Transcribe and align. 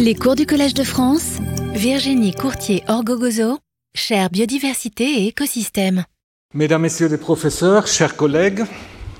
Les 0.00 0.14
cours 0.14 0.36
du 0.36 0.46
Collège 0.46 0.74
de 0.74 0.84
France, 0.84 1.38
Virginie 1.74 2.32
Courtier-Orgogozo, 2.32 3.58
chère 3.96 4.30
biodiversité 4.30 5.04
et 5.04 5.26
écosystème. 5.26 6.04
Mesdames, 6.54 6.82
Messieurs 6.82 7.08
les 7.08 7.16
professeurs, 7.16 7.88
chers 7.88 8.14
collègues, 8.14 8.64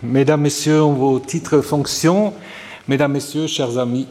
Mesdames, 0.05 0.41
Messieurs 0.41 0.83
vos 0.83 1.19
titres 1.19 1.63
fonctions, 1.63 2.33
Mesdames, 2.87 3.11
Messieurs, 3.11 3.49
chers 3.49 3.77
amis, 3.77 4.07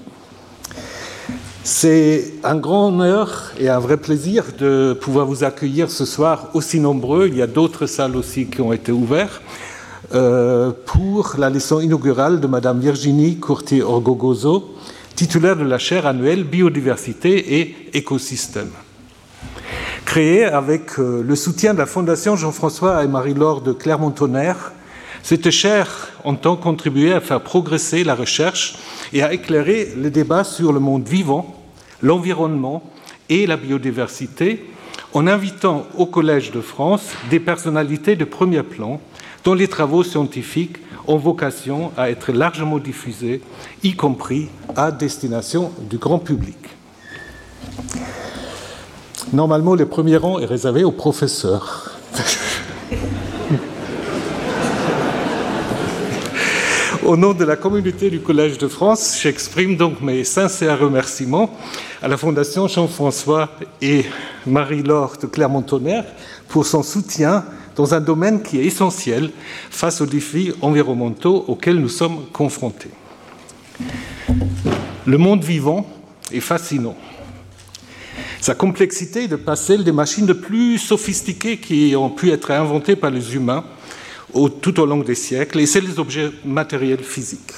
c'est 1.63 2.33
un 2.43 2.57
grand 2.57 2.89
honneur 2.89 3.53
et 3.57 3.69
un 3.69 3.79
vrai 3.79 3.95
plaisir 3.95 4.43
de 4.59 4.97
pouvoir 4.99 5.25
vous 5.25 5.45
accueillir 5.45 5.89
ce 5.89 6.03
soir 6.03 6.49
aussi 6.53 6.81
nombreux. 6.81 7.29
Il 7.29 7.37
y 7.37 7.41
a 7.41 7.47
d'autres 7.47 7.85
salles 7.85 8.17
aussi 8.17 8.47
qui 8.47 8.59
ont 8.59 8.73
été 8.73 8.91
ouvertes 8.91 9.41
euh, 10.13 10.71
pour 10.85 11.35
la 11.37 11.49
leçon 11.49 11.79
inaugurale 11.79 12.41
de 12.41 12.47
Madame 12.47 12.81
Virginie 12.81 13.37
Courtier-Orgogozo, 13.37 14.75
titulaire 15.17 15.55
de 15.55 15.63
la 15.63 15.79
chaire 15.79 16.05
annuelle 16.05 16.43
Biodiversité 16.43 17.59
et 17.59 17.75
écosystème. 17.95 18.69
Créée 20.05 20.45
avec 20.45 20.99
euh, 20.99 21.23
le 21.23 21.35
soutien 21.35 21.73
de 21.73 21.79
la 21.79 21.87
Fondation 21.87 22.35
Jean-François 22.35 23.03
et 23.03 23.07
Marie-Laure 23.07 23.61
de 23.61 23.73
Clermont-Tonnerre, 23.73 24.73
cette 25.23 25.49
chaire 25.49 26.11
entend 26.23 26.55
contribuer 26.55 27.13
à 27.13 27.19
faire 27.19 27.41
progresser 27.41 28.03
la 28.03 28.13
recherche 28.13 28.75
et 29.11 29.23
à 29.23 29.33
éclairer 29.33 29.91
le 29.97 30.11
débat 30.11 30.43
sur 30.43 30.71
le 30.71 30.79
monde 30.79 31.07
vivant, 31.07 31.65
l'environnement 32.03 32.83
et 33.27 33.47
la 33.47 33.57
biodiversité 33.57 34.67
en 35.13 35.25
invitant 35.25 35.87
au 35.97 36.05
Collège 36.05 36.51
de 36.51 36.61
France 36.61 37.13
des 37.31 37.39
personnalités 37.39 38.15
de 38.15 38.23
premier 38.23 38.61
plan 38.61 39.01
dont 39.43 39.55
les 39.55 39.67
travaux 39.67 40.03
scientifiques 40.03 40.77
ont 41.07 41.17
vocation 41.17 41.91
à 41.97 42.09
être 42.09 42.31
largement 42.31 42.79
diffusés, 42.79 43.41
y 43.83 43.95
compris 43.95 44.49
à 44.75 44.91
destination 44.91 45.71
du 45.89 45.97
grand 45.97 46.19
public. 46.19 46.57
Normalement, 49.33 49.75
le 49.75 49.85
premier 49.85 50.17
rang 50.17 50.39
est 50.39 50.45
réservé 50.45 50.83
aux 50.83 50.91
professeurs. 50.91 51.91
Au 57.05 57.15
nom 57.15 57.33
de 57.33 57.45
la 57.45 57.55
communauté 57.55 58.09
du 58.09 58.19
Collège 58.19 58.57
de 58.57 58.67
France, 58.67 59.19
j'exprime 59.21 59.77
donc 59.77 60.01
mes 60.01 60.25
sincères 60.25 60.79
remerciements 60.79 61.49
à 62.01 62.09
la 62.09 62.17
Fondation 62.17 62.67
Jean-François 62.67 63.49
et 63.81 64.05
Marie-Laure 64.45 65.15
de 65.21 65.27
Clermont-Tonnerre 65.27 66.03
pour 66.49 66.65
son 66.65 66.83
soutien 66.83 67.45
dans 67.77 67.93
un 67.93 68.01
domaine 68.01 68.41
qui 68.41 68.59
est 68.59 68.65
essentiel 68.65 69.31
face 69.69 70.01
aux 70.01 70.07
défis 70.07 70.51
environnementaux 70.61 71.45
auxquels 71.47 71.77
nous 71.77 71.87
sommes 71.89 72.25
confrontés. 72.33 72.89
Le 75.05 75.17
monde 75.17 75.43
vivant 75.43 75.87
est 76.31 76.41
fascinant. 76.41 76.97
Sa 78.41 78.55
complexité 78.55 79.27
de 79.27 79.35
passer 79.35 79.77
des 79.77 79.91
machines 79.91 80.25
de 80.25 80.33
plus 80.33 80.79
sophistiquées 80.79 81.57
qui 81.57 81.95
ont 81.95 82.09
pu 82.09 82.31
être 82.31 82.51
inventées 82.51 82.95
par 82.95 83.11
les 83.11 83.35
humains 83.35 83.63
tout 84.61 84.79
au 84.79 84.85
long 84.85 84.99
des 84.99 85.15
siècles, 85.15 85.59
et 85.59 85.65
c'est 85.65 85.81
les 85.81 85.99
objets 85.99 86.31
matériels 86.43 87.03
physiques. 87.03 87.53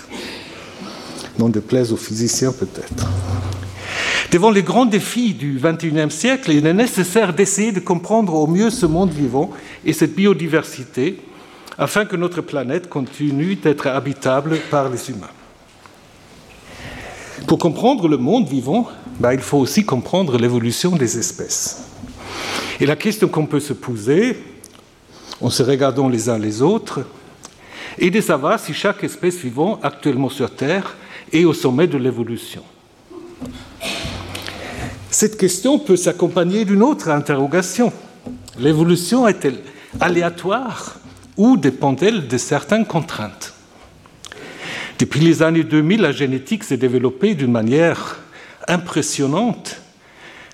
Non 1.38 1.50
déplaise 1.50 1.92
aux 1.92 1.98
physiciens 1.98 2.52
peut-être. 2.52 3.08
Devant 4.32 4.52
les 4.52 4.64
grands 4.64 4.86
défis 4.86 5.34
du 5.34 5.60
XXIe 5.62 6.12
siècle, 6.12 6.52
il 6.52 6.68
est 6.68 6.74
nécessaire 6.74 7.34
d'essayer 7.34 7.72
de 7.72 7.80
comprendre 7.80 8.36
au 8.36 8.48
mieux 8.48 8.70
ce 8.70 8.86
monde 8.86 9.12
vivant 9.12 9.50
et 9.86 9.94
cette 9.94 10.16
biodiversité 10.16 11.18
afin 11.78 12.06
que 12.06 12.16
notre 12.16 12.42
planète 12.42 12.90
continue 12.90 13.56
d'être 13.56 13.88
habitable 13.88 14.58
par 14.70 14.90
les 14.90 15.10
humains. 15.10 15.32
Pour 17.48 17.58
comprendre 17.58 18.08
le 18.08 18.18
monde 18.18 18.48
vivant, 18.48 18.88
ben, 19.20 19.34
il 19.34 19.40
faut 19.40 19.58
aussi 19.58 19.86
comprendre 19.86 20.38
l'évolution 20.38 20.96
des 20.96 21.18
espèces. 21.18 21.86
Et 22.80 22.86
la 22.86 22.96
question 22.96 23.28
qu'on 23.28 23.46
peut 23.46 23.60
se 23.60 23.74
poser, 23.74 24.38
en 25.42 25.50
se 25.50 25.64
regardant 25.64 26.10
les 26.10 26.30
uns 26.30 26.38
les 26.38 26.62
autres, 26.62 27.02
et 27.98 28.12
de 28.12 28.22
savoir 28.22 28.60
si 28.60 28.74
chaque 28.74 29.04
espèce 29.04 29.38
vivante 29.38 29.80
actuellement 29.84 30.30
sur 30.30 30.54
Terre 30.54 30.96
est 31.32 31.46
au 31.46 31.54
sommet 31.54 31.88
de 31.88 31.98
l'évolution. 31.98 32.64
Cette 35.20 35.36
question 35.36 35.80
peut 35.80 35.98
s'accompagner 35.98 36.64
d'une 36.64 36.82
autre 36.82 37.10
interrogation. 37.10 37.92
L'évolution 38.58 39.28
est-elle 39.28 39.58
aléatoire 40.00 40.98
ou 41.36 41.58
dépend-elle 41.58 42.30
de 42.30 42.38
certaines 42.38 42.86
contraintes? 42.86 43.54
Depuis 44.98 45.20
les 45.20 45.44
années 45.44 45.66
2000, 45.66 46.00
la 46.00 46.14
génétique 46.14 46.64
s'est 46.64 46.78
développée 46.78 47.36
d'une 47.36 47.52
manière 47.52 48.22
impressionnante 48.70 49.82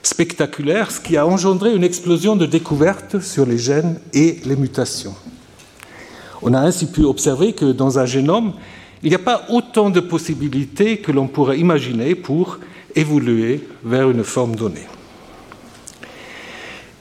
spectaculaire, 0.02 0.90
ce 0.90 1.00
qui 1.00 1.16
a 1.16 1.28
engendré 1.28 1.76
une 1.76 1.84
explosion 1.84 2.36
de 2.36 2.47
découvertes 2.47 3.20
sur 3.20 3.46
les 3.46 3.59
gènes 3.59 4.00
et 4.14 4.40
les 4.46 4.56
mutations. 4.56 5.14
On 6.42 6.56
a 6.56 6.59
ainsi 6.59 6.88
pu 6.88 7.03
observer 7.03 7.53
que 7.53 7.72
dans 7.72 8.00
un 8.00 8.08
génome, 8.08 8.53
il 9.03 9.09
n'y 9.09 9.16
a 9.16 9.20
pas 9.20 9.46
autant 9.50 9.92
de 9.92 10.00
possibilités 10.00 10.97
que 10.97 11.12
l'on 11.12 11.28
pourrait 11.28 11.59
imaginer 11.59 12.16
pour 12.16 12.58
évoluer 12.96 13.68
vers 13.84 14.10
une 14.10 14.24
forme 14.24 14.56
donnée. 14.56 14.88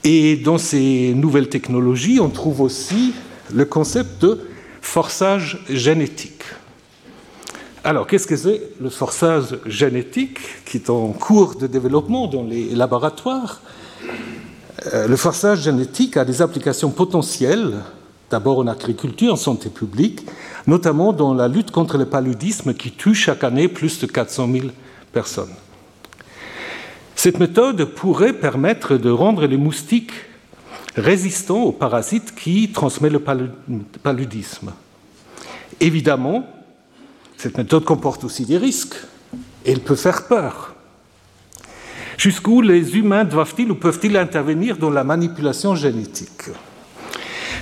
Et 0.03 0.35
dans 0.35 0.59
ces 0.59 1.13
nouvelles 1.15 1.49
technologies, 1.49 2.19
on 2.19 2.29
trouve 2.29 2.61
aussi 2.61 3.13
le 3.53 3.65
concept 3.65 4.21
de 4.21 4.39
forçage 4.81 5.59
génétique. 5.67 6.43
Alors, 7.83 8.07
qu'est-ce 8.07 8.27
que 8.27 8.35
c'est 8.35 8.61
le 8.79 8.89
forçage 8.89 9.57
génétique 9.65 10.39
qui 10.65 10.77
est 10.77 10.89
en 10.89 11.09
cours 11.09 11.55
de 11.55 11.67
développement 11.67 12.27
dans 12.27 12.43
les 12.43 12.69
laboratoires? 12.73 13.61
Euh, 14.93 15.07
Le 15.07 15.15
forçage 15.15 15.61
génétique 15.61 16.17
a 16.17 16.25
des 16.25 16.41
applications 16.41 16.89
potentielles, 16.89 17.75
d'abord 18.29 18.59
en 18.59 18.67
agriculture, 18.67 19.33
en 19.33 19.37
santé 19.37 19.69
publique, 19.69 20.25
notamment 20.67 21.13
dans 21.13 21.33
la 21.33 21.47
lutte 21.47 21.71
contre 21.71 21.97
le 21.97 22.05
paludisme 22.05 22.73
qui 22.73 22.91
tue 22.91 23.13
chaque 23.13 23.43
année 23.43 23.67
plus 23.67 23.99
de 23.99 24.07
400 24.07 24.49
000 24.51 24.67
personnes. 25.13 25.53
Cette 27.15 27.39
méthode 27.39 27.85
pourrait 27.85 28.33
permettre 28.33 28.97
de 28.97 29.09
rendre 29.09 29.45
les 29.47 29.57
moustiques 29.57 30.13
résistants 30.95 31.63
aux 31.63 31.71
parasites 31.71 32.35
qui 32.35 32.69
transmettent 32.71 33.13
le 33.13 33.49
paludisme. 34.03 34.73
Évidemment, 35.79 36.47
cette 37.37 37.57
méthode 37.57 37.83
comporte 37.83 38.23
aussi 38.23 38.45
des 38.45 38.57
risques 38.57 38.95
et 39.65 39.71
elle 39.71 39.81
peut 39.81 39.95
faire 39.95 40.27
peur. 40.27 40.75
Jusqu'où 42.17 42.61
les 42.61 42.95
humains 42.97 43.25
doivent-ils 43.25 43.69
ou 43.69 43.75
peuvent-ils 43.75 44.15
intervenir 44.15 44.77
dans 44.77 44.89
la 44.89 45.03
manipulation 45.03 45.75
génétique? 45.75 46.49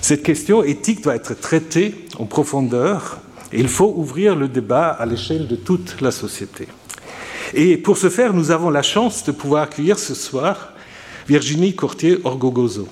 Cette 0.02 0.22
question 0.22 0.64
éthique 0.64 1.02
doit 1.02 1.16
être 1.16 1.34
traitée 1.34 2.06
en 2.20 2.25
profondeur 2.25 3.20
et 3.52 3.59
il 3.59 3.68
faut 3.68 3.94
ouvrir 3.96 4.35
le 4.35 4.47
débat 4.47 4.90
à 4.90 5.06
l'échelle 5.06 5.47
de 5.47 5.56
toute 5.56 6.02
la 6.02 6.12
société. 6.12 6.68
Et 7.54 7.78
pour 7.78 7.98
ce 7.98 8.09
faire, 8.09 8.34
nous 8.34 8.52
avons 8.52 8.70
la 8.70 8.81
chance 8.81 9.24
de 9.24 9.31
pouvoir 9.31 9.64
accueillir 9.64 10.00
ce 10.00 10.16
soir 10.16 10.74
Virginie 11.28 11.76
Courtier-Orgogozo. 11.76 12.88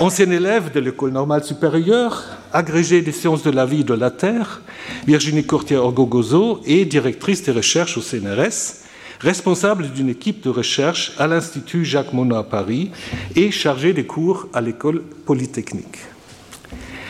Ancienne 0.00 0.32
élève 0.32 0.72
de 0.72 0.80
l'École 0.80 1.12
normale 1.12 1.44
supérieure, 1.44 2.24
agrégée 2.52 3.00
des 3.00 3.12
sciences 3.12 3.42
de 3.42 3.50
la 3.50 3.64
vie 3.64 3.80
et 3.80 3.84
de 3.84 3.94
la 3.94 4.10
Terre, 4.10 4.60
Virginie 5.06 5.44
Courtier-Orgogozo 5.44 6.60
est 6.66 6.84
directrice 6.84 7.42
des 7.42 7.52
recherches 7.52 7.96
au 7.96 8.02
CNRS, 8.02 8.84
responsable 9.20 9.90
d'une 9.90 10.10
équipe 10.10 10.42
de 10.42 10.50
recherche 10.50 11.12
à 11.18 11.26
l'Institut 11.26 11.84
Jacques 11.84 12.12
Monod 12.12 12.36
à 12.38 12.42
Paris 12.42 12.90
et 13.34 13.50
chargée 13.50 13.92
des 13.92 14.04
cours 14.04 14.48
à 14.52 14.60
l'École 14.60 15.02
polytechnique. 15.24 15.98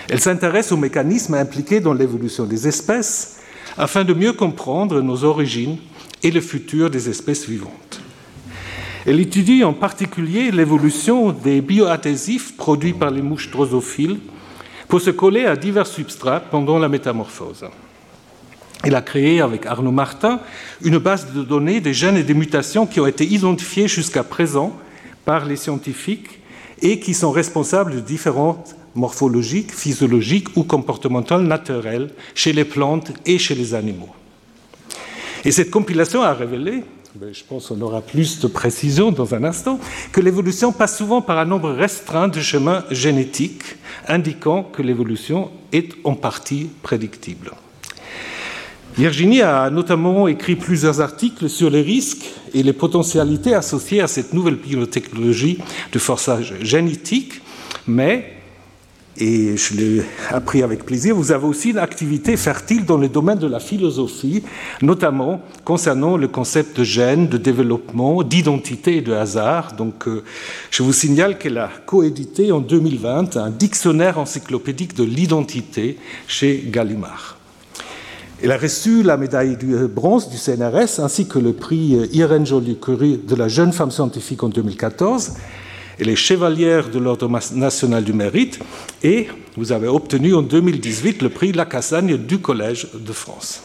Elle 0.08 0.20
s'intéresse 0.20 0.70
aux 0.70 0.76
mécanismes 0.76 1.34
impliqués 1.34 1.80
dans 1.80 1.92
l'évolution 1.92 2.44
des 2.44 2.68
espèces 2.68 3.38
afin 3.76 4.04
de 4.04 4.14
mieux 4.14 4.32
comprendre 4.32 5.00
nos 5.00 5.24
origines 5.24 5.78
et 6.22 6.30
le 6.30 6.40
futur 6.40 6.90
des 6.90 7.08
espèces 7.08 7.48
vivantes. 7.48 8.00
Elle 9.06 9.20
étudie 9.20 9.62
en 9.62 9.72
particulier 9.72 10.50
l'évolution 10.50 11.30
des 11.30 11.60
bioadhésifs 11.60 12.56
produits 12.56 12.92
par 12.92 13.10
les 13.10 13.22
mouches 13.22 13.50
drosophiles 13.50 14.18
pour 14.88 15.00
se 15.00 15.10
coller 15.10 15.44
à 15.44 15.56
divers 15.56 15.86
substrats 15.86 16.40
pendant 16.40 16.78
la 16.78 16.88
métamorphose. 16.88 17.66
Elle 18.82 18.94
a 18.94 19.02
créé 19.02 19.40
avec 19.40 19.66
Arnaud 19.66 19.92
Martin 19.92 20.40
une 20.82 20.98
base 20.98 21.32
de 21.32 21.42
données 21.42 21.80
des 21.80 21.94
gènes 21.94 22.16
et 22.16 22.22
des 22.22 22.34
mutations 22.34 22.86
qui 22.86 23.00
ont 23.00 23.06
été 23.06 23.24
identifiés 23.24 23.88
jusqu'à 23.88 24.22
présent 24.22 24.76
par 25.24 25.44
les 25.44 25.56
scientifiques 25.56 26.40
et 26.82 27.00
qui 27.00 27.14
sont 27.14 27.30
responsables 27.30 27.94
de 27.94 28.00
différentes 28.00 28.76
morphologiques, 28.94 29.72
physiologiques 29.72 30.56
ou 30.56 30.62
comportementales 30.64 31.42
naturelles 31.42 32.10
chez 32.34 32.52
les 32.52 32.64
plantes 32.64 33.12
et 33.24 33.38
chez 33.38 33.54
les 33.54 33.74
animaux. 33.74 34.14
Et 35.44 35.52
cette 35.52 35.70
compilation 35.70 36.22
a 36.22 36.32
révélé 36.32 36.84
je 37.32 37.42
pense 37.48 37.68
qu'on 37.68 37.80
aura 37.80 38.02
plus 38.02 38.40
de 38.40 38.46
précision 38.46 39.10
dans 39.10 39.34
un 39.34 39.44
instant, 39.44 39.80
que 40.12 40.20
l'évolution 40.20 40.72
passe 40.72 40.98
souvent 40.98 41.22
par 41.22 41.38
un 41.38 41.44
nombre 41.44 41.70
restreint 41.70 42.28
de 42.28 42.40
chemins 42.40 42.84
génétiques, 42.90 43.76
indiquant 44.06 44.62
que 44.62 44.82
l'évolution 44.82 45.50
est 45.72 45.92
en 46.04 46.14
partie 46.14 46.68
prédictible. 46.82 47.52
Virginie 48.96 49.42
a 49.42 49.68
notamment 49.70 50.26
écrit 50.26 50.56
plusieurs 50.56 51.00
articles 51.00 51.50
sur 51.50 51.68
les 51.68 51.82
risques 51.82 52.24
et 52.54 52.62
les 52.62 52.72
potentialités 52.72 53.54
associées 53.54 54.00
à 54.00 54.08
cette 54.08 54.32
nouvelle 54.32 54.56
biotechnologie 54.56 55.58
de 55.92 55.98
forçage 55.98 56.54
génétique, 56.62 57.42
mais 57.86 58.35
et 59.18 59.56
je 59.56 59.74
l'ai 59.74 60.02
appris 60.30 60.62
avec 60.62 60.84
plaisir, 60.84 61.14
vous 61.14 61.32
avez 61.32 61.46
aussi 61.46 61.70
une 61.70 61.78
activité 61.78 62.36
fertile 62.36 62.84
dans 62.84 62.98
le 62.98 63.08
domaine 63.08 63.38
de 63.38 63.46
la 63.46 63.60
philosophie, 63.60 64.42
notamment 64.82 65.40
concernant 65.64 66.16
le 66.16 66.28
concept 66.28 66.78
de 66.78 66.84
gène, 66.84 67.28
de 67.28 67.36
développement, 67.36 68.22
d'identité 68.22 68.98
et 68.98 69.00
de 69.00 69.12
hasard. 69.12 69.74
Donc, 69.74 70.06
euh, 70.08 70.22
je 70.70 70.82
vous 70.82 70.92
signale 70.92 71.38
qu'elle 71.38 71.58
a 71.58 71.70
coédité 71.86 72.52
en 72.52 72.60
2020 72.60 73.36
un 73.36 73.50
dictionnaire 73.50 74.18
encyclopédique 74.18 74.94
de 74.94 75.04
l'identité 75.04 75.98
chez 76.26 76.64
Gallimard. 76.66 77.38
Elle 78.42 78.52
a 78.52 78.58
reçu 78.58 79.02
la 79.02 79.16
médaille 79.16 79.56
de 79.56 79.86
bronze 79.86 80.28
du 80.28 80.36
CNRS 80.36 81.00
ainsi 81.00 81.26
que 81.26 81.38
le 81.38 81.54
prix 81.54 81.96
Irène 82.12 82.44
Joly-Curie 82.44 83.20
de 83.26 83.34
la 83.34 83.48
jeune 83.48 83.72
femme 83.72 83.90
scientifique 83.90 84.42
en 84.42 84.50
2014 84.50 85.32
elle 85.98 86.08
est 86.08 86.16
chevalière 86.16 86.90
de 86.90 86.98
l'Ordre 86.98 87.28
national 87.54 88.04
du 88.04 88.12
mérite 88.12 88.58
et 89.02 89.28
vous 89.56 89.72
avez 89.72 89.88
obtenu 89.88 90.34
en 90.34 90.42
2018 90.42 91.22
le 91.22 91.30
prix 91.30 91.52
La 91.52 91.64
Cassagne 91.64 92.18
du 92.18 92.38
Collège 92.38 92.88
de 92.94 93.12
France. 93.12 93.62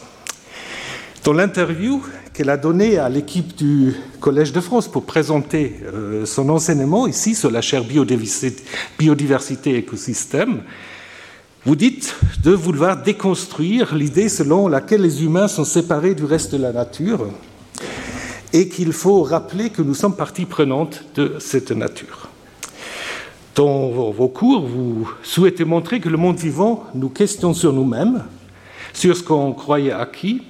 Dans 1.24 1.34
l'interview 1.34 2.02
qu'elle 2.32 2.50
a 2.50 2.56
donnée 2.56 2.98
à 2.98 3.08
l'équipe 3.08 3.54
du 3.56 3.94
Collège 4.18 4.52
de 4.52 4.60
France 4.60 4.88
pour 4.88 5.04
présenter 5.04 5.76
euh, 5.84 6.24
son 6.24 6.48
enseignement 6.48 7.06
ici 7.06 7.34
sur 7.34 7.50
la 7.50 7.60
chaire 7.60 7.84
biodiversité, 7.84 8.62
biodiversité 8.98 9.72
et 9.72 9.76
écosystème, 9.78 10.62
vous 11.64 11.76
dites 11.76 12.16
de 12.42 12.50
vouloir 12.50 13.02
déconstruire 13.02 13.94
l'idée 13.94 14.28
selon 14.28 14.66
laquelle 14.66 15.02
les 15.02 15.22
humains 15.22 15.46
sont 15.46 15.64
séparés 15.64 16.14
du 16.14 16.24
reste 16.24 16.52
de 16.52 16.62
la 16.62 16.72
nature 16.72 17.28
et 18.52 18.68
qu'il 18.68 18.92
faut 18.92 19.22
rappeler 19.22 19.70
que 19.70 19.82
nous 19.82 19.94
sommes 19.94 20.16
partie 20.16 20.44
prenante 20.44 21.04
de 21.14 21.36
cette 21.38 21.70
nature. 21.70 22.28
Dans 23.54 23.90
vos 24.10 24.28
cours, 24.28 24.66
vous 24.66 25.10
souhaitez 25.22 25.64
montrer 25.64 26.00
que 26.00 26.08
le 26.08 26.16
monde 26.16 26.36
vivant 26.36 26.84
nous 26.94 27.10
questionne 27.10 27.54
sur 27.54 27.72
nous-mêmes, 27.72 28.24
sur 28.94 29.16
ce 29.16 29.22
qu'on 29.22 29.52
croyait 29.52 29.92
acquis 29.92 30.42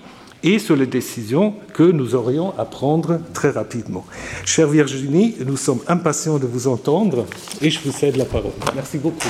et 0.45 0.59
sur 0.59 0.77
les 0.77 0.87
décisions 0.87 1.55
que 1.75 1.83
nous 1.83 2.15
aurions 2.15 2.57
à 2.59 2.65
prendre 2.65 3.21
très 3.33 3.51
rapidement. 3.51 4.05
Chère 4.45 4.69
Virginie, 4.69 5.37
nous 5.45 5.57
sommes 5.57 5.81
impatients 5.89 6.39
de 6.39 6.47
vous 6.47 6.67
entendre 6.67 7.27
et 7.61 7.71
je 7.71 7.81
vous 7.81 7.93
cède 7.93 8.17
la 8.17 8.25
parole. 8.25 8.53
Merci 8.75 8.99
beaucoup. 8.99 9.29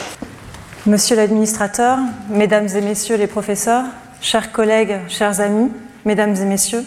Monsieur 0.86 1.16
l'administrateur, 1.16 1.98
mesdames 2.30 2.69
et 2.74 2.80
messieurs 2.80 3.16
les 3.16 3.26
professeurs, 3.26 3.84
chers 4.20 4.52
collègues, 4.52 4.98
chers 5.08 5.40
amis, 5.40 5.70
mesdames 6.04 6.34
et 6.34 6.44
messieurs, 6.44 6.84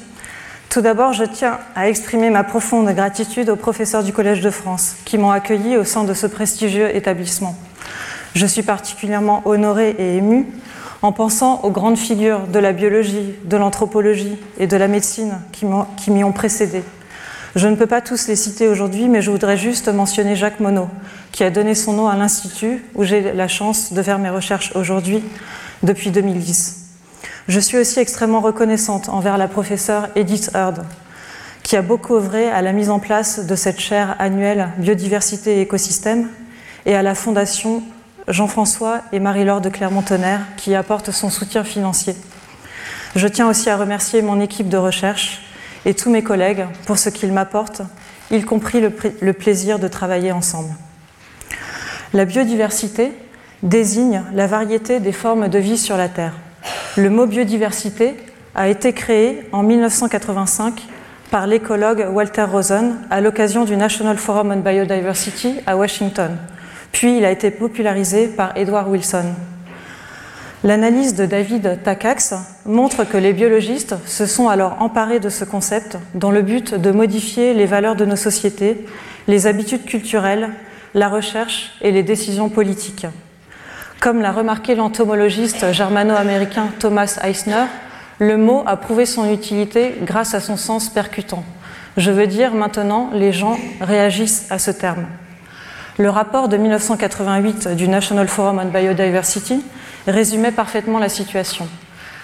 tout 0.69 0.81
d'abord, 0.81 1.13
je 1.13 1.23
tiens 1.23 1.59
à 1.75 1.87
exprimer 1.87 2.29
ma 2.29 2.43
profonde 2.43 2.89
gratitude 2.93 3.49
aux 3.49 3.55
professeurs 3.55 4.03
du 4.03 4.11
Collège 4.11 4.41
de 4.41 4.49
France 4.49 4.95
qui 5.05 5.17
m'ont 5.17 5.31
accueilli 5.31 5.77
au 5.77 5.83
sein 5.83 6.03
de 6.03 6.13
ce 6.13 6.27
prestigieux 6.27 6.95
établissement. 6.95 7.55
Je 8.33 8.45
suis 8.45 8.63
particulièrement 8.63 9.41
honorée 9.45 9.95
et 9.97 10.17
émue 10.17 10.47
en 11.01 11.11
pensant 11.11 11.61
aux 11.63 11.71
grandes 11.71 11.97
figures 11.97 12.47
de 12.47 12.59
la 12.59 12.73
biologie, 12.73 13.35
de 13.45 13.57
l'anthropologie 13.57 14.37
et 14.57 14.67
de 14.67 14.75
la 14.75 14.87
médecine 14.87 15.39
qui 15.51 16.11
m'y 16.11 16.23
ont 16.23 16.31
précédé. 16.33 16.83
Je 17.55 17.69
ne 17.69 17.75
peux 17.75 17.85
pas 17.85 18.01
tous 18.01 18.27
les 18.27 18.35
citer 18.35 18.67
aujourd'hui, 18.67 19.07
mais 19.07 19.21
je 19.21 19.31
voudrais 19.31 19.55
juste 19.55 19.87
mentionner 19.87 20.35
Jacques 20.35 20.59
Monod, 20.59 20.89
qui 21.31 21.45
a 21.45 21.49
donné 21.49 21.73
son 21.73 21.93
nom 21.93 22.09
à 22.09 22.17
l'Institut 22.17 22.83
où 22.95 23.05
j'ai 23.05 23.31
la 23.31 23.47
chance 23.47 23.93
de 23.93 24.03
faire 24.03 24.19
mes 24.19 24.29
recherches 24.29 24.73
aujourd'hui 24.75 25.23
depuis 25.81 26.11
2010. 26.11 26.84
Je 27.47 27.59
suis 27.59 27.77
aussi 27.77 27.99
extrêmement 27.99 28.41
reconnaissante 28.41 29.07
envers 29.07 29.37
la 29.37 29.47
professeure 29.47 30.07
Edith 30.15 30.49
Heard, 30.55 30.83
qui 31.61 31.75
a 31.75 31.83
beaucoup 31.83 32.15
œuvré 32.15 32.49
à 32.49 32.63
la 32.63 32.73
mise 32.73 32.89
en 32.89 32.97
place 32.97 33.45
de 33.45 33.55
cette 33.55 33.79
chaire 33.79 34.15
annuelle 34.17 34.69
Biodiversité 34.77 35.57
et 35.57 35.61
écosystème, 35.61 36.27
et 36.87 36.95
à 36.95 37.03
la 37.03 37.13
Fondation 37.13 37.83
Jean-François 38.27 39.01
et 39.11 39.19
Marie-Laure 39.19 39.61
de 39.61 39.69
Clermont-Tonnerre, 39.69 40.41
qui 40.57 40.73
apporte 40.73 41.11
son 41.11 41.29
soutien 41.29 41.63
financier. 41.63 42.15
Je 43.15 43.27
tiens 43.27 43.47
aussi 43.47 43.69
à 43.69 43.77
remercier 43.77 44.23
mon 44.23 44.41
équipe 44.41 44.67
de 44.67 44.77
recherche 44.77 45.43
et 45.85 45.93
tous 45.93 46.09
mes 46.09 46.23
collègues 46.23 46.65
pour 46.87 46.97
ce 46.97 47.09
qu'ils 47.09 47.31
m'apportent, 47.31 47.83
y 48.31 48.41
compris 48.41 48.81
le 48.81 49.33
plaisir 49.33 49.77
de 49.77 49.87
travailler 49.87 50.31
ensemble. 50.31 50.73
La 52.13 52.25
biodiversité 52.25 53.11
désigne 53.61 54.23
la 54.33 54.47
variété 54.47 54.99
des 54.99 55.11
formes 55.11 55.47
de 55.47 55.59
vie 55.59 55.77
sur 55.77 55.95
la 55.95 56.09
Terre. 56.09 56.33
Le 56.97 57.09
mot 57.09 57.25
biodiversité 57.25 58.15
a 58.55 58.69
été 58.69 58.93
créé 58.93 59.47
en 59.51 59.63
1985 59.63 60.81
par 61.29 61.47
l'écologue 61.47 62.07
Walter 62.11 62.43
Rosen 62.43 62.97
à 63.09 63.19
l'occasion 63.19 63.65
du 63.65 63.75
National 63.75 64.17
Forum 64.17 64.51
on 64.51 64.61
Biodiversity 64.61 65.55
à 65.65 65.75
Washington. 65.75 66.37
Puis 66.91 67.17
il 67.17 67.25
a 67.25 67.31
été 67.31 67.51
popularisé 67.51 68.27
par 68.27 68.55
Edward 68.55 68.87
Wilson. 68.87 69.25
L'analyse 70.63 71.13
de 71.13 71.25
David 71.25 71.83
Takacs 71.83 72.33
montre 72.65 73.03
que 73.03 73.17
les 73.17 73.33
biologistes 73.33 73.95
se 74.07 74.25
sont 74.25 74.47
alors 74.47 74.77
emparés 74.81 75.19
de 75.19 75.29
ce 75.29 75.43
concept 75.43 75.97
dans 76.13 76.31
le 76.31 76.41
but 76.41 76.73
de 76.73 76.91
modifier 76.91 77.53
les 77.53 77.65
valeurs 77.65 77.95
de 77.95 78.05
nos 78.05 78.15
sociétés, 78.15 78.85
les 79.27 79.45
habitudes 79.45 79.85
culturelles, 79.85 80.49
la 80.93 81.09
recherche 81.09 81.73
et 81.81 81.91
les 81.91 82.03
décisions 82.03 82.49
politiques. 82.49 83.05
Comme 83.99 84.21
l'a 84.21 84.31
remarqué 84.31 84.75
l'entomologiste 84.75 85.71
germano-américain 85.71 86.69
Thomas 86.79 87.19
Eisner, 87.23 87.65
le 88.19 88.37
mot 88.37 88.63
a 88.65 88.77
prouvé 88.77 89.05
son 89.05 89.29
utilité 89.31 89.95
grâce 90.03 90.33
à 90.33 90.39
son 90.39 90.57
sens 90.57 90.89
percutant. 90.89 91.43
Je 91.97 92.11
veux 92.11 92.27
dire 92.27 92.53
maintenant, 92.53 93.09
les 93.13 93.31
gens 93.31 93.57
réagissent 93.81 94.47
à 94.51 94.59
ce 94.59 94.71
terme. 94.71 95.05
Le 95.97 96.09
rapport 96.09 96.49
de 96.49 96.57
1988 96.57 97.69
du 97.69 97.87
National 97.87 98.27
Forum 98.27 98.61
on 98.61 98.67
Biodiversity 98.67 99.63
résumait 100.07 100.51
parfaitement 100.51 100.99
la 100.99 101.09
situation. 101.09 101.67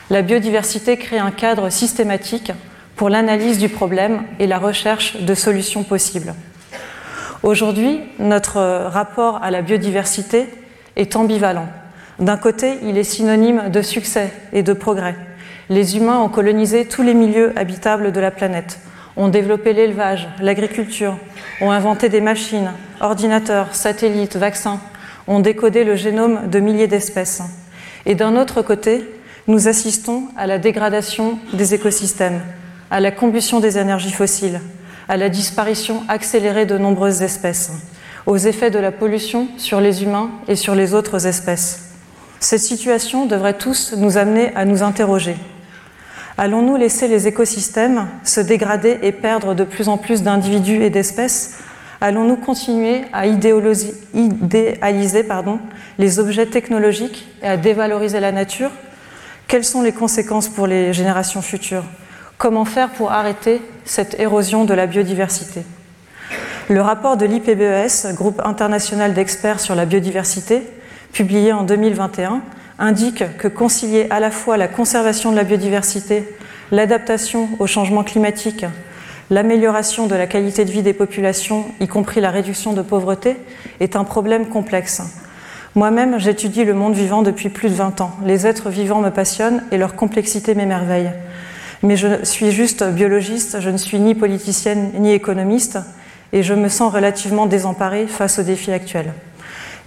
La 0.10 0.22
biodiversité 0.22 0.98
crée 0.98 1.20
un 1.20 1.32
cadre 1.32 1.70
systématique 1.70 2.52
pour 2.98 3.10
l'analyse 3.10 3.58
du 3.58 3.70
problème 3.70 4.24
et 4.40 4.48
la 4.48 4.60
recherche 4.60 5.22
de 5.22 5.34
solutions 5.34 5.84
possibles. 5.84 6.36
Aujourd'hui, 7.44 8.02
notre 8.20 8.60
rapport 8.88 9.42
à 9.42 9.52
la 9.52 9.62
biodiversité 9.62 10.48
est 10.96 11.16
ambivalent. 11.16 11.68
D'un 12.20 12.38
côté, 12.38 12.78
il 12.84 12.98
est 12.98 13.04
synonyme 13.04 13.70
de 13.70 13.82
succès 13.82 14.32
et 14.54 14.64
de 14.64 14.74
progrès. 14.74 15.16
Les 15.70 15.98
humains 15.98 16.20
ont 16.20 16.30
colonisé 16.30 16.86
tous 16.86 17.02
les 17.02 17.14
milieux 17.14 17.54
habitables 17.58 18.12
de 18.12 18.20
la 18.20 18.32
planète, 18.32 18.80
ont 19.18 19.30
développé 19.30 19.74
l'élevage, 19.74 20.28
l'agriculture, 20.40 21.18
ont 21.62 21.72
inventé 21.72 22.10
des 22.10 22.22
machines, 22.22 22.72
ordinateurs, 23.00 23.74
satellites, 23.74 24.36
vaccins, 24.36 24.80
ont 25.28 25.40
décodé 25.40 25.84
le 25.84 25.96
génome 25.96 26.48
de 26.50 26.60
milliers 26.60 26.88
d'espèces. 26.88 27.42
Et 28.06 28.16
d'un 28.16 28.36
autre 28.36 28.62
côté, 28.62 29.04
nous 29.48 29.68
assistons 29.68 30.26
à 30.38 30.46
la 30.46 30.58
dégradation 30.58 31.40
des 31.54 31.74
écosystèmes, 31.74 32.42
à 32.90 33.00
la 33.00 33.12
combustion 33.12 33.60
des 33.60 33.78
énergies 33.78 34.12
fossiles, 34.12 34.62
à 35.08 35.18
la 35.18 35.30
disparition 35.30 36.04
accélérée 36.08 36.66
de 36.66 36.78
nombreuses 36.78 37.22
espèces 37.22 37.72
aux 38.26 38.38
effets 38.38 38.72
de 38.72 38.80
la 38.80 38.92
pollution 38.92 39.48
sur 39.58 39.82
les 39.82 40.04
humains 40.04 40.30
et 40.48 40.56
sur 40.56 40.76
les 40.76 40.94
autres 40.94 41.26
espèces. 41.28 41.92
Cette 42.40 42.62
situation 42.62 43.26
devrait 43.26 43.58
tous 43.58 43.94
nous 43.98 44.18
amener 44.18 44.52
à 44.56 44.66
nous 44.66 44.84
interroger. 44.84 45.36
Allons-nous 46.38 46.76
laisser 46.76 47.08
les 47.08 47.28
écosystèmes 47.28 48.08
se 48.24 48.42
dégrader 48.42 48.98
et 49.04 49.12
perdre 49.12 49.54
de 49.54 49.64
plus 49.64 49.90
en 49.90 49.98
plus 49.98 50.24
d'individus 50.24 50.82
et 50.82 50.90
d'espèces? 50.90 51.60
Allons-nous 52.00 52.38
continuer 52.38 53.04
à 53.14 53.28
idéaliser 53.28 53.94
les 56.00 56.20
objets 56.20 56.48
technologiques 56.48 57.28
et 57.44 57.48
à 57.48 57.58
dévaloriser 57.58 58.20
la 58.20 58.32
nature? 58.32 58.72
Quelles 59.48 59.66
sont 59.66 59.84
les 59.84 59.92
conséquences 59.92 60.50
pour 60.50 60.66
les 60.66 60.94
générations 60.94 61.44
futures? 61.44 61.84
Comment 62.40 62.66
faire 62.66 62.90
pour 62.90 63.12
arrêter 63.12 63.62
cette 63.86 64.20
érosion 64.20 64.66
de 64.66 64.74
la 64.74 64.88
biodiversité? 64.88 65.62
Le 66.70 66.82
rapport 66.82 67.18
de 67.18 67.26
l'IPBES, 67.26 68.14
groupe 68.16 68.42
international 68.44 69.14
d'experts 69.14 69.60
sur 69.60 69.76
la 69.76 69.86
biodiversité, 69.86 70.62
publié 71.12 71.52
en 71.54 71.64
2021, 71.64 72.42
indique 72.80 73.38
que 73.38 73.48
concilier 73.48 74.08
à 74.10 74.20
la 74.20 74.32
fois 74.32 74.58
la 74.58 74.68
conservation 74.68 75.32
de 75.32 75.36
la 75.36 75.44
biodiversité, 75.44 76.28
l'adaptation 76.72 77.50
au 77.60 77.68
changement 77.68 78.04
climatique, 78.04 78.66
l'amélioration 79.30 80.08
de 80.08 80.16
la 80.16 80.28
qualité 80.28 80.66
de 80.66 80.72
vie 80.72 80.84
des 80.84 80.94
populations, 80.94 81.66
y 81.80 81.88
compris 81.88 82.22
la 82.22 82.32
réduction 82.32 82.74
de 82.74 82.82
pauvreté, 82.82 83.38
est 83.80 83.96
un 83.96 84.04
problème 84.04 84.48
complexe. 84.48 85.02
Moi-même, 85.76 86.20
j'étudie 86.20 86.66
le 86.66 86.74
monde 86.74 86.94
vivant 86.94 87.22
depuis 87.22 87.50
plus 87.50 87.70
de 87.70 87.76
20 87.76 88.02
ans. 88.02 88.12
Les 88.26 88.46
êtres 88.46 88.70
vivants 88.70 89.00
me 89.00 89.10
passionnent 89.10 89.64
et 89.72 89.78
leur 89.78 89.96
complexité 89.96 90.54
m'émerveille. 90.54 91.12
Mais 91.82 91.96
je 91.96 92.24
suis 92.24 92.52
juste 92.52 92.84
biologiste, 92.84 93.60
je 93.62 93.70
ne 93.70 93.78
suis 93.78 94.00
ni 94.00 94.14
politicienne 94.14 94.92
ni 95.00 95.14
économiste 95.14 95.80
et 96.34 96.44
je 96.44 96.54
me 96.54 96.70
sens 96.70 96.94
relativement 96.94 97.46
désemparée 97.46 98.08
face 98.08 98.40
aux 98.40 98.44
défis 98.44 98.72
actuels. 98.72 99.14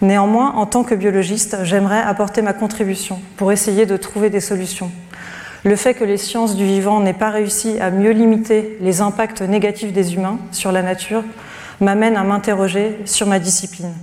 Néanmoins, 0.03 0.53
en 0.57 0.67
tant 0.67 0.85
que 0.85 0.95
biologiste, 0.95 1.59
j'aimerais 1.63 2.01
apporter 2.01 2.43
ma 2.43 2.53
contribution 2.53 3.21
pour 3.37 3.53
essayer 3.53 3.87
de 3.87 3.97
trouver 3.97 4.29
des 4.29 4.41
solutions. 4.41 4.91
Le 5.65 5.77
fait 5.77 5.95
que 5.95 6.05
les 6.05 6.19
sciences 6.19 6.57
du 6.57 6.67
vivant 6.67 7.01
n'aient 7.01 7.15
pas 7.15 7.31
réussi 7.31 7.81
à 7.81 7.91
mieux 7.91 8.11
limiter 8.11 8.77
les 8.81 9.01
impacts 9.01 9.41
négatifs 9.41 9.93
des 9.93 10.15
humains 10.15 10.39
sur 10.53 10.73
la 10.73 10.83
nature 10.83 11.25
m'amène 11.81 12.17
à 12.17 12.25
m'interroger 12.25 12.99
sur 13.07 13.27
ma 13.27 13.39
discipline. 13.39 13.95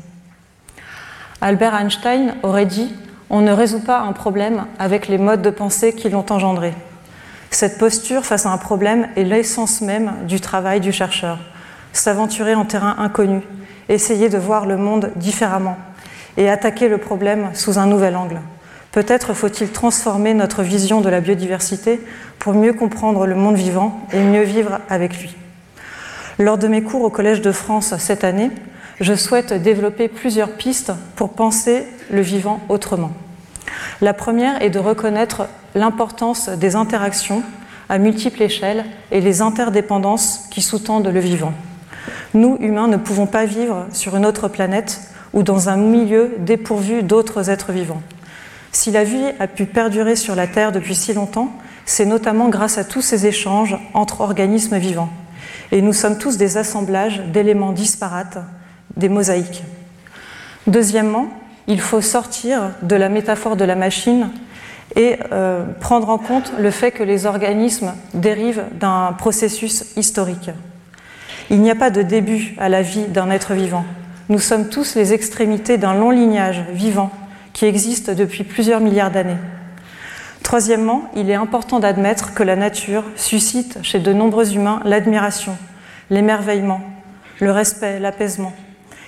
Albert 1.39 1.75
Einstein 1.75 2.35
aurait 2.41 2.65
dit 2.65 2.93
On 3.29 3.41
ne 3.41 3.51
résout 3.51 3.83
pas 3.83 3.99
un 3.99 4.13
problème 4.13 4.65
avec 4.79 5.07
les 5.07 5.17
modes 5.17 5.41
de 5.41 5.49
pensée 5.51 5.93
qui 5.93 6.09
l'ont 6.09 6.25
engendré. 6.31 6.73
Cette 7.51 7.77
posture 7.77 8.25
face 8.25 8.45
à 8.45 8.51
un 8.51 8.57
problème 8.57 9.07
est 9.15 9.23
l'essence 9.23 9.81
même 9.81 10.13
du 10.27 10.39
travail 10.39 10.79
du 10.79 10.91
chercheur. 10.91 11.37
S'aventurer 11.93 12.55
en 12.55 12.65
terrain 12.65 12.95
inconnu, 12.99 13.41
essayer 13.89 14.29
de 14.29 14.37
voir 14.37 14.65
le 14.65 14.77
monde 14.77 15.11
différemment 15.15 15.77
et 16.37 16.49
attaquer 16.49 16.87
le 16.87 16.97
problème 16.97 17.49
sous 17.53 17.77
un 17.77 17.85
nouvel 17.85 18.15
angle. 18.15 18.39
Peut-être 18.91 19.33
faut-il 19.33 19.69
transformer 19.71 20.33
notre 20.33 20.63
vision 20.63 21.01
de 21.01 21.09
la 21.09 21.21
biodiversité 21.21 22.01
pour 22.39 22.53
mieux 22.53 22.73
comprendre 22.73 23.25
le 23.25 23.35
monde 23.35 23.55
vivant 23.55 24.01
et 24.11 24.19
mieux 24.21 24.43
vivre 24.43 24.79
avec 24.89 25.19
lui. 25.21 25.35
Lors 26.39 26.57
de 26.57 26.67
mes 26.67 26.81
cours 26.81 27.03
au 27.03 27.09
Collège 27.09 27.41
de 27.41 27.51
France 27.51 27.95
cette 27.97 28.23
année, 28.23 28.51
je 28.99 29.13
souhaite 29.13 29.53
développer 29.53 30.07
plusieurs 30.07 30.51
pistes 30.51 30.91
pour 31.15 31.33
penser 31.33 31.85
le 32.11 32.21
vivant 32.21 32.61
autrement. 32.69 33.11
La 34.01 34.13
première 34.13 34.61
est 34.61 34.69
de 34.69 34.79
reconnaître 34.79 35.47
l'importance 35.75 36.49
des 36.49 36.75
interactions 36.75 37.43
à 37.89 37.97
multiples 37.97 38.43
échelles 38.43 38.85
et 39.11 39.21
les 39.21 39.41
interdépendances 39.41 40.47
qui 40.51 40.61
sous-tendent 40.61 41.07
le 41.07 41.19
vivant. 41.19 41.53
Nous, 42.33 42.57
humains, 42.59 42.87
ne 42.87 42.97
pouvons 42.97 43.27
pas 43.27 43.45
vivre 43.45 43.87
sur 43.91 44.15
une 44.15 44.25
autre 44.25 44.47
planète 44.47 45.01
ou 45.33 45.43
dans 45.43 45.69
un 45.69 45.77
milieu 45.77 46.35
dépourvu 46.39 47.03
d'autres 47.03 47.49
êtres 47.49 47.71
vivants. 47.71 48.01
Si 48.71 48.91
la 48.91 49.03
vie 49.03 49.25
a 49.39 49.47
pu 49.47 49.65
perdurer 49.65 50.15
sur 50.15 50.35
la 50.35 50.47
Terre 50.47 50.71
depuis 50.71 50.95
si 50.95 51.13
longtemps, 51.13 51.51
c'est 51.85 52.05
notamment 52.05 52.49
grâce 52.49 52.77
à 52.77 52.83
tous 52.83 53.01
ces 53.01 53.25
échanges 53.25 53.77
entre 53.93 54.21
organismes 54.21 54.77
vivants. 54.77 55.09
Et 55.71 55.81
nous 55.81 55.93
sommes 55.93 56.17
tous 56.17 56.37
des 56.37 56.57
assemblages 56.57 57.21
d'éléments 57.33 57.71
disparates, 57.71 58.37
des 58.95 59.09
mosaïques. 59.09 59.63
Deuxièmement, 60.67 61.27
il 61.67 61.81
faut 61.81 62.01
sortir 62.01 62.71
de 62.81 62.95
la 62.95 63.09
métaphore 63.09 63.55
de 63.55 63.65
la 63.65 63.75
machine 63.75 64.29
et 64.95 65.17
euh, 65.31 65.65
prendre 65.79 66.09
en 66.09 66.17
compte 66.17 66.51
le 66.59 66.71
fait 66.71 66.91
que 66.91 67.03
les 67.03 67.25
organismes 67.25 67.93
dérivent 68.13 68.65
d'un 68.73 69.13
processus 69.17 69.85
historique. 69.95 70.51
Il 71.51 71.61
n'y 71.61 71.69
a 71.69 71.75
pas 71.75 71.89
de 71.89 72.01
début 72.01 72.55
à 72.59 72.69
la 72.69 72.81
vie 72.81 73.07
d'un 73.07 73.29
être 73.29 73.53
vivant. 73.53 73.83
Nous 74.29 74.39
sommes 74.39 74.69
tous 74.69 74.95
les 74.95 75.11
extrémités 75.11 75.77
d'un 75.77 75.93
long 75.93 76.09
lignage 76.09 76.63
vivant 76.71 77.11
qui 77.51 77.65
existe 77.65 78.09
depuis 78.09 78.45
plusieurs 78.45 78.79
milliards 78.79 79.11
d'années. 79.11 79.35
Troisièmement, 80.43 81.11
il 81.13 81.29
est 81.29 81.35
important 81.35 81.81
d'admettre 81.81 82.33
que 82.33 82.43
la 82.43 82.55
nature 82.55 83.03
suscite 83.17 83.79
chez 83.81 83.99
de 83.99 84.13
nombreux 84.13 84.53
humains 84.55 84.79
l'admiration, 84.85 85.57
l'émerveillement, 86.09 86.79
le 87.41 87.51
respect, 87.51 87.99
l'apaisement. 87.99 88.53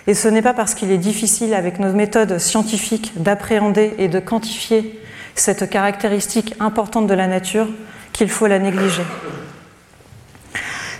Et 0.08 0.14
ce 0.14 0.28
n'est 0.28 0.42
pas 0.42 0.54
parce 0.54 0.76
qu'il 0.76 0.92
est 0.92 0.98
difficile 0.98 1.54
avec 1.54 1.80
nos 1.80 1.94
méthodes 1.94 2.40
scientifiques 2.40 3.14
d'appréhender 3.16 3.94
et 4.00 4.10
de 4.10 4.20
quantifier 4.20 5.00
cette 5.34 5.70
caractéristique 5.70 6.56
importante 6.60 7.08
de 7.08 7.14
la 7.14 7.28
nature 7.28 7.70
qu'il 8.12 8.30
faut 8.30 8.48
la 8.48 8.60
négliger. 8.60 9.04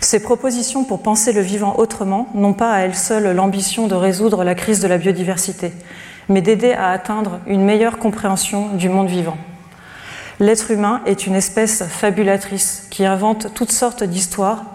Ces 0.04 0.20
propositions 0.20 0.84
pour 0.84 1.02
penser 1.02 1.32
le 1.32 1.40
vivant 1.40 1.76
autrement 1.78 2.28
n'ont 2.34 2.52
pas 2.52 2.74
à 2.74 2.80
elles 2.80 2.94
seules 2.94 3.34
l'ambition 3.34 3.88
de 3.88 3.96
résoudre 3.96 4.44
la 4.44 4.54
crise 4.54 4.82
de 4.82 4.88
la 4.90 4.98
biodiversité, 4.98 5.72
mais 6.28 6.42
d'aider 6.42 6.74
à 6.74 6.90
atteindre 6.90 7.40
une 7.48 7.64
meilleure 7.64 8.00
compréhension 8.00 8.68
du 8.74 8.90
monde 8.90 9.08
vivant. 9.08 9.38
L'être 10.42 10.72
humain 10.72 11.00
est 11.06 11.26
une 11.26 11.36
espèce 11.36 11.86
fabulatrice 11.86 12.86
qui 12.90 13.06
invente 13.06 13.54
toutes 13.54 13.72
sortes 13.72 14.04
d'histoires 14.04 14.66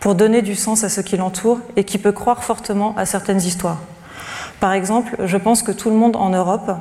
pour 0.00 0.14
donner 0.14 0.42
du 0.42 0.54
sens 0.54 0.84
à 0.84 0.90
ce 0.90 1.00
qui 1.00 1.16
l'entoure 1.16 1.60
et 1.76 1.84
qui 1.84 1.96
peut 1.96 2.12
croire 2.12 2.44
fortement 2.44 2.94
à 2.98 3.06
certaines 3.06 3.40
histoires. 3.40 3.80
Par 4.60 4.74
exemple, 4.74 5.16
je 5.24 5.38
pense 5.38 5.62
que 5.62 5.72
tout 5.72 5.88
le 5.88 5.96
monde 5.96 6.14
en 6.14 6.28
Europe 6.28 6.72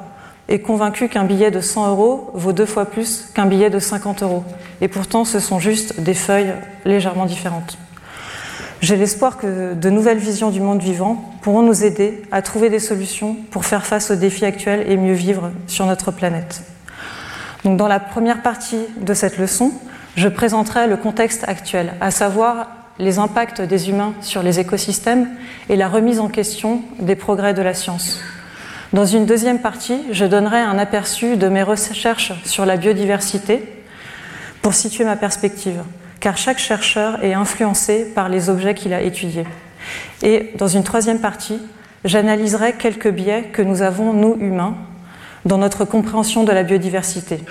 est 0.50 0.60
convaincu 0.60 1.08
qu'un 1.08 1.24
billet 1.24 1.52
de 1.52 1.62
100 1.62 1.92
euros 1.92 2.32
vaut 2.34 2.52
deux 2.52 2.66
fois 2.66 2.86
plus 2.86 3.30
qu'un 3.34 3.46
billet 3.46 3.70
de 3.70 3.80
50 3.80 4.24
euros. 4.24 4.44
Et 4.82 4.90
pourtant, 4.90 5.24
ce 5.24 5.40
sont 5.40 5.60
juste 5.60 6.02
des 6.02 6.14
feuilles 6.14 6.54
légèrement 6.84 7.26
différentes. 7.26 7.78
J'ai 8.84 8.98
l'espoir 8.98 9.38
que 9.38 9.76
de 9.76 9.90
nouvelles 9.90 10.18
visions 10.18 10.50
du 10.50 10.60
monde 10.60 10.82
vivant 10.82 11.32
pourront 11.42 11.62
nous 11.62 11.86
aider 11.86 12.22
à 12.34 12.42
trouver 12.42 12.70
des 12.70 12.80
solutions 12.80 13.38
pour 13.50 13.64
faire 13.64 13.86
face 13.86 14.12
aux 14.12 14.16
défis 14.16 14.44
actuels 14.44 14.92
et 14.92 14.98
mieux 14.98 15.14
vivre 15.14 15.52
sur 15.68 15.86
notre 15.86 16.12
planète. 16.12 16.64
Dans 17.64 17.88
la 17.88 18.02
première 18.02 18.42
partie 18.42 18.82
de 19.00 19.14
cette 19.14 19.38
leçon, 19.38 19.72
je 20.18 20.28
présenterai 20.28 20.88
le 20.88 20.98
contexte 20.98 21.46
actuel, 21.48 21.94
à 22.02 22.12
savoir 22.12 22.68
les 23.00 23.20
impacts 23.20 23.62
des 23.62 23.90
humains 23.90 24.16
sur 24.20 24.44
les 24.44 24.60
écosystèmes 24.60 25.30
et 25.70 25.78
la 25.78 25.88
remise 25.88 26.20
en 26.20 26.28
question 26.28 26.82
des 27.00 27.16
progrès 27.16 27.54
de 27.54 27.62
la 27.62 27.74
science. 27.74 28.20
Dans 28.92 29.06
une 29.06 29.26
deuxième 29.26 29.60
partie, 29.60 30.02
je 30.12 30.26
donnerai 30.26 30.60
un 30.60 30.78
aperçu 30.78 31.38
de 31.38 31.48
mes 31.48 31.64
recherches 31.64 32.34
sur 32.44 32.66
la 32.66 32.76
biodiversité 32.76 33.64
pour 34.62 34.74
situer 34.74 35.06
ma 35.06 35.16
perspective, 35.16 35.84
car 36.24 36.38
chaque 36.38 36.58
chercheur 36.58 37.22
est 37.22 37.34
influencé 37.34 38.06
par 38.06 38.30
les 38.30 38.50
objets 38.50 38.74
qu'il 38.74 38.94
a 38.94 39.02
étudiés. 39.02 39.46
Et 40.22 40.52
dans 40.56 40.70
une 40.70 40.86
troisième 40.86 41.20
partie, 41.20 41.60
j'analyserai 42.06 42.76
quelques 42.76 43.10
biais 43.10 43.50
que 43.52 43.62
nous 43.62 43.82
avons, 43.82 44.14
nous 44.14 44.38
humains, 44.40 44.78
dans 45.44 45.58
notre 45.58 45.84
compréhension 45.84 46.46
de 46.46 46.54
la 46.54 46.64
biodiversité. 46.64 47.42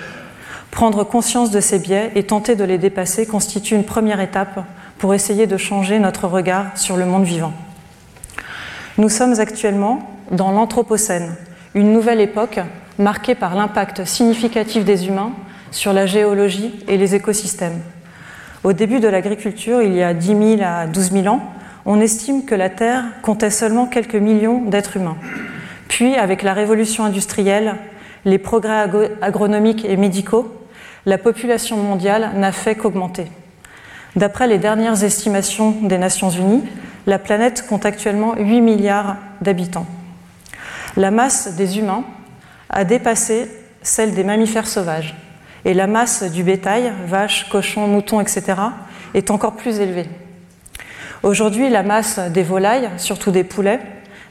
Prendre 0.71 1.03
conscience 1.03 1.51
de 1.51 1.59
ces 1.59 1.77
biais 1.77 2.13
et 2.15 2.23
tenter 2.23 2.55
de 2.55 2.63
les 2.63 2.79
dépasser 2.79 3.27
constitue 3.27 3.75
une 3.75 3.83
première 3.83 4.19
étape 4.19 4.65
pour 4.97 5.13
essayer 5.13 5.45
de 5.45 5.57
changer 5.57 5.99
notre 5.99 6.27
regard 6.27 6.75
sur 6.75 6.97
le 6.97 7.05
monde 7.05 7.25
vivant. 7.25 7.53
Nous 8.97 9.09
sommes 9.09 9.39
actuellement 9.39 10.17
dans 10.31 10.49
l'Anthropocène, 10.49 11.35
une 11.75 11.93
nouvelle 11.93 12.21
époque 12.21 12.59
marquée 12.97 13.35
par 13.35 13.53
l'impact 13.53 14.03
significatif 14.03 14.83
des 14.83 15.05
humains 15.07 15.33
sur 15.69 15.93
la 15.93 16.07
géologie 16.07 16.83
et 16.87 16.97
les 16.97 17.13
écosystèmes. 17.13 17.79
Au 18.63 18.71
début 18.71 19.01
de 19.01 19.09
l'agriculture, 19.09 19.81
il 19.81 19.93
y 19.93 20.01
a 20.01 20.13
10 20.13 20.27
000 20.57 20.61
à 20.63 20.87
12 20.87 21.11
000 21.11 21.27
ans, 21.27 21.41
on 21.85 21.99
estime 21.99 22.45
que 22.45 22.55
la 22.55 22.69
Terre 22.69 23.03
comptait 23.21 23.49
seulement 23.49 23.87
quelques 23.87 24.15
millions 24.15 24.61
d'êtres 24.61 24.95
humains. 24.95 25.17
Puis, 25.89 26.15
avec 26.15 26.43
la 26.43 26.53
révolution 26.53 27.03
industrielle, 27.03 27.75
les 28.23 28.37
progrès 28.37 28.89
agronomiques 29.21 29.83
et 29.83 29.97
médicaux, 29.97 30.49
la 31.05 31.17
population 31.17 31.75
mondiale 31.75 32.31
n'a 32.35 32.53
fait 32.53 32.75
qu'augmenter. 32.75 33.25
D'après 34.15 34.47
les 34.47 34.59
dernières 34.59 35.03
estimations 35.03 35.71
des 35.81 35.97
Nations 35.97 36.29
Unies, 36.29 36.63
la 37.05 37.19
planète 37.19 37.67
compte 37.67 37.85
actuellement 37.85 38.35
8 38.37 38.61
milliards 38.61 39.17
d'habitants. 39.41 39.87
La 40.95 41.11
masse 41.11 41.55
des 41.55 41.79
humains 41.79 42.05
a 42.69 42.85
dépassé 42.85 43.49
celle 43.81 44.13
des 44.13 44.23
mammifères 44.23 44.67
sauvages 44.67 45.15
et 45.65 45.73
la 45.73 45.87
masse 45.87 46.23
du 46.23 46.43
bétail, 46.43 46.93
vaches, 47.07 47.49
cochons, 47.49 47.87
moutons, 47.87 48.21
etc., 48.21 48.43
est 49.13 49.31
encore 49.31 49.55
plus 49.55 49.79
élevée. 49.79 50.07
Aujourd'hui, 51.23 51.69
la 51.69 51.83
masse 51.83 52.19
des 52.19 52.43
volailles, 52.43 52.89
surtout 52.97 53.31
des 53.31 53.43
poulets, 53.43 53.79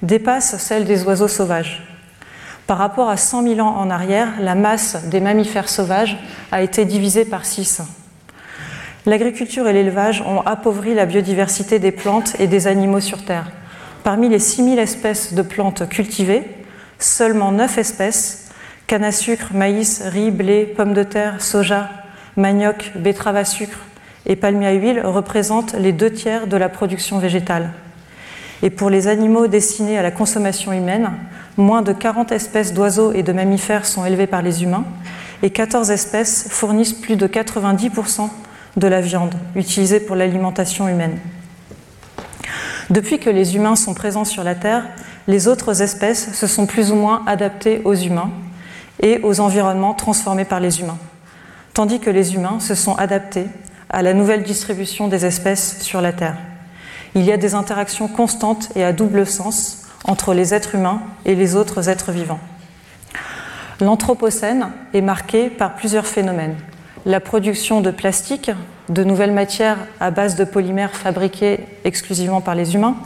dépasse 0.02 0.56
celle 0.58 0.84
des 0.84 1.04
oiseaux 1.04 1.28
sauvages. 1.28 1.82
Par 2.66 2.78
rapport 2.78 3.08
à 3.08 3.16
100 3.16 3.42
000 3.54 3.60
ans 3.60 3.76
en 3.76 3.90
arrière, 3.90 4.28
la 4.40 4.54
masse 4.54 5.04
des 5.06 5.20
mammifères 5.20 5.68
sauvages 5.68 6.18
a 6.50 6.62
été 6.62 6.84
divisée 6.84 7.24
par 7.24 7.44
6. 7.44 7.82
L'agriculture 9.04 9.66
et 9.66 9.72
l'élevage 9.72 10.22
ont 10.22 10.42
appauvri 10.42 10.94
la 10.94 11.06
biodiversité 11.06 11.78
des 11.78 11.90
plantes 11.90 12.38
et 12.38 12.46
des 12.46 12.68
animaux 12.68 13.00
sur 13.00 13.24
Terre. 13.24 13.50
Parmi 14.04 14.28
les 14.28 14.38
6000 14.38 14.78
espèces 14.78 15.34
de 15.34 15.42
plantes 15.42 15.88
cultivées, 15.88 16.44
seulement 16.98 17.52
9 17.52 17.78
espèces, 17.78 18.41
canne 18.92 19.04
à 19.04 19.12
sucre, 19.12 19.54
maïs, 19.54 20.02
riz, 20.04 20.30
blé, 20.30 20.66
pommes 20.66 20.92
de 20.92 21.02
terre, 21.02 21.40
soja, 21.40 21.88
manioc, 22.36 22.92
betterave 22.94 23.36
à 23.36 23.46
sucre 23.46 23.78
et 24.26 24.36
palmier 24.36 24.66
à 24.66 24.72
huile, 24.72 25.00
représentent 25.02 25.72
les 25.72 25.92
deux 25.92 26.10
tiers 26.10 26.46
de 26.46 26.58
la 26.58 26.68
production 26.68 27.18
végétale. 27.18 27.70
Et 28.62 28.68
pour 28.68 28.90
les 28.90 29.08
animaux 29.08 29.46
destinés 29.46 29.96
à 29.96 30.02
la 30.02 30.10
consommation 30.10 30.74
humaine, 30.74 31.10
moins 31.56 31.80
de 31.80 31.94
40 31.94 32.32
espèces 32.32 32.74
d'oiseaux 32.74 33.12
et 33.12 33.22
de 33.22 33.32
mammifères 33.32 33.86
sont 33.86 34.04
élevées 34.04 34.26
par 34.26 34.42
les 34.42 34.62
humains 34.62 34.84
et 35.42 35.48
14 35.48 35.90
espèces 35.90 36.48
fournissent 36.50 36.92
plus 36.92 37.16
de 37.16 37.26
90% 37.26 38.28
de 38.76 38.86
la 38.88 39.00
viande 39.00 39.36
utilisée 39.56 40.00
pour 40.00 40.16
l'alimentation 40.16 40.86
humaine. 40.86 41.16
Depuis 42.90 43.18
que 43.18 43.30
les 43.30 43.56
humains 43.56 43.76
sont 43.76 43.94
présents 43.94 44.26
sur 44.26 44.44
la 44.44 44.54
Terre, 44.54 44.84
les 45.28 45.48
autres 45.48 45.80
espèces 45.80 46.34
se 46.34 46.46
sont 46.46 46.66
plus 46.66 46.92
ou 46.92 46.96
moins 46.96 47.22
adaptées 47.26 47.80
aux 47.86 47.94
humains 47.94 48.30
et 49.00 49.20
aux 49.22 49.40
environnements 49.40 49.94
transformés 49.94 50.44
par 50.44 50.60
les 50.60 50.80
humains, 50.80 50.98
tandis 51.74 52.00
que 52.00 52.10
les 52.10 52.34
humains 52.34 52.60
se 52.60 52.74
sont 52.74 52.94
adaptés 52.96 53.46
à 53.90 54.02
la 54.02 54.14
nouvelle 54.14 54.42
distribution 54.42 55.08
des 55.08 55.26
espèces 55.26 55.82
sur 55.82 56.00
la 56.00 56.12
Terre. 56.12 56.36
Il 57.14 57.24
y 57.24 57.32
a 57.32 57.36
des 57.36 57.54
interactions 57.54 58.08
constantes 58.08 58.70
et 58.74 58.84
à 58.84 58.92
double 58.92 59.26
sens 59.26 59.86
entre 60.04 60.34
les 60.34 60.54
êtres 60.54 60.74
humains 60.74 61.02
et 61.24 61.34
les 61.34 61.56
autres 61.56 61.88
êtres 61.88 62.12
vivants. 62.12 62.40
L'Anthropocène 63.80 64.68
est 64.94 65.00
marqué 65.00 65.50
par 65.50 65.74
plusieurs 65.74 66.06
phénomènes 66.06 66.56
la 67.04 67.20
production 67.20 67.80
de 67.80 67.90
plastique, 67.90 68.50
de 68.88 69.04
nouvelles 69.04 69.32
matières 69.32 69.78
à 70.00 70.10
base 70.10 70.36
de 70.36 70.44
polymères 70.44 70.94
fabriqués 70.94 71.66
exclusivement 71.84 72.40
par 72.40 72.54
les 72.54 72.74
humains, 72.74 72.96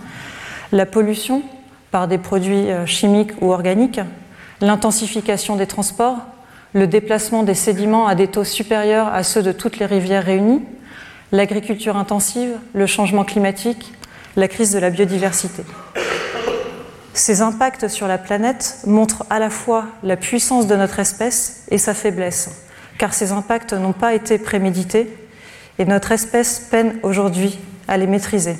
la 0.73 0.87
pollution 0.87 1.43
par 1.91 2.09
des 2.09 2.19
produits 2.19 2.71
euh, 2.71 2.85
chimiques 2.85 3.33
ou 3.41 3.53
organiques, 3.53 4.01
l'intensification 4.61 5.57
des 5.57 5.67
transports, 5.67 6.19
le 6.73 6.87
déplacement 6.87 7.43
des 7.43 7.55
sédiments 7.55 8.07
à 8.07 8.15
des 8.15 8.29
taux 8.29 8.45
supérieurs 8.45 9.09
à 9.09 9.23
ceux 9.23 9.43
de 9.43 9.53
toutes 9.53 9.79
les 9.79 9.87
rivières 9.87 10.25
réunies, 10.25 10.63
l'agriculture 11.33 11.97
intensive, 11.97 12.57
le 12.75 12.87
changement 12.87 13.25
climatique, 13.25 13.93
la 14.37 14.49
crise 14.49 14.73
de 14.73 14.79
la 14.79 14.91
biodiversité. 14.91 15.63
Ces 17.15 17.41
impacts 17.41 17.89
sur 17.89 18.07
la 18.07 18.19
planète 18.19 18.79
montrent 18.87 19.25
à 19.31 19.39
la 19.39 19.49
fois 19.49 19.87
la 20.03 20.17
puissance 20.17 20.67
de 20.67 20.77
notre 20.77 21.01
espèce 21.01 21.65
et 21.71 21.79
sa 21.79 21.95
faiblesse, 21.95 22.51
car 22.99 23.15
ces 23.15 23.33
impacts 23.33 23.73
n'ont 23.73 23.95
pas 23.95 24.15
été 24.15 24.37
prémédités 24.39 25.11
et 25.79 25.87
notre 25.87 26.13
espèce 26.13 26.61
peine 26.71 26.99
aujourd'hui 27.03 27.59
à 27.89 27.97
les 27.97 28.07
maîtriser. 28.07 28.57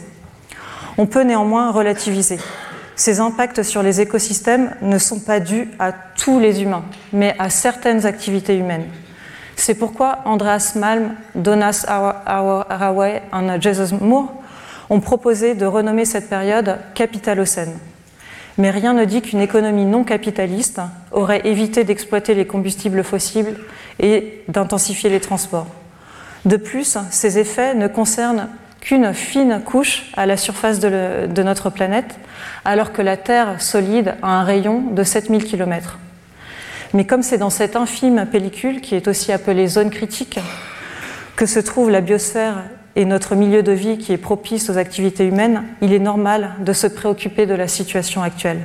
On 0.97 1.07
peut 1.07 1.23
néanmoins 1.23 1.71
relativiser. 1.71 2.39
Ces 2.97 3.21
impacts 3.21 3.63
sur 3.63 3.83
les 3.83 4.01
écosystèmes 4.01 4.75
ne 4.83 4.99
sont 4.99 5.21
pas 5.21 5.39
dus 5.39 5.69
à 5.79 5.93
tous 5.93 6.41
les 6.41 6.63
humains, 6.63 6.85
mais 7.13 7.37
à 7.39 7.51
certaines 7.51 8.07
activités 8.07 8.57
humaines. 8.57 8.87
C'est 9.55 9.75
pourquoi 9.75 10.19
Andreas 10.25 10.73
Malm, 10.75 11.15
Donas 11.35 11.85
Haraway 11.87 13.23
et 13.33 13.61
Jesus 13.61 13.95
Moore 14.01 14.33
ont 14.91 15.01
proposé 15.01 15.55
de 15.55 15.67
renommer 15.67 16.05
cette 16.05 16.29
période 16.29 16.79
Capitalocène 16.95 17.75
mais 18.59 18.71
rien 18.71 18.95
ne 18.95 19.05
dit 19.05 19.23
qu'une 19.23 19.41
économie 19.41 19.85
non 19.85 20.05
capitaliste 20.05 20.81
aurait 21.13 21.47
évité 21.47 21.85
d'exploiter 21.85 22.35
les 22.35 22.47
combustibles 22.47 23.05
fossiles 23.05 23.57
et 23.99 24.43
d'intensifier 24.49 25.11
les 25.11 25.21
transports. 25.21 25.67
De 26.45 26.57
plus, 26.57 26.97
ces 27.11 27.39
effets 27.39 27.75
ne 27.75 27.89
concernent 27.89 28.49
qu'une 28.87 29.13
fine 29.13 29.63
couche 29.65 30.05
à 30.17 30.27
la 30.27 30.37
surface 30.37 30.79
de, 30.79 31.43
notre 31.43 31.71
planète, 31.71 32.21
alors 32.65 32.93
que 32.93 33.03
la 33.03 33.17
Terre 33.17 33.61
solide 33.61 34.15
a 34.23 34.39
un 34.39 34.45
rayon 34.45 34.81
de 34.93 35.03
7000 35.03 35.45
km. 35.45 35.99
Mais 36.95 37.05
comme 37.05 37.25
c'est 37.25 37.39
dans 37.39 37.51
cette 37.51 37.75
infime 37.75 38.27
pellicule, 38.31 38.81
qui 38.81 38.95
est 38.95 39.09
aussi 39.09 39.33
appelée 39.33 39.67
zone 39.67 39.91
critique, 39.91 40.39
que 41.35 41.47
se 41.47 41.59
trouve 41.59 41.91
la 41.91 42.01
biosphère 42.01 42.63
et 42.95 43.05
notre 43.05 43.35
milieu 43.35 43.65
de 43.65 43.73
vie 43.73 43.99
qui 43.99 44.13
est 44.13 44.19
propice 44.19 44.71
aux 44.71 44.79
activités 44.79 45.27
humaines, 45.27 45.65
il 45.83 45.93
est 45.93 45.99
normal 45.99 46.53
de 46.61 46.73
se 46.73 46.87
préoccuper 46.87 47.45
de 47.45 47.55
la 47.55 47.67
situation 47.67 48.23
actuelle. 48.23 48.61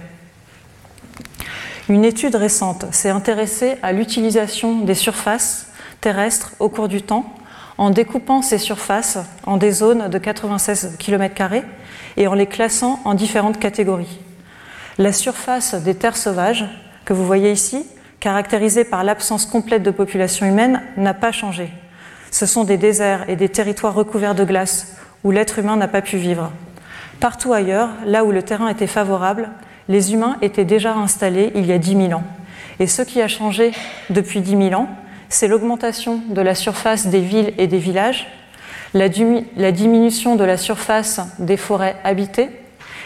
Une 1.90 2.06
étude 2.06 2.36
récente 2.36 2.86
s'est 2.92 3.10
intéressée 3.10 3.78
à 3.82 3.92
l'utilisation 3.92 4.82
des 4.82 4.94
surfaces 4.94 5.66
terrestres 6.00 6.54
au 6.60 6.70
cours 6.70 6.90
du 6.90 7.02
temps 7.02 7.26
en 7.82 7.90
découpant 7.90 8.44
ces 8.44 8.60
surfaces 8.60 9.18
en 9.44 9.58
des 9.58 9.72
zones 9.72 10.08
de 10.08 10.18
96 10.20 10.98
km 11.00 11.64
et 12.16 12.28
en 12.28 12.36
les 12.36 12.46
classant 12.46 13.00
en 13.06 13.16
différentes 13.16 13.58
catégories. 13.58 14.20
La 15.00 15.12
surface 15.12 15.74
des 15.74 15.96
terres 15.96 16.16
sauvages, 16.16 16.66
que 17.06 17.14
vous 17.14 17.26
voyez 17.26 17.52
ici, 17.52 17.88
caractérisée 18.20 18.84
par 18.84 19.04
l'absence 19.04 19.48
complète 19.48 19.82
de 19.82 19.90
population 19.90 20.46
humaine, 20.46 20.84
n'a 20.96 21.16
pas 21.16 21.32
changé. 21.32 21.72
Ce 22.30 22.46
sont 22.46 22.66
des 22.66 22.78
déserts 22.78 23.28
et 23.28 23.36
des 23.36 23.50
territoires 23.50 23.96
recouverts 23.96 24.36
de 24.36 24.44
glace 24.44 24.96
où 25.24 25.32
l'être 25.32 25.58
humain 25.58 25.76
n'a 25.76 25.88
pas 25.88 26.04
pu 26.04 26.18
vivre. 26.18 26.52
Partout 27.20 27.52
ailleurs, 27.52 27.90
là 28.06 28.24
où 28.26 28.32
le 28.32 28.44
terrain 28.44 28.68
était 28.68 28.86
favorable, 28.86 29.50
les 29.88 30.14
humains 30.14 30.38
étaient 30.44 30.66
déjà 30.66 30.94
installés 30.94 31.52
il 31.56 31.66
y 31.66 31.72
a 31.72 31.80
10 31.80 32.10
000 32.10 32.14
ans. 32.14 32.24
Et 32.80 32.86
ce 32.86 33.02
qui 33.02 33.24
a 33.24 33.28
changé 33.28 33.72
depuis 34.12 34.42
10 34.42 34.70
000 34.70 34.80
ans, 34.80 34.88
c'est 35.32 35.48
l'augmentation 35.48 36.22
de 36.30 36.42
la 36.42 36.56
surface 36.56 37.08
des 37.08 37.22
villes 37.22 37.54
et 37.58 37.68
des 37.68 37.78
villages, 37.78 38.28
la, 38.94 39.08
diminution 39.08 40.36
de 40.36 40.44
la 40.44 40.58
surface 40.58 41.22
des 41.40 41.56
forêts 41.56 41.96
habitées 42.04 42.50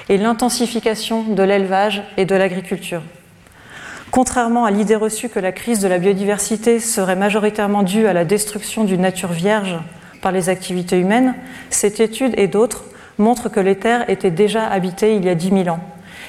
et 0.10 0.17
l'intensification 0.17 1.24
de 1.24 1.44
l'élevage 1.44 2.03
et 2.18 2.25
de 2.25 2.35
l'agriculture. 2.35 3.03
Contrairement 4.09 4.66
à 4.66 4.72
l'idée 4.72 4.96
reçue 4.96 5.29
que 5.29 5.40
la 5.40 5.51
crise 5.51 5.79
de 5.79 5.88
la 5.88 6.00
biodiversité 6.00 6.79
serait 6.79 7.16
majoritairement 7.16 7.83
due 7.83 8.07
à 8.07 8.14
la 8.14 8.25
destruction 8.25 8.85
d'une 8.85 9.01
nature 9.01 9.31
vierge 9.31 9.77
par 10.22 10.31
les 10.31 10.50
activités 10.50 11.00
humaines, 11.00 11.35
cette 11.70 12.00
étude 12.00 12.33
et 12.38 12.48
d'autres 12.48 12.85
montrent 13.20 13.50
que 13.50 13.59
les 13.59 13.75
terres 13.75 14.09
étaient 14.09 14.31
déjà 14.31 14.66
habitées 14.68 15.16
il 15.16 15.25
y 15.25 15.29
a 15.29 15.35
10 15.35 15.50
000 15.50 15.70
ans 15.70 15.79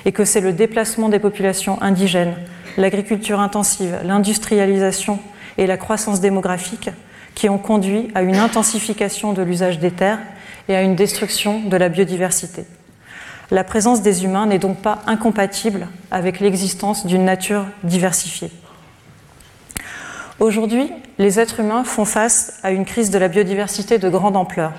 et 0.05 0.13
que 0.13 0.27
c'est 0.27 0.43
le 0.43 0.53
déplacement 0.53 1.09
des 1.09 1.19
populations 1.19 1.81
indigènes, 1.81 2.35
l'agriculture 2.77 3.41
intensive, 3.41 3.99
l'industrialisation 4.05 5.19
et 5.59 5.67
la 5.67 5.77
croissance 5.77 6.21
démographique 6.21 6.91
qui 7.35 7.49
ont 7.49 7.59
conduit 7.59 8.09
à 8.15 8.23
une 8.23 8.37
intensification 8.37 9.33
de 9.33 9.43
l'usage 9.43 9.79
des 9.79 9.91
terres 9.91 10.21
et 10.69 10.77
à 10.77 10.83
une 10.83 10.97
destruction 10.97 11.61
de 11.61 11.77
la 11.77 11.89
biodiversité. 11.89 12.65
La 13.51 13.63
présence 13.63 14.03
des 14.03 14.25
humains 14.25 14.47
n'est 14.47 14.59
donc 14.59 14.79
pas 14.79 15.03
incompatible 15.07 15.87
avec 16.11 16.41
l'existence 16.41 17.07
d'une 17.07 17.25
nature 17.25 17.67
diversifiée. 17.85 18.51
Aujourd'hui, 20.41 20.91
les 21.19 21.39
êtres 21.39 21.61
humains 21.61 21.85
font 21.85 22.05
face 22.05 22.59
à 22.63 22.71
une 22.71 22.85
crise 22.85 23.11
de 23.11 23.19
la 23.19 23.29
biodiversité 23.29 23.99
de 23.99 24.09
grande 24.09 24.37
ampleur. 24.37 24.73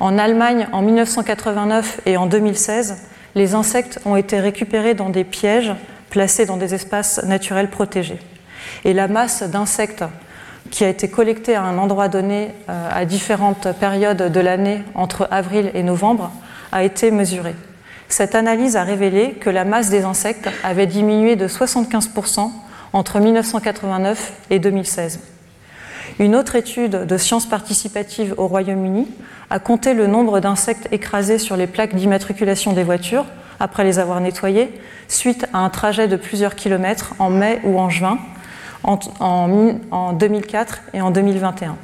En 0.00 0.16
Allemagne, 0.16 0.68
en 0.72 0.80
1989 0.80 2.02
et 2.06 2.16
en 2.16 2.26
2016, 2.26 2.96
les 3.34 3.54
insectes 3.54 4.00
ont 4.04 4.16
été 4.16 4.38
récupérés 4.38 4.94
dans 4.94 5.10
des 5.10 5.24
pièges 5.24 5.74
placés 6.10 6.46
dans 6.46 6.56
des 6.56 6.74
espaces 6.74 7.22
naturels 7.24 7.68
protégés. 7.68 8.18
Et 8.84 8.92
la 8.92 9.08
masse 9.08 9.42
d'insectes 9.42 10.04
qui 10.70 10.84
a 10.84 10.88
été 10.88 11.08
collectée 11.08 11.54
à 11.54 11.62
un 11.62 11.78
endroit 11.78 12.08
donné 12.08 12.54
euh, 12.68 12.88
à 12.92 13.04
différentes 13.04 13.68
périodes 13.80 14.30
de 14.30 14.40
l'année 14.40 14.82
entre 14.94 15.28
avril 15.30 15.70
et 15.74 15.82
novembre 15.82 16.30
a 16.72 16.84
été 16.84 17.10
mesurée. 17.10 17.54
Cette 18.08 18.34
analyse 18.34 18.76
a 18.76 18.84
révélé 18.84 19.32
que 19.32 19.50
la 19.50 19.64
masse 19.64 19.90
des 19.90 20.04
insectes 20.04 20.48
avait 20.64 20.86
diminué 20.86 21.36
de 21.36 21.46
75% 21.46 22.50
entre 22.92 23.20
1989 23.20 24.32
et 24.50 24.58
2016. 24.58 25.20
Une 26.18 26.34
autre 26.34 26.56
étude 26.56 27.04
de 27.06 27.16
sciences 27.16 27.46
participatives 27.46 28.34
au 28.38 28.46
Royaume-Uni 28.46 29.06
a 29.50 29.58
compté 29.58 29.94
le 29.94 30.06
nombre 30.06 30.40
d'insectes 30.40 30.88
écrasés 30.90 31.38
sur 31.38 31.56
les 31.56 31.66
plaques 31.66 31.94
d'immatriculation 31.94 32.72
des 32.72 32.82
voitures 32.82 33.26
après 33.60 33.84
les 33.84 33.98
avoir 33.98 34.20
nettoyées 34.20 34.72
suite 35.06 35.46
à 35.52 35.58
un 35.58 35.70
trajet 35.70 36.08
de 36.08 36.16
plusieurs 36.16 36.54
kilomètres 36.54 37.14
en 37.18 37.30
mai 37.30 37.60
ou 37.64 37.78
en 37.78 37.90
juin 37.90 38.18
en, 38.84 38.98
en 39.90 40.12
2004 40.12 40.80
et 40.94 41.00
en 41.00 41.10
2021. 41.10 41.76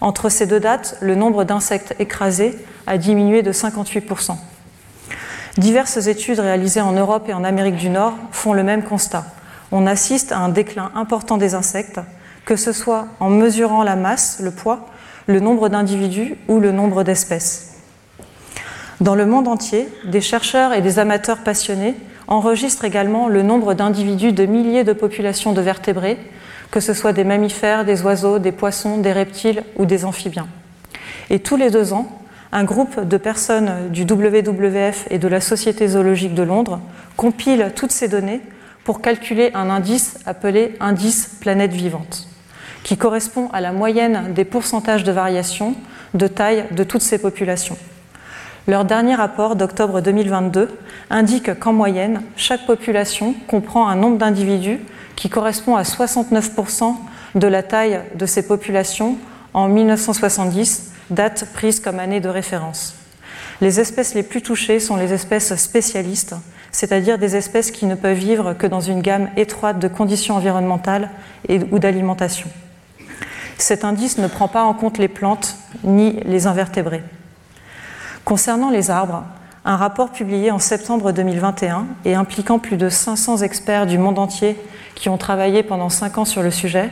Entre 0.00 0.28
ces 0.28 0.46
deux 0.46 0.60
dates, 0.60 0.96
le 1.00 1.14
nombre 1.14 1.44
d'insectes 1.44 1.94
écrasés 1.98 2.58
a 2.86 2.98
diminué 2.98 3.42
de 3.42 3.52
58%. 3.52 4.36
Diverses 5.58 6.06
études 6.06 6.40
réalisées 6.40 6.80
en 6.80 6.92
Europe 6.92 7.28
et 7.28 7.34
en 7.34 7.44
Amérique 7.44 7.76
du 7.76 7.90
Nord 7.90 8.14
font 8.30 8.52
le 8.52 8.62
même 8.62 8.82
constat. 8.82 9.26
On 9.70 9.86
assiste 9.86 10.32
à 10.32 10.38
un 10.38 10.48
déclin 10.48 10.90
important 10.94 11.36
des 11.36 11.54
insectes, 11.54 12.00
que 12.44 12.56
ce 12.56 12.72
soit 12.72 13.06
en 13.20 13.28
mesurant 13.28 13.82
la 13.82 13.96
masse, 13.96 14.40
le 14.42 14.50
poids, 14.50 14.86
le 15.26 15.40
nombre 15.40 15.68
d'individus 15.68 16.36
ou 16.48 16.58
le 16.58 16.72
nombre 16.72 17.04
d'espèces. 17.04 17.74
Dans 19.00 19.14
le 19.14 19.26
monde 19.26 19.48
entier, 19.48 19.88
des 20.04 20.20
chercheurs 20.20 20.72
et 20.72 20.80
des 20.80 20.98
amateurs 20.98 21.38
passionnés 21.38 21.94
enregistrent 22.28 22.84
également 22.84 23.28
le 23.28 23.42
nombre 23.42 23.74
d'individus 23.74 24.32
de 24.32 24.46
milliers 24.46 24.84
de 24.84 24.92
populations 24.92 25.52
de 25.52 25.60
vertébrés, 25.60 26.18
que 26.72 26.80
ce 26.80 26.94
soit 26.94 27.12
des 27.12 27.22
mammifères, 27.22 27.84
des 27.84 28.02
oiseaux, 28.02 28.40
des 28.40 28.50
poissons, 28.50 28.98
des 28.98 29.12
reptiles 29.12 29.62
ou 29.76 29.86
des 29.86 30.04
amphibiens. 30.04 30.48
Et 31.30 31.38
tous 31.38 31.56
les 31.56 31.70
deux 31.70 31.92
ans, 31.92 32.08
un 32.50 32.64
groupe 32.64 33.06
de 33.06 33.16
personnes 33.18 33.90
du 33.90 34.02
WWF 34.02 35.06
et 35.10 35.18
de 35.18 35.28
la 35.28 35.40
Société 35.40 35.86
zoologique 35.86 36.34
de 36.34 36.42
Londres 36.42 36.80
compile 37.16 37.72
toutes 37.76 37.92
ces 37.92 38.08
données 38.08 38.40
pour 38.84 39.00
calculer 39.00 39.50
un 39.54 39.70
indice 39.70 40.18
appelé 40.26 40.74
indice 40.80 41.26
planète 41.40 41.72
vivante, 41.72 42.26
qui 42.82 42.96
correspond 42.96 43.48
à 43.52 43.60
la 43.60 43.72
moyenne 43.72 44.32
des 44.34 44.44
pourcentages 44.44 45.04
de 45.04 45.12
variation 45.12 45.74
de 46.14 46.26
taille 46.26 46.64
de 46.72 46.84
toutes 46.84 47.02
ces 47.02 47.18
populations. 47.18 47.76
Leur 48.66 48.84
dernier 48.84 49.14
rapport 49.14 49.56
d'octobre 49.56 50.00
2022 50.00 50.68
indique 51.10 51.58
qu'en 51.58 51.72
moyenne, 51.72 52.22
chaque 52.36 52.64
population 52.64 53.34
comprend 53.46 53.88
un 53.88 53.96
nombre 53.96 54.18
d'individus 54.18 54.78
qui 55.16 55.28
correspond 55.28 55.76
à 55.76 55.82
69% 55.82 56.94
de 57.34 57.46
la 57.46 57.62
taille 57.62 58.00
de 58.14 58.26
ces 58.26 58.46
populations 58.46 59.16
en 59.54 59.68
1970 59.68 60.92
date 61.10 61.46
prise 61.52 61.80
comme 61.80 61.98
année 61.98 62.20
de 62.20 62.28
référence. 62.28 62.94
Les 63.60 63.80
espèces 63.80 64.14
les 64.14 64.22
plus 64.22 64.42
touchées 64.42 64.80
sont 64.80 64.96
les 64.96 65.12
espèces 65.12 65.54
spécialistes, 65.56 66.34
c'est-à-dire 66.72 67.18
des 67.18 67.36
espèces 67.36 67.70
qui 67.70 67.86
ne 67.86 67.94
peuvent 67.94 68.16
vivre 68.16 68.54
que 68.54 68.66
dans 68.66 68.80
une 68.80 69.02
gamme 69.02 69.28
étroite 69.36 69.78
de 69.78 69.88
conditions 69.88 70.36
environnementales 70.36 71.10
et, 71.48 71.60
ou 71.70 71.78
d'alimentation. 71.78 72.48
Cet 73.58 73.84
indice 73.84 74.18
ne 74.18 74.26
prend 74.26 74.48
pas 74.48 74.64
en 74.64 74.74
compte 74.74 74.98
les 74.98 75.08
plantes 75.08 75.56
ni 75.84 76.18
les 76.24 76.46
invertébrés. 76.46 77.04
Concernant 78.24 78.70
les 78.70 78.90
arbres, 78.90 79.24
un 79.64 79.76
rapport 79.76 80.10
publié 80.10 80.50
en 80.50 80.58
septembre 80.58 81.12
2021 81.12 81.86
et 82.04 82.14
impliquant 82.14 82.58
plus 82.58 82.76
de 82.76 82.88
500 82.88 83.38
experts 83.38 83.86
du 83.86 83.96
monde 83.96 84.18
entier 84.18 84.56
qui 84.94 85.08
ont 85.08 85.18
travaillé 85.18 85.62
pendant 85.62 85.88
5 85.88 86.18
ans 86.18 86.24
sur 86.24 86.42
le 86.42 86.50
sujet 86.50 86.90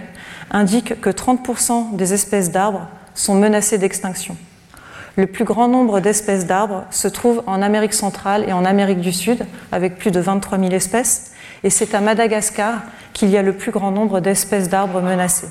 indique 0.50 1.00
que 1.00 1.11
30% 1.11 1.96
des 1.96 2.12
espèces 2.12 2.50
d'arbres 2.50 2.87
sont 3.14 3.35
menacées 3.35 3.78
d'extinction. 3.78 4.37
Le 5.16 5.26
plus 5.26 5.44
grand 5.44 5.68
nombre 5.68 6.00
d'espèces 6.00 6.46
d'arbres 6.46 6.85
se 6.90 7.09
trouve 7.09 7.42
en 7.46 7.61
Amérique 7.61 7.94
centrale 7.94 8.48
et 8.48 8.52
en 8.52 8.64
Amérique 8.64 9.00
du 9.00 9.12
Sud, 9.12 9.44
avec 9.72 9.98
plus 9.98 10.12
de 10.12 10.20
23 10.20 10.59
000 10.59 10.70
espèces, 10.70 11.33
et 11.64 11.70
c'est 11.70 11.94
à 11.94 12.00
Madagascar 12.00 12.83
qu'il 13.12 13.28
y 13.28 13.37
a 13.37 13.42
le 13.42 13.52
plus 13.52 13.72
grand 13.72 13.90
nombre 13.90 14.20
d'espèces 14.20 14.68
d'arbres 14.68 15.00
menacées. 15.00 15.50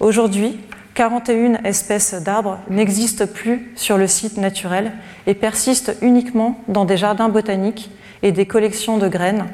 Aujourd'hui, 0.00 0.60
41 0.98 1.62
espèces 1.62 2.14
d'arbres 2.14 2.58
n'existent 2.68 3.28
plus 3.28 3.70
sur 3.76 3.96
le 3.98 4.08
site 4.08 4.36
naturel 4.36 4.90
et 5.28 5.34
persistent 5.34 5.92
uniquement 6.02 6.58
dans 6.66 6.84
des 6.84 6.96
jardins 6.96 7.28
botaniques 7.28 7.92
et 8.24 8.32
des 8.32 8.46
collections 8.46 8.98
de 8.98 9.06
graines, 9.06 9.46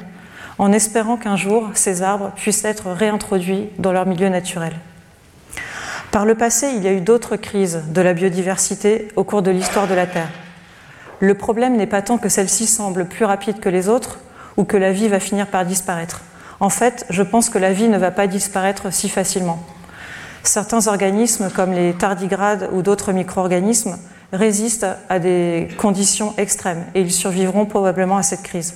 en 0.57 0.71
espérant 0.71 1.17
qu'un 1.17 1.35
jour 1.35 1.69
ces 1.75 2.01
arbres 2.01 2.31
puissent 2.35 2.65
être 2.65 2.89
réintroduits 2.89 3.69
dans 3.77 3.91
leur 3.91 4.07
milieu 4.07 4.27
naturel. 4.29 4.73
Par 6.09 6.25
le 6.25 6.33
passé, 6.33 6.71
il 6.75 6.81
y 6.81 6.87
a 6.87 6.93
eu 6.93 7.01
d'autres 7.01 7.35
crises 7.35 7.83
de 7.89 8.01
la 8.01 8.15
biodiversité 8.15 9.09
au 9.15 9.23
cours 9.23 9.43
de 9.43 9.51
l'histoire 9.51 9.87
de 9.87 9.93
la 9.93 10.07
Terre. 10.07 10.31
Le 11.19 11.35
problème 11.35 11.77
n'est 11.77 11.85
pas 11.85 12.01
tant 12.01 12.17
que 12.17 12.27
celle-ci 12.27 12.65
semble 12.65 13.05
plus 13.05 13.23
rapide 13.23 13.59
que 13.59 13.69
les 13.69 13.87
autres 13.87 14.17
ou 14.57 14.63
que 14.63 14.77
la 14.77 14.91
vie 14.91 15.09
va 15.09 15.19
finir 15.19 15.45
par 15.45 15.63
disparaître. 15.63 16.21
En 16.59 16.69
fait, 16.69 17.05
je 17.11 17.21
pense 17.21 17.51
que 17.51 17.59
la 17.59 17.71
vie 17.71 17.87
ne 17.87 17.99
va 17.99 18.09
pas 18.09 18.25
disparaître 18.25 18.91
si 18.91 19.09
facilement. 19.09 19.63
Certains 20.45 20.87
organismes, 20.87 21.49
comme 21.49 21.73
les 21.73 21.93
tardigrades 21.93 22.69
ou 22.71 22.83
d'autres 22.83 23.11
micro-organismes, 23.11 23.97
résistent 24.31 24.85
à 25.09 25.17
des 25.17 25.67
conditions 25.77 26.35
extrêmes 26.37 26.85
et 26.93 27.01
ils 27.01 27.11
survivront 27.11 27.65
probablement 27.65 28.17
à 28.17 28.23
cette 28.23 28.43
crise. 28.43 28.75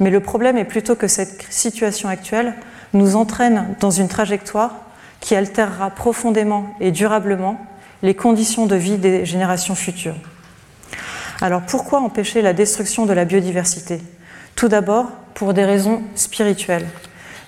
Mais 0.00 0.10
le 0.10 0.20
problème 0.20 0.58
est 0.58 0.64
plutôt 0.64 0.96
que 0.96 1.06
cette 1.06 1.46
situation 1.48 2.08
actuelle 2.08 2.54
nous 2.92 3.14
entraîne 3.14 3.76
dans 3.80 3.90
une 3.90 4.08
trajectoire 4.08 4.74
qui 5.20 5.36
altérera 5.36 5.90
profondément 5.90 6.74
et 6.80 6.90
durablement 6.90 7.64
les 8.02 8.14
conditions 8.14 8.66
de 8.66 8.76
vie 8.76 8.98
des 8.98 9.24
générations 9.24 9.76
futures. 9.76 10.16
Alors 11.40 11.62
pourquoi 11.62 12.00
empêcher 12.00 12.42
la 12.42 12.52
destruction 12.52 13.06
de 13.06 13.12
la 13.12 13.24
biodiversité? 13.24 14.00
Tout 14.56 14.68
d'abord 14.68 15.06
pour 15.34 15.54
des 15.54 15.64
raisons 15.64 16.02
spirituelles. 16.16 16.88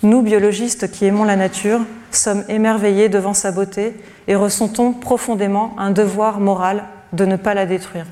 Nous, 0.02 0.22
biologistes 0.22 0.90
qui 0.90 1.06
aimons 1.06 1.24
la 1.24 1.36
nature, 1.36 1.80
sommes 2.16 2.44
émerveillés 2.48 3.08
devant 3.08 3.34
sa 3.34 3.52
beauté 3.52 3.94
et 4.26 4.34
ressentons 4.34 4.92
profondément 4.92 5.74
un 5.78 5.90
devoir 5.90 6.40
moral 6.40 6.84
de 7.12 7.24
ne 7.24 7.36
pas 7.36 7.54
la 7.54 7.66
détruire. 7.66 8.06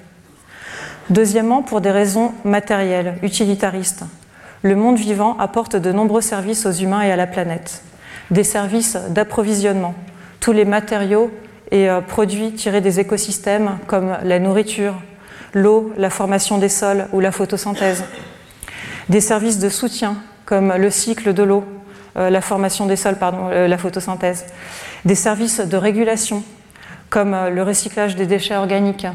Deuxièmement, 1.11 1.63
pour 1.63 1.81
des 1.81 1.91
raisons 1.91 2.33
matérielles, 2.45 3.19
utilitaristes. 3.23 4.05
Le 4.63 4.75
monde 4.75 4.97
vivant 4.97 5.37
apporte 5.39 5.77
de 5.77 5.93
nombreux 5.93 6.21
services 6.21 6.67
aux 6.67 6.73
humains 6.73 7.03
et 7.03 7.13
à 7.13 7.17
la 7.17 7.27
planète. 7.27 7.83
Des 8.31 8.43
services 8.43 8.97
d'approvisionnement, 9.11 9.95
tous 10.41 10.53
les 10.53 10.65
matériaux 10.65 11.31
et 11.71 11.89
euh, 11.89 12.01
produits 12.01 12.53
tirés 12.53 12.81
des 12.81 12.99
écosystèmes 12.99 13.79
comme 13.87 14.17
la 14.25 14.39
nourriture, 14.41 14.95
l'eau, 15.53 15.93
la 15.97 16.11
formation 16.11 16.59
des 16.59 16.69
sols 16.69 17.07
ou 17.13 17.21
la 17.21 17.31
photosynthèse. 17.31 18.05
Des 19.09 19.21
services 19.21 19.59
de 19.59 19.69
soutien 19.69 20.17
comme 20.45 20.73
le 20.77 20.91
cycle 20.91 21.33
de 21.33 21.43
l'eau, 21.43 21.65
la 22.17 22.41
formation 22.41 22.87
des 22.87 22.97
sols, 22.97 23.17
pardon, 23.17 23.49
euh, 23.51 23.69
la 23.69 23.79
photosynthèse. 23.79 24.47
Des 25.05 25.15
services 25.15 25.61
de 25.61 25.77
régulation 25.77 26.43
comme 27.09 27.37
le 27.55 27.63
recyclage 27.63 28.17
des 28.17 28.27
déchets 28.27 28.57
organiques 28.57 29.07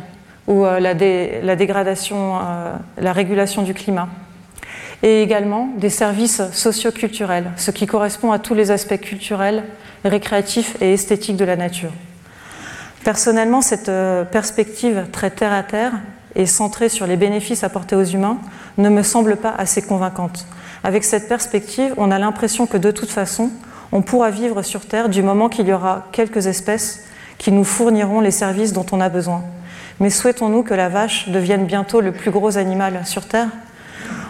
ou 0.47 0.63
la, 0.63 0.93
dégradation, 0.93 2.39
la 2.97 3.13
régulation 3.13 3.63
du 3.63 3.73
climat 3.73 4.07
et 5.03 5.23
également 5.23 5.69
des 5.77 5.89
services 5.89 6.41
socioculturels, 6.51 7.51
ce 7.57 7.71
qui 7.71 7.87
correspond 7.87 8.31
à 8.31 8.39
tous 8.39 8.53
les 8.53 8.71
aspects 8.71 8.99
culturels, 8.99 9.63
récréatifs 10.05 10.77
et 10.81 10.93
esthétiques 10.93 11.37
de 11.37 11.45
la 11.45 11.55
nature. 11.55 11.91
Personnellement, 13.03 13.61
cette 13.61 13.89
euh, 13.89 14.23
perspective 14.23 15.07
très 15.11 15.31
terre 15.31 15.53
à 15.53 15.63
terre 15.63 15.93
et 16.35 16.45
centrée 16.45 16.87
sur 16.87 17.07
les 17.07 17.17
bénéfices 17.17 17.63
apportés 17.63 17.95
aux 17.95 18.03
humains 18.03 18.37
ne 18.77 18.89
me 18.89 19.01
semble 19.01 19.37
pas 19.37 19.53
assez 19.57 19.81
convaincante. 19.81 20.45
Avec 20.83 21.03
cette 21.03 21.27
perspective, 21.27 21.93
on 21.97 22.11
a 22.11 22.17
l'impression 22.17 22.65
que 22.65 22.77
de 22.77 22.91
toute 22.91 23.09
façon, 23.09 23.51
on 23.91 24.01
pourra 24.01 24.31
vivre 24.31 24.63
sur 24.63 24.85
Terre 24.85 25.09
du 25.09 25.21
moment 25.21 25.49
qu'il 25.49 25.67
y 25.67 25.73
aura 25.73 26.07
quelques 26.11 26.47
espèces 26.47 27.03
qui 27.37 27.51
nous 27.51 27.63
fourniront 27.63 28.19
les 28.19 28.31
services 28.31 28.73
dont 28.73 28.85
on 28.91 29.01
a 29.01 29.09
besoin. 29.09 29.43
Mais 29.99 30.09
souhaitons-nous 30.09 30.63
que 30.63 30.73
la 30.73 30.89
vache 30.89 31.29
devienne 31.29 31.65
bientôt 31.65 32.01
le 32.01 32.11
plus 32.11 32.31
gros 32.31 32.57
animal 32.57 33.01
sur 33.05 33.27
Terre? 33.27 33.49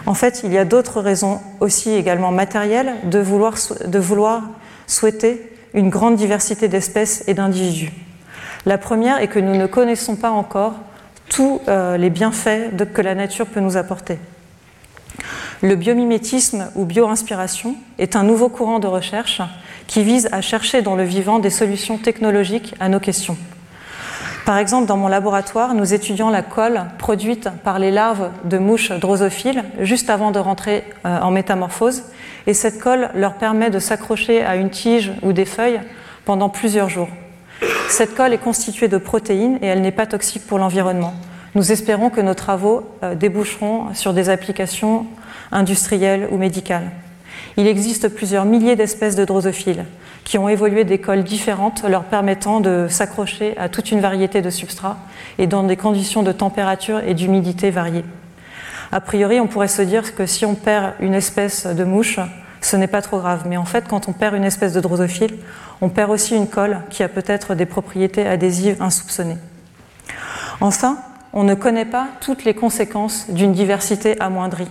En 0.04 0.14
fait, 0.14 0.42
il 0.44 0.52
y 0.52 0.58
a 0.58 0.64
d'autres 0.64 1.00
raisons 1.00 1.40
aussi 1.60 1.90
également 1.90 2.32
matérielles 2.32 2.94
de 3.04 3.18
vouloir, 3.18 4.42
souhaiter 4.86 5.50
une 5.74 5.88
grande 5.88 6.16
diversité 6.16 6.68
d'espèces 6.68 7.24
et 7.28 7.34
d'individus. 7.34 7.92
La 8.66 8.78
première 8.78 9.18
est 9.18 9.28
que 9.28 9.38
nous 9.38 9.56
ne 9.56 9.66
connaissons 9.66 10.16
pas 10.16 10.30
encore 10.30 10.74
tous 11.28 11.60
euh, 11.68 11.96
les 11.96 12.10
bienfaits 12.10 12.76
que 12.92 13.00
la 13.00 13.14
nature 13.14 13.46
peut 13.46 13.60
nous 13.60 13.76
apporter. 13.76 14.18
Le 15.62 15.76
biomimétisme 15.76 16.70
ou 16.74 16.84
bioinspiration 16.84 17.76
est 18.00 18.16
un 18.16 18.24
nouveau 18.24 18.48
courant 18.48 18.80
de 18.80 18.88
recherche 18.88 19.40
qui 19.86 20.02
vise 20.02 20.28
à 20.32 20.40
chercher 20.40 20.82
dans 20.82 20.96
le 20.96 21.04
vivant 21.04 21.38
des 21.38 21.50
solutions 21.50 21.98
technologiques 21.98 22.74
à 22.80 22.88
nos 22.88 22.98
questions. 22.98 23.36
Par 24.44 24.58
exemple, 24.58 24.86
dans 24.86 24.96
mon 24.96 25.06
laboratoire, 25.06 25.74
nous 25.74 25.94
étudions 25.94 26.30
la 26.30 26.42
colle 26.42 26.86
produite 26.98 27.48
par 27.62 27.78
les 27.78 27.92
larves 27.92 28.30
de 28.42 28.58
mouches 28.58 28.90
drosophiles 28.90 29.62
juste 29.78 30.10
avant 30.10 30.32
de 30.32 30.40
rentrer 30.40 30.82
euh, 31.06 31.20
en 31.20 31.30
métamorphose, 31.30 32.02
et 32.48 32.54
cette 32.54 32.80
colle 32.80 33.10
leur 33.14 33.34
permet 33.34 33.70
de 33.70 33.78
s'accrocher 33.78 34.42
à 34.42 34.56
une 34.56 34.70
tige 34.70 35.12
ou 35.22 35.32
des 35.32 35.44
feuilles 35.44 35.80
pendant 36.24 36.48
plusieurs 36.48 36.88
jours. 36.88 37.08
Cette 37.88 38.16
colle 38.16 38.32
est 38.32 38.38
constituée 38.38 38.88
de 38.88 38.98
protéines 38.98 39.58
et 39.62 39.66
elle 39.66 39.80
n'est 39.80 39.92
pas 39.92 40.06
toxique 40.06 40.44
pour 40.44 40.58
l'environnement. 40.58 41.14
Nous 41.54 41.70
espérons 41.70 42.10
que 42.10 42.20
nos 42.20 42.34
travaux 42.34 42.84
euh, 43.04 43.14
déboucheront 43.14 43.94
sur 43.94 44.12
des 44.12 44.28
applications 44.28 45.06
industrielles 45.52 46.28
ou 46.30 46.38
médicales. 46.38 46.90
Il 47.56 47.66
existe 47.66 48.08
plusieurs 48.08 48.44
milliers 48.44 48.76
d'espèces 48.76 49.16
de 49.16 49.24
drosophiles 49.24 49.84
qui 50.24 50.38
ont 50.38 50.48
évolué 50.48 50.84
d'écoles 50.84 51.24
différentes, 51.24 51.84
leur 51.84 52.04
permettant 52.04 52.60
de 52.60 52.86
s'accrocher 52.88 53.56
à 53.58 53.68
toute 53.68 53.90
une 53.90 54.00
variété 54.00 54.40
de 54.40 54.50
substrats 54.50 54.98
et 55.38 55.46
dans 55.46 55.64
des 55.64 55.76
conditions 55.76 56.22
de 56.22 56.32
température 56.32 57.00
et 57.00 57.14
d'humidité 57.14 57.70
variées. 57.70 58.04
A 58.92 59.00
priori, 59.00 59.40
on 59.40 59.46
pourrait 59.46 59.68
se 59.68 59.82
dire 59.82 60.14
que 60.14 60.26
si 60.26 60.44
on 60.44 60.54
perd 60.54 60.94
une 61.00 61.14
espèce 61.14 61.66
de 61.66 61.84
mouche, 61.84 62.20
ce 62.60 62.76
n'est 62.76 62.86
pas 62.86 63.02
trop 63.02 63.18
grave. 63.18 63.44
Mais 63.48 63.56
en 63.56 63.64
fait, 63.64 63.88
quand 63.88 64.08
on 64.08 64.12
perd 64.12 64.36
une 64.36 64.44
espèce 64.44 64.72
de 64.72 64.80
drosophile, 64.80 65.36
on 65.80 65.88
perd 65.88 66.10
aussi 66.10 66.36
une 66.36 66.46
colle 66.46 66.82
qui 66.90 67.02
a 67.02 67.08
peut-être 67.08 67.54
des 67.54 67.66
propriétés 67.66 68.26
adhésives 68.26 68.80
insoupçonnées. 68.80 69.38
Enfin, 70.60 70.98
on 71.32 71.42
ne 71.42 71.54
connaît 71.54 71.86
pas 71.86 72.08
toutes 72.20 72.44
les 72.44 72.54
conséquences 72.54 73.30
d'une 73.30 73.52
diversité 73.52 74.20
amoindrie. 74.20 74.68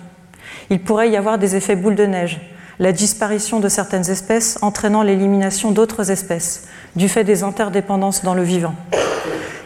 Il 0.72 0.80
pourrait 0.80 1.12
y 1.12 1.18
avoir 1.18 1.38
des 1.38 1.58
effets 1.58 1.76
boule 1.76 1.96
de 1.96 2.06
neige, 2.06 2.40
la 2.80 2.94
disparition 2.94 3.60
de 3.60 3.68
certaines 3.68 4.10
espèces 4.10 4.58
entraînant 4.62 5.04
l'élimination 5.04 5.72
d'autres 5.72 6.12
espèces, 6.12 6.64
du 6.96 7.10
fait 7.10 7.26
des 7.26 7.44
interdépendances 7.44 8.24
dans 8.24 8.34
le 8.34 8.44
vivant. 8.44 8.74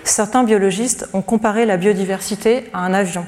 Certains 0.04 0.44
biologistes 0.44 1.08
ont 1.14 1.22
comparé 1.22 1.68
la 1.68 1.78
biodiversité 1.78 2.72
à 2.74 2.80
un 2.80 2.92
avion. 2.92 3.24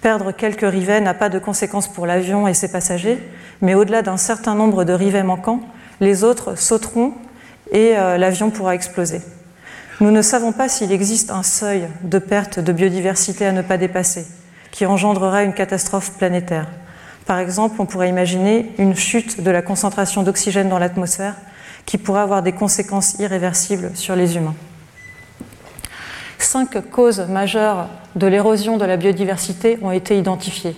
Perdre 0.00 0.32
quelques 0.32 0.68
rivets 0.68 1.00
n'a 1.00 1.14
pas 1.14 1.28
de 1.28 1.38
conséquences 1.38 1.86
pour 1.86 2.04
l'avion 2.04 2.48
et 2.48 2.54
ses 2.54 2.72
passagers, 2.72 3.18
mais 3.62 3.76
au-delà 3.76 4.02
d'un 4.02 4.16
certain 4.16 4.56
nombre 4.56 4.82
de 4.82 4.92
rivets 4.92 5.22
manquants, 5.22 5.60
les 6.00 6.24
autres 6.24 6.58
sauteront 6.58 7.14
et 7.70 7.96
euh, 7.96 8.18
l'avion 8.18 8.50
pourra 8.50 8.74
exploser. 8.74 9.20
Nous 10.00 10.10
ne 10.10 10.22
savons 10.22 10.50
pas 10.50 10.68
s'il 10.68 10.90
existe 10.90 11.30
un 11.30 11.44
seuil 11.44 11.86
de 12.02 12.18
perte 12.18 12.58
de 12.58 12.72
biodiversité 12.72 13.46
à 13.46 13.52
ne 13.52 13.62
pas 13.62 13.78
dépasser, 13.78 14.26
qui 14.72 14.84
engendrerait 14.84 15.44
une 15.44 15.54
catastrophe 15.54 16.10
planétaire. 16.18 16.66
Par 17.28 17.40
exemple, 17.40 17.78
on 17.78 17.84
pourrait 17.84 18.08
imaginer 18.08 18.72
une 18.78 18.96
chute 18.96 19.42
de 19.42 19.50
la 19.50 19.60
concentration 19.60 20.22
d'oxygène 20.22 20.70
dans 20.70 20.78
l'atmosphère 20.78 21.34
qui 21.84 21.98
pourrait 21.98 22.22
avoir 22.22 22.42
des 22.42 22.52
conséquences 22.52 23.16
irréversibles 23.18 23.90
sur 23.94 24.16
les 24.16 24.36
humains. 24.36 24.54
Cinq 26.38 26.90
causes 26.90 27.20
majeures 27.28 27.90
de 28.16 28.26
l'érosion 28.26 28.78
de 28.78 28.86
la 28.86 28.96
biodiversité 28.96 29.78
ont 29.82 29.90
été 29.90 30.16
identifiées. 30.16 30.74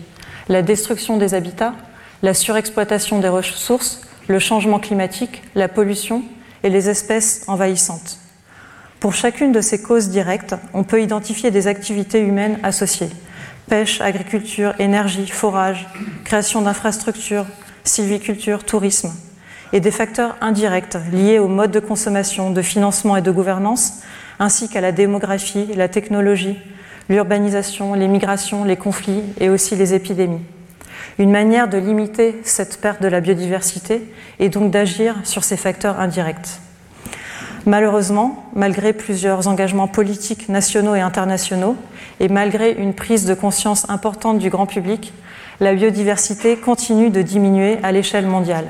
La 0.48 0.62
destruction 0.62 1.18
des 1.18 1.34
habitats, 1.34 1.74
la 2.20 2.34
surexploitation 2.34 3.20
des 3.20 3.28
ressources, 3.28 4.00
le 4.26 4.40
changement 4.40 4.80
climatique, 4.80 5.44
la 5.54 5.68
pollution 5.68 6.24
et 6.64 6.68
les 6.68 6.88
espèces 6.88 7.44
envahissantes. 7.46 8.18
Pour 8.98 9.14
chacune 9.14 9.52
de 9.52 9.60
ces 9.60 9.80
causes 9.80 10.08
directes, 10.08 10.56
on 10.74 10.82
peut 10.82 11.00
identifier 11.00 11.52
des 11.52 11.68
activités 11.68 12.20
humaines 12.20 12.58
associées 12.64 13.10
pêche, 13.68 14.00
agriculture, 14.00 14.74
énergie, 14.78 15.26
forage, 15.26 15.86
création 16.24 16.62
d'infrastructures, 16.62 17.46
sylviculture, 17.84 18.64
tourisme, 18.64 19.12
et 19.72 19.80
des 19.80 19.90
facteurs 19.90 20.36
indirects 20.40 20.96
liés 21.12 21.38
au 21.38 21.48
mode 21.48 21.70
de 21.70 21.80
consommation, 21.80 22.50
de 22.50 22.62
financement 22.62 23.16
et 23.16 23.22
de 23.22 23.30
gouvernance, 23.30 24.00
ainsi 24.38 24.68
qu'à 24.68 24.80
la 24.80 24.92
démographie, 24.92 25.66
la 25.76 25.88
technologie, 25.88 26.58
l'urbanisation, 27.08 27.94
les 27.94 28.08
migrations, 28.08 28.64
les 28.64 28.76
conflits 28.76 29.22
et 29.38 29.48
aussi 29.48 29.76
les 29.76 29.94
épidémies. 29.94 30.42
Une 31.18 31.30
manière 31.30 31.68
de 31.68 31.76
limiter 31.76 32.40
cette 32.44 32.80
perte 32.80 33.02
de 33.02 33.08
la 33.08 33.20
biodiversité 33.20 34.02
est 34.38 34.48
donc 34.48 34.70
d'agir 34.70 35.16
sur 35.24 35.44
ces 35.44 35.56
facteurs 35.56 36.00
indirects. 36.00 36.60
Malheureusement, 37.66 38.46
malgré 38.54 38.92
plusieurs 38.92 39.46
engagements 39.46 39.88
politiques 39.88 40.48
nationaux 40.48 40.94
et 40.94 41.00
internationaux, 41.00 41.76
et 42.20 42.28
malgré 42.28 42.72
une 42.72 42.94
prise 42.94 43.24
de 43.24 43.34
conscience 43.34 43.88
importante 43.88 44.38
du 44.38 44.50
grand 44.50 44.66
public, 44.66 45.12
la 45.58 45.74
biodiversité 45.74 46.56
continue 46.56 47.10
de 47.10 47.22
diminuer 47.22 47.78
à 47.82 47.92
l'échelle 47.92 48.26
mondiale. 48.26 48.66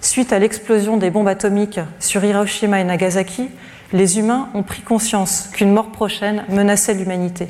Suite 0.00 0.32
à 0.32 0.38
l'explosion 0.38 0.96
des 0.96 1.10
bombes 1.10 1.28
atomiques 1.28 1.80
sur 1.98 2.24
Hiroshima 2.24 2.80
et 2.80 2.84
Nagasaki, 2.84 3.48
les 3.92 4.18
humains 4.18 4.48
ont 4.54 4.62
pris 4.62 4.82
conscience 4.82 5.48
qu'une 5.52 5.72
mort 5.72 5.90
prochaine 5.90 6.44
menaçait 6.48 6.94
l'humanité. 6.94 7.48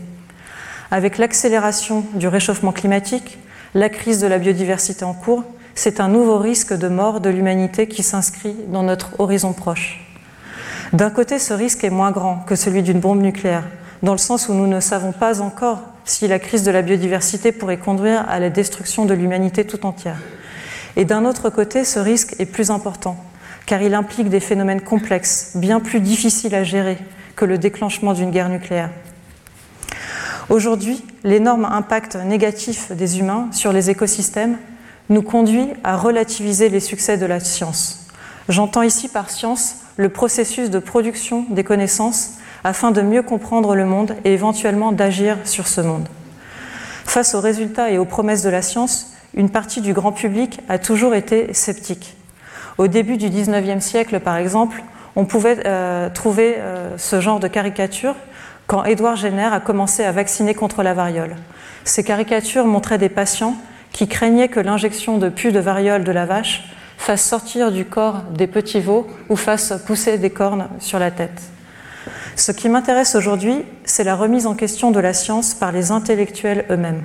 Avec 0.90 1.18
l'accélération 1.18 2.04
du 2.14 2.26
réchauffement 2.26 2.72
climatique, 2.72 3.38
la 3.74 3.90
crise 3.90 4.20
de 4.20 4.26
la 4.26 4.38
biodiversité 4.38 5.04
en 5.04 5.12
cours, 5.12 5.44
c'est 5.74 6.00
un 6.00 6.08
nouveau 6.08 6.38
risque 6.38 6.72
de 6.72 6.88
mort 6.88 7.20
de 7.20 7.28
l'humanité 7.28 7.86
qui 7.86 8.02
s'inscrit 8.02 8.56
dans 8.68 8.82
notre 8.82 9.20
horizon 9.20 9.52
proche. 9.52 10.04
D'un 10.94 11.10
côté, 11.10 11.38
ce 11.38 11.52
risque 11.52 11.84
est 11.84 11.90
moins 11.90 12.12
grand 12.12 12.38
que 12.46 12.56
celui 12.56 12.82
d'une 12.82 13.00
bombe 13.00 13.20
nucléaire, 13.20 13.64
dans 14.02 14.12
le 14.12 14.18
sens 14.18 14.48
où 14.48 14.54
nous 14.54 14.66
ne 14.66 14.80
savons 14.80 15.12
pas 15.12 15.40
encore 15.40 15.80
si 16.04 16.28
la 16.28 16.38
crise 16.38 16.62
de 16.62 16.70
la 16.70 16.82
biodiversité 16.82 17.52
pourrait 17.52 17.78
conduire 17.78 18.24
à 18.28 18.38
la 18.38 18.50
destruction 18.50 19.04
de 19.04 19.14
l'humanité 19.14 19.66
tout 19.66 19.84
entière. 19.86 20.18
Et 20.96 21.04
d'un 21.04 21.24
autre 21.24 21.50
côté, 21.50 21.84
ce 21.84 21.98
risque 21.98 22.34
est 22.38 22.46
plus 22.46 22.70
important, 22.70 23.16
car 23.66 23.82
il 23.82 23.94
implique 23.94 24.28
des 24.28 24.40
phénomènes 24.40 24.80
complexes, 24.80 25.52
bien 25.54 25.80
plus 25.80 26.00
difficiles 26.00 26.54
à 26.54 26.64
gérer 26.64 26.98
que 27.36 27.44
le 27.44 27.58
déclenchement 27.58 28.14
d'une 28.14 28.30
guerre 28.30 28.48
nucléaire. 28.48 28.90
Aujourd'hui, 30.48 31.04
l'énorme 31.24 31.66
impact 31.66 32.16
négatif 32.16 32.90
des 32.92 33.18
humains 33.18 33.48
sur 33.52 33.72
les 33.72 33.90
écosystèmes 33.90 34.56
nous 35.10 35.22
conduit 35.22 35.68
à 35.84 35.96
relativiser 35.96 36.68
les 36.68 36.80
succès 36.80 37.18
de 37.18 37.26
la 37.26 37.38
science. 37.38 38.06
J'entends 38.48 38.82
ici 38.82 39.08
par 39.08 39.28
science 39.30 39.76
le 39.96 40.08
processus 40.08 40.70
de 40.70 40.78
production 40.78 41.44
des 41.50 41.64
connaissances 41.64 42.37
afin 42.64 42.90
de 42.90 43.02
mieux 43.02 43.22
comprendre 43.22 43.74
le 43.74 43.86
monde 43.86 44.16
et 44.24 44.32
éventuellement 44.32 44.92
d'agir 44.92 45.36
sur 45.44 45.68
ce 45.68 45.80
monde. 45.80 46.08
Face 47.04 47.34
aux 47.34 47.40
résultats 47.40 47.90
et 47.90 47.98
aux 47.98 48.04
promesses 48.04 48.42
de 48.42 48.50
la 48.50 48.62
science, 48.62 49.12
une 49.34 49.50
partie 49.50 49.80
du 49.80 49.92
grand 49.92 50.12
public 50.12 50.60
a 50.68 50.78
toujours 50.78 51.14
été 51.14 51.52
sceptique. 51.54 52.16
Au 52.76 52.86
début 52.86 53.16
du 53.16 53.28
XIXe 53.28 53.84
siècle, 53.84 54.20
par 54.20 54.36
exemple, 54.36 54.82
on 55.16 55.24
pouvait 55.24 55.66
euh, 55.66 56.10
trouver 56.10 56.56
euh, 56.58 56.96
ce 56.96 57.20
genre 57.20 57.40
de 57.40 57.48
caricature 57.48 58.14
quand 58.66 58.84
Édouard 58.84 59.16
Jenner 59.16 59.48
a 59.50 59.60
commencé 59.60 60.04
à 60.04 60.12
vacciner 60.12 60.54
contre 60.54 60.82
la 60.82 60.94
variole. 60.94 61.36
Ces 61.84 62.04
caricatures 62.04 62.66
montraient 62.66 62.98
des 62.98 63.08
patients 63.08 63.56
qui 63.92 64.06
craignaient 64.06 64.48
que 64.48 64.60
l'injection 64.60 65.18
de 65.18 65.28
pus 65.28 65.52
de 65.52 65.58
variole 65.58 66.04
de 66.04 66.12
la 66.12 66.26
vache 66.26 66.64
fasse 66.98 67.24
sortir 67.24 67.72
du 67.72 67.84
corps 67.84 68.22
des 68.30 68.46
petits 68.46 68.80
veaux 68.80 69.06
ou 69.28 69.36
fasse 69.36 69.72
pousser 69.86 70.18
des 70.18 70.30
cornes 70.30 70.68
sur 70.78 70.98
la 70.98 71.10
tête. 71.10 71.42
Ce 72.36 72.52
qui 72.52 72.68
m'intéresse 72.68 73.14
aujourd'hui, 73.14 73.64
c'est 73.84 74.04
la 74.04 74.14
remise 74.14 74.46
en 74.46 74.54
question 74.54 74.90
de 74.90 75.00
la 75.00 75.12
science 75.12 75.54
par 75.54 75.72
les 75.72 75.90
intellectuels 75.90 76.64
eux-mêmes. 76.70 77.02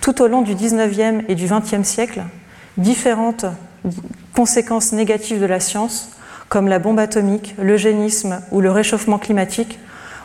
Tout 0.00 0.20
au 0.20 0.26
long 0.26 0.42
du 0.42 0.54
19e 0.54 1.22
et 1.28 1.34
du 1.34 1.46
20e 1.46 1.84
siècle, 1.84 2.22
différentes 2.76 3.46
conséquences 4.34 4.92
négatives 4.92 5.40
de 5.40 5.46
la 5.46 5.60
science, 5.60 6.10
comme 6.48 6.68
la 6.68 6.78
bombe 6.78 6.98
atomique, 6.98 7.54
l'eugénisme 7.58 8.40
ou 8.50 8.60
le 8.60 8.70
réchauffement 8.70 9.18
climatique, 9.18 9.78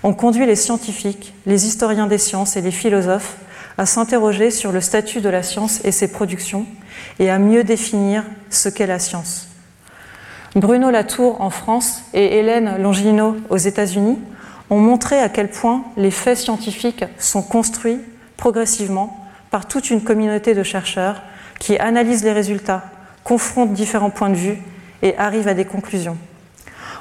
ont 0.04 0.14
conduit 0.14 0.46
les 0.46 0.56
scientifiques, 0.56 1.34
les 1.46 1.68
historiens 1.68 2.08
des 2.08 2.18
sciences 2.18 2.58
et 2.58 2.62
les 2.62 2.72
philosophes 2.72 3.38
à 3.78 3.86
s'interroger 3.86 4.52
sur 4.52 4.72
le 4.72 4.82
statut 4.82 5.22
de 5.22 5.30
la 5.30 5.44
science 5.44 5.82
et 5.84 5.92
ses 5.92 6.08
productions 6.08 6.66
et 7.20 7.30
à 7.30 7.38
mieux 7.40 7.64
définir 7.64 8.24
ce 8.50 8.70
qu'est 8.70 8.88
la 8.88 9.00
science. 9.00 9.48
Bruno 10.58 10.90
Latour 10.90 11.40
en 11.40 11.52
France 11.52 12.02
et 12.16 12.40
Hélène 12.40 12.82
Longino 12.82 13.38
aux 13.52 13.58
États-Unis 13.58 14.18
ont 14.72 14.80
montré 14.80 15.20
à 15.20 15.30
quel 15.30 15.52
point 15.52 15.84
les 15.98 16.10
faits 16.10 16.40
scientifiques 16.40 17.06
sont 17.20 17.44
construits 17.44 18.00
progressivement 18.38 19.16
par 19.52 19.68
toute 19.68 19.92
une 19.92 20.02
communauté 20.02 20.56
de 20.56 20.64
chercheurs 20.64 21.22
qui 21.60 21.78
analysent 21.78 22.24
les 22.24 22.32
résultats, 22.32 22.86
confrontent 23.24 23.74
différents 23.74 24.10
points 24.10 24.32
de 24.32 24.36
vue 24.36 24.58
et 25.04 25.16
arrivent 25.20 25.48
à 25.48 25.54
des 25.54 25.66
conclusions. 25.66 26.18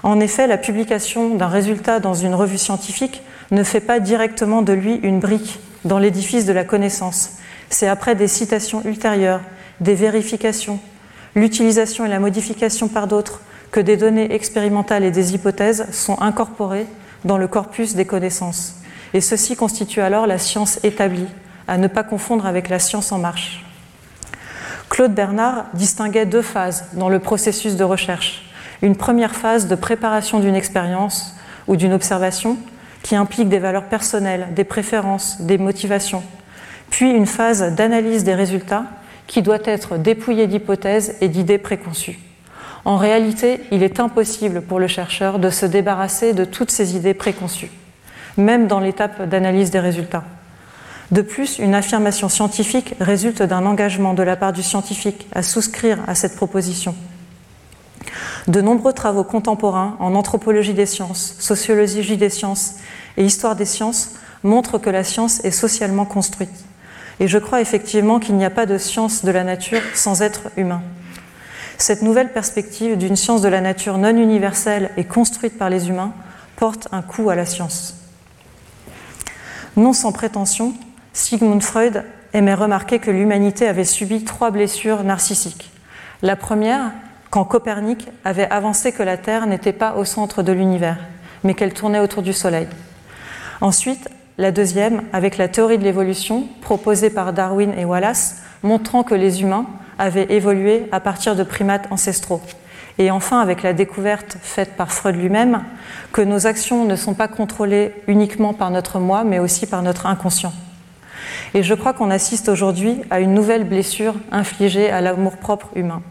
En 0.03 0.21
effet, 0.21 0.47
la 0.47 0.59
publication 0.59 1.35
d'un 1.35 1.49
résultat 1.49 1.99
dans 1.99 2.13
une 2.13 2.35
revue 2.35 2.59
scientifique 2.59 3.23
ne 3.53 3.63
fait 3.63 3.81
pas 3.81 4.01
directement 4.01 4.61
de 4.61 4.75
lui 4.75 4.97
une 5.03 5.19
brique 5.19 5.61
dans 5.87 5.99
l'édifice 5.99 6.45
de 6.45 6.53
la 6.53 6.65
connaissance. 6.65 7.39
C'est 7.71 7.89
après 7.89 8.17
des 8.17 8.29
citations 8.29 8.83
ultérieures, 8.85 9.41
des 9.81 9.95
vérifications, 9.95 10.79
l'utilisation 11.35 12.05
et 12.05 12.09
la 12.09 12.21
modification 12.21 12.89
par 12.89 13.07
d'autres 13.07 13.41
que 13.71 13.81
des 13.81 13.97
données 13.97 14.33
expérimentales 14.33 15.05
et 15.05 15.11
des 15.11 15.35
hypothèses 15.35 15.87
sont 15.93 16.21
incorporées 16.21 16.87
dans 17.25 17.39
le 17.39 17.49
corpus 17.49 17.95
des 17.95 18.05
connaissances. 18.05 18.77
Et 19.15 19.21
ceci 19.21 19.57
constitue 19.57 20.01
alors 20.01 20.27
la 20.27 20.39
science 20.39 20.83
établie, 20.85 21.29
à 21.69 21.79
ne 21.79 21.89
pas 21.89 22.03
confondre 22.03 22.47
avec 22.47 22.69
la 22.69 22.79
science 22.79 23.13
en 23.13 23.19
marche. 23.19 23.65
Claude 24.89 25.15
Bernard 25.15 25.67
distinguait 25.75 26.27
deux 26.27 26.43
phases 26.43 26.87
dans 26.93 27.09
le 27.09 27.19
processus 27.19 27.77
de 27.77 27.85
recherche. 27.85 28.51
Une 28.83 28.97
première 28.97 29.35
phase 29.35 29.67
de 29.67 29.75
préparation 29.75 30.39
d'une 30.39 30.55
expérience 30.55 31.35
ou 31.67 31.77
d'une 31.77 31.93
observation 31.93 32.57
qui 33.03 33.17
implique 33.17 33.49
des 33.49 33.59
valeurs 33.59 33.85
personnelles, 33.85 34.49
des 34.55 34.65
préférences, 34.65 35.41
des 35.41 35.59
motivations, 35.59 36.23
puis 36.91 37.11
une 37.11 37.27
phase 37.27 37.75
d'analyse 37.75 38.25
des 38.25 38.35
résultats 38.35 38.85
qui 39.27 39.43
doit 39.43 39.59
être 39.65 39.97
dépouillée 39.97 40.47
d'hypothèses 40.47 41.17
et 41.21 41.29
d'idées 41.29 41.59
préconçues. 41.59 42.19
En 42.87 42.99
réalité, 42.99 43.63
il 43.73 43.83
est 43.83 43.99
impossible 43.99 44.63
pour 44.63 44.79
le 44.79 44.87
chercheur 44.87 45.41
de 45.41 45.51
se 45.51 45.67
débarrasser 45.67 46.35
de 46.35 46.45
toutes 46.45 46.71
ces 46.71 46.95
idées 46.95 47.15
préconçues, 47.15 47.73
même 48.37 48.69
dans 48.69 48.79
l'étape 48.79 49.29
d'analyse 49.29 49.73
des 49.73 49.81
résultats. 49.81 50.23
De 51.11 51.21
plus, 51.21 51.59
une 51.59 51.75
affirmation 51.75 52.29
scientifique 52.29 52.95
résulte 53.01 53.43
d'un 53.43 53.67
engagement 53.67 54.15
de 54.15 54.23
la 54.23 54.37
part 54.37 54.53
du 54.53 54.63
scientifique 54.63 55.27
à 55.33 55.43
souscrire 55.43 55.99
à 56.07 56.15
cette 56.15 56.37
proposition. 56.37 56.95
De 58.47 58.61
nombreux 58.61 58.93
travaux 58.93 59.25
contemporains 59.25 59.97
en 59.99 60.15
anthropologie 60.15 60.73
des 60.73 60.87
sciences, 60.87 61.35
sociologie 61.41 62.17
des 62.17 62.31
sciences 62.31 62.77
et 63.17 63.25
histoire 63.25 63.57
des 63.57 63.65
sciences 63.65 64.13
montrent 64.45 64.79
que 64.79 64.91
la 64.91 65.03
science 65.03 65.45
est 65.45 65.51
socialement 65.51 66.05
construite. 66.05 66.65
Et 67.19 67.27
je 67.27 67.39
crois 67.39 67.61
effectivement 67.61 68.21
qu'il 68.21 68.37
n'y 68.37 68.45
a 68.45 68.51
pas 68.51 68.65
de 68.67 68.79
science 68.79 69.25
de 69.25 69.33
la 69.33 69.43
nature 69.43 69.83
sans 69.93 70.23
être 70.23 70.43
humain. 70.57 70.83
Cette 71.79 72.03
nouvelle 72.03 72.33
perspective 72.33 72.97
d'une 72.97 73.17
science 73.17 73.43
de 73.43 73.49
la 73.49 73.61
nature 73.61 73.99
non 73.99 74.17
universelle 74.17 74.91
et 74.97 75.05
construite 75.05 75.59
par 75.59 75.71
les 75.71 75.89
humains 75.89 76.13
porte 76.57 76.89
un 76.91 77.03
coup 77.03 77.29
à 77.29 77.35
la 77.35 77.45
science. 77.45 77.95
Non 79.77 79.93
sans 79.93 80.13
prétention, 80.13 80.73
Sigmund 81.13 81.63
Freud 81.63 82.05
aimait 82.33 82.55
remarquer 82.55 82.99
que 82.99 83.11
l'humanité 83.11 83.69
avait 83.69 83.85
subi 83.85 84.25
trois 84.25 84.51
blessures 84.51 85.05
narcissiques. 85.05 85.71
La 86.23 86.35
première, 86.35 86.93
quand 87.31 87.45
Copernic 87.45 88.09
avait 88.25 88.49
avancé 88.51 88.93
que 88.93 89.03
la 89.03 89.19
Terre 89.19 89.47
n'était 89.47 89.75
pas 89.75 89.97
au 89.97 90.05
centre 90.05 90.43
de 90.43 90.53
l'univers, 90.53 90.99
mais 91.45 91.53
qu'elle 91.53 91.75
tournait 91.75 92.01
autour 92.01 92.23
du 92.23 92.33
Soleil. 92.33 92.69
Ensuite, 93.61 94.09
la 94.39 94.51
deuxième, 94.51 95.03
avec 95.13 95.37
la 95.37 95.49
théorie 95.49 95.79
de 95.79 95.85
l'évolution 95.85 96.47
proposée 96.63 97.11
par 97.11 97.35
Darwin 97.35 97.73
et 97.77 97.85
Wallace, 97.85 98.37
montrant 98.63 99.03
que 99.03 99.15
les 99.15 99.43
humains 99.43 99.67
avaient 99.99 100.33
évolué 100.33 100.87
à 100.93 101.01
partir 101.01 101.37
de 101.37 101.43
primates 101.43 101.87
ancestraux. 101.91 102.43
Et 102.99 103.11
enfin, 103.11 103.41
avec 103.41 103.63
la 103.63 103.73
découverte 103.73 104.39
faite 104.41 104.75
par 104.77 104.91
Freud 104.93 105.17
lui-même 105.17 105.63
que 106.13 106.23
nos 106.23 106.47
actions 106.47 106.85
ne 106.85 106.97
sont 106.97 107.15
pas 107.15 107.29
contrôlées 107.29 107.93
uniquement 108.07 108.55
par 108.55 108.71
notre 108.71 108.99
moi, 108.99 109.25
mais 109.25 109.39
aussi 109.39 109.67
par 109.67 109.83
notre 109.83 110.07
inconscient. 110.07 110.53
Et 111.53 111.63
je 111.63 111.75
crois 111.75 111.93
qu'on 111.93 112.11
assiste 112.11 112.49
aujourd'hui 112.49 113.03
à 113.11 113.21
une 113.21 113.35
nouvelle 113.35 113.65
blessure 113.65 114.15
infligée 114.33 114.91
à 114.91 115.01
l'amour-propre 115.01 115.69
humain. 115.75 116.03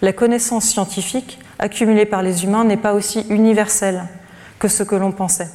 La 0.00 0.12
connaissance 0.12 0.64
scientifique 0.64 1.38
accumulée 1.58 2.06
par 2.06 2.22
les 2.22 2.44
humains 2.44 2.64
n'est 2.64 2.76
pas 2.76 2.94
aussi 2.94 3.26
universelle 3.28 4.04
que 4.58 4.68
ce 4.68 4.82
que 4.82 4.94
l'on 4.94 5.12
pensait. 5.12 5.50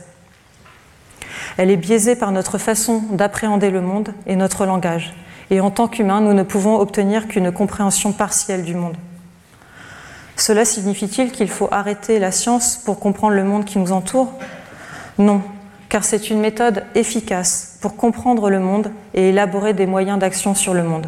Elle 1.58 1.72
est 1.72 1.78
biaisée 1.78 2.16
par 2.16 2.32
notre 2.32 2.58
façon 2.58 3.04
d'appréhender 3.12 3.70
le 3.70 3.82
monde 3.82 4.14
et 4.26 4.36
notre 4.36 4.66
langage 4.66 5.14
et 5.54 5.60
en 5.60 5.70
tant 5.70 5.88
qu'humains, 5.88 6.20
nous 6.20 6.34
ne 6.34 6.42
pouvons 6.42 6.80
obtenir 6.80 7.28
qu'une 7.28 7.52
compréhension 7.52 8.12
partielle 8.12 8.64
du 8.64 8.74
monde. 8.74 8.98
Cela 10.36 10.66
signifie-t-il 10.66 11.32
qu'il 11.32 11.48
faut 11.48 11.68
arrêter 11.70 12.18
la 12.18 12.32
science 12.32 12.82
pour 12.84 13.00
comprendre 13.00 13.36
le 13.36 13.44
monde 13.44 13.64
qui 13.64 13.78
nous 13.78 13.92
entoure? 13.92 14.34
Non, 15.20 15.44
car 15.90 16.06
c'est 16.06 16.32
une 16.32 16.40
méthode 16.40 16.84
efficace 16.96 17.78
pour 17.82 17.96
comprendre 17.96 18.50
le 18.50 18.60
monde 18.60 18.92
et 19.14 19.30
élaborer 19.30 19.76
des 19.76 19.86
moyens 19.86 20.18
d'action 20.18 20.56
sur 20.56 20.74
le 20.74 20.82
monde. 20.82 21.06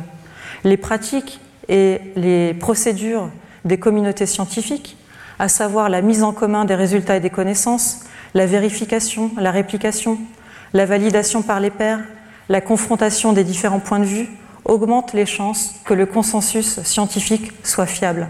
Les 0.63 0.77
pratiques 0.77 1.39
et 1.67 1.99
les 2.15 2.53
procédures 2.53 3.31
des 3.65 3.79
communautés 3.79 4.27
scientifiques, 4.27 4.95
à 5.39 5.47
savoir 5.47 5.89
la 5.89 6.03
mise 6.03 6.21
en 6.21 6.33
commun 6.33 6.65
des 6.65 6.75
résultats 6.75 7.17
et 7.17 7.19
des 7.19 7.31
connaissances, 7.31 8.01
la 8.35 8.45
vérification, 8.45 9.31
la 9.37 9.49
réplication, 9.49 10.19
la 10.73 10.85
validation 10.85 11.41
par 11.41 11.59
les 11.59 11.71
pairs, 11.71 12.01
la 12.49 12.61
confrontation 12.61 13.33
des 13.33 13.43
différents 13.43 13.79
points 13.79 13.99
de 13.99 14.05
vue 14.05 14.29
augmente 14.65 15.13
les 15.13 15.25
chances 15.25 15.75
que 15.85 15.93
le 15.93 16.05
consensus 16.05 16.81
scientifique 16.83 17.51
soit 17.63 17.85
fiable. 17.85 18.27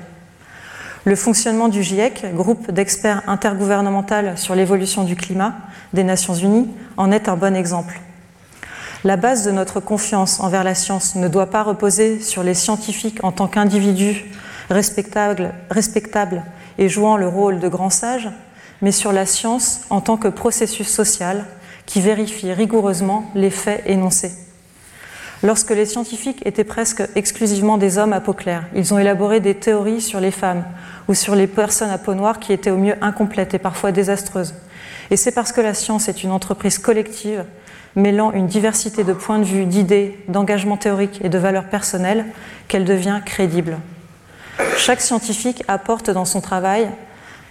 Le 1.06 1.16
fonctionnement 1.16 1.68
du 1.68 1.84
GIEC, 1.84 2.34
groupe 2.34 2.72
d'experts 2.72 3.22
intergouvernemental 3.28 4.38
sur 4.38 4.56
l'évolution 4.56 5.04
du 5.04 5.16
climat 5.16 5.54
des 5.94 6.04
Nations 6.04 6.34
Unies, 6.34 6.70
en 6.98 7.12
est 7.12 7.30
un 7.30 7.36
bon 7.36 7.56
exemple. 7.56 8.00
La 9.04 9.18
base 9.18 9.46
de 9.46 9.52
notre 9.52 9.80
confiance 9.80 10.40
envers 10.40 10.64
la 10.64 10.74
science 10.74 11.14
ne 11.16 11.28
doit 11.28 11.52
pas 11.52 11.62
reposer 11.62 12.20
sur 12.20 12.42
les 12.42 12.56
scientifiques 12.56 13.24
en 13.24 13.32
tant 13.32 13.48
qu'individus 13.48 14.26
respectables, 14.70 16.44
et 16.78 16.90
jouant 16.90 17.18
le 17.18 17.28
rôle 17.28 17.60
de 17.60 17.68
grands 17.68 17.92
sages, 17.92 18.30
mais 18.82 18.92
sur 18.92 19.14
la 19.14 19.26
science 19.26 19.82
en 19.90 20.02
tant 20.02 20.18
que 20.18 20.28
processus 20.28 20.88
social 20.88 21.46
qui 21.86 22.02
vérifie 22.02 22.52
rigoureusement 22.54 23.30
les 23.36 23.50
faits 23.50 23.84
énoncés. 23.86 24.32
Lorsque 25.44 25.72
les 25.72 25.86
scientifiques 25.86 26.42
étaient 26.46 26.64
presque 26.64 27.04
exclusivement 27.16 27.78
des 27.78 27.98
hommes 27.98 28.14
à 28.14 28.22
peau 28.22 28.34
claire, 28.34 28.66
ils 28.74 28.94
ont 28.94 29.00
élaboré 29.00 29.40
des 29.40 29.56
théories 29.56 30.02
sur 30.02 30.20
les 30.20 30.32
femmes 30.32 30.64
ou 31.08 31.14
sur 31.14 31.36
les 31.36 31.48
personnes 31.48 31.92
à 31.92 31.98
peau 31.98 32.16
noire 32.16 32.40
qui 32.40 32.54
étaient 32.54 32.72
au 32.72 32.78
mieux 32.78 32.96
incomplètes 33.02 33.54
et 33.54 33.60
parfois 33.60 33.92
désastreuses. 33.92 34.56
Et 35.12 35.18
c'est 35.18 35.32
parce 35.32 35.52
que 35.52 35.62
la 35.62 35.74
science 35.74 36.08
est 36.10 36.24
une 36.24 36.32
entreprise 36.32 36.80
collective 36.80 37.44
mêlant 37.96 38.32
une 38.32 38.48
diversité 38.48 39.04
de 39.04 39.14
points 39.14 39.40
de 39.40 39.46
vue, 39.46 39.66
d'idées, 39.66 40.20
d'engagements 40.28 40.78
théoriques 40.78 41.20
et 41.24 41.30
de 41.30 41.38
valeurs 41.38 41.70
personnelles 41.70 42.26
qu'elle 42.68 42.86
devient 42.86 43.22
crédible. 43.26 43.78
Chaque 44.78 45.02
scientifique 45.02 45.64
apporte 45.68 46.10
dans 46.10 46.26
son 46.26 46.42
travail 46.42 46.90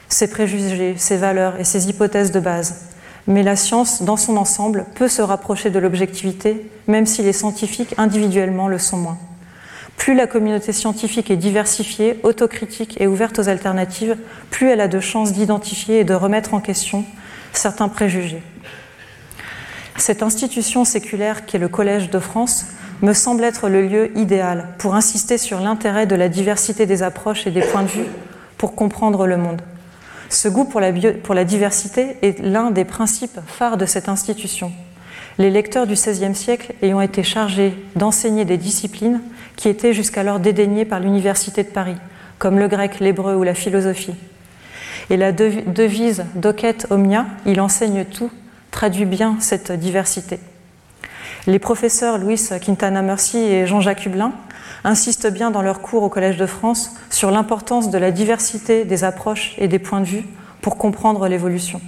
ses 0.09 0.29
préjugés, 0.29 0.95
ses 0.97 1.17
valeurs 1.17 1.59
et 1.59 1.65
ses 1.65 1.89
hypothèses 1.89 2.31
de 2.31 2.41
base. 2.41 2.94
Mais 3.27 3.43
la 3.43 3.57
science, 3.57 4.03
dans 4.03 4.17
son 4.17 4.37
ensemble, 4.37 4.85
peut 4.95 5.09
se 5.09 5.23
rapprocher 5.23 5.71
de 5.71 5.79
l'objectivité, 5.79 6.71
même 6.87 7.07
si 7.07 7.23
les 7.23 7.33
scientifiques 7.33 7.95
individuellement 7.97 8.69
le 8.69 8.79
sont 8.79 8.99
moins. 8.99 9.19
Plus 9.97 10.15
la 10.15 10.27
communauté 10.27 10.73
scientifique 10.73 11.31
est 11.31 11.37
diversifiée, 11.37 12.19
autocritique 12.23 13.01
et 13.01 13.07
ouverte 13.07 13.39
aux 13.39 13.49
alternatives, 13.49 14.17
plus 14.51 14.69
elle 14.69 14.81
a 14.81 14.89
de 14.89 15.01
chances 15.01 15.33
d'identifier 15.33 16.01
et 16.01 16.05
de 16.05 16.15
remettre 16.15 16.53
en 16.53 16.61
question 16.61 17.05
certains 17.53 17.89
préjugés. 17.89 18.43
Cette 19.97 20.23
institution 20.23 20.85
séculaire 20.85 21.47
qu'est 21.47 21.59
le 21.59 21.69
Collège 21.69 22.11
de 22.11 22.19
France 22.19 22.67
me 23.01 23.13
semble 23.13 23.45
être 23.45 23.69
le 23.69 23.87
lieu 23.87 24.19
idéal 24.19 24.69
pour 24.79 24.95
insister 24.95 25.39
sur 25.39 25.61
l'intérêt 25.61 26.07
de 26.07 26.17
la 26.17 26.29
diversité 26.29 26.85
des 26.85 27.03
approches 27.03 27.47
et 27.47 27.51
des 27.51 27.63
points 27.63 27.83
de 27.83 27.89
vue 27.89 28.07
pour 28.59 28.75
comprendre 28.75 29.27
le 29.27 29.37
monde. 29.37 29.63
Ce 30.29 30.49
goût 30.49 30.65
pour 30.65 30.81
la, 30.81 31.45
diversité 31.45 32.17
est 32.23 32.41
l'un 32.41 32.71
des 32.71 32.85
principes 32.85 33.39
phares 33.47 33.77
de 33.77 33.87
cette 33.87 34.09
institution. 34.09 34.73
Les 35.39 35.51
lecteurs 35.51 35.87
du 35.87 35.95
XVIe 35.95 36.35
siècle 36.35 36.75
ayant 36.83 37.01
été 37.01 37.23
chargés 37.23 37.75
d'enseigner 37.97 38.45
des 38.45 38.57
disciplines 38.57 39.21
qui 39.57 39.69
étaient 39.69 39.93
jusqu'alors 39.93 40.41
dédaignées 40.41 40.85
par 40.85 41.01
l'Université 41.01 41.63
de 41.63 41.69
Paris, 41.69 41.97
comme 42.39 42.59
le 42.59 42.69
grec, 42.69 43.01
l'hébreu 43.01 43.35
ou 43.35 43.43
la 43.43 43.55
philosophie. 43.55 44.15
Et 45.11 45.17
la 45.17 45.33
devise 45.33 46.25
Docet 46.35 46.91
Omnia, 46.91 47.27
il 47.47 47.61
enseigne 47.61 48.05
tout, 48.05 48.31
traduit 48.71 49.05
bien 49.05 49.37
cette 49.41 49.73
diversité. 49.73 50.39
Les 51.47 51.59
professeurs 51.59 52.17
Louis 52.19 52.41
Quintana 52.63 53.03
Mercy 53.03 53.39
et 53.39 53.67
Jean-Jacques 53.67 54.07
Hublin 54.07 54.33
insistent 54.85 55.31
bien 55.31 55.51
dans 55.51 55.63
leurs 55.63 55.81
cours 55.81 56.03
au 56.03 56.09
Collège 56.09 56.37
de 56.37 56.47
France 56.47 56.93
sur 57.11 57.31
l'importance 57.31 57.91
de 57.91 57.99
la 57.99 58.11
diversité 58.11 58.85
des 58.85 59.03
approches 59.03 59.55
et 59.59 59.67
des 59.67 59.79
points 59.79 60.01
de 60.01 60.07
vue 60.07 60.25
pour 60.61 60.77
comprendre 60.77 61.27
l'évolution. 61.27 61.81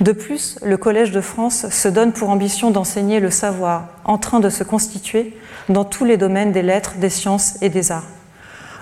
De 0.00 0.12
plus, 0.12 0.58
le 0.62 0.76
Collège 0.76 1.12
de 1.12 1.20
France 1.20 1.68
se 1.68 1.88
donne 1.88 2.12
pour 2.12 2.30
ambition 2.30 2.70
d'enseigner 2.70 3.20
le 3.20 3.30
savoir 3.30 3.88
en 4.04 4.18
train 4.18 4.40
de 4.40 4.48
se 4.48 4.64
constituer 4.64 5.36
dans 5.68 5.84
tous 5.84 6.04
les 6.04 6.16
domaines 6.16 6.50
des 6.50 6.62
lettres, 6.62 6.94
des 6.96 7.10
sciences 7.10 7.60
et 7.62 7.68
des 7.68 7.92
arts. 7.92 8.08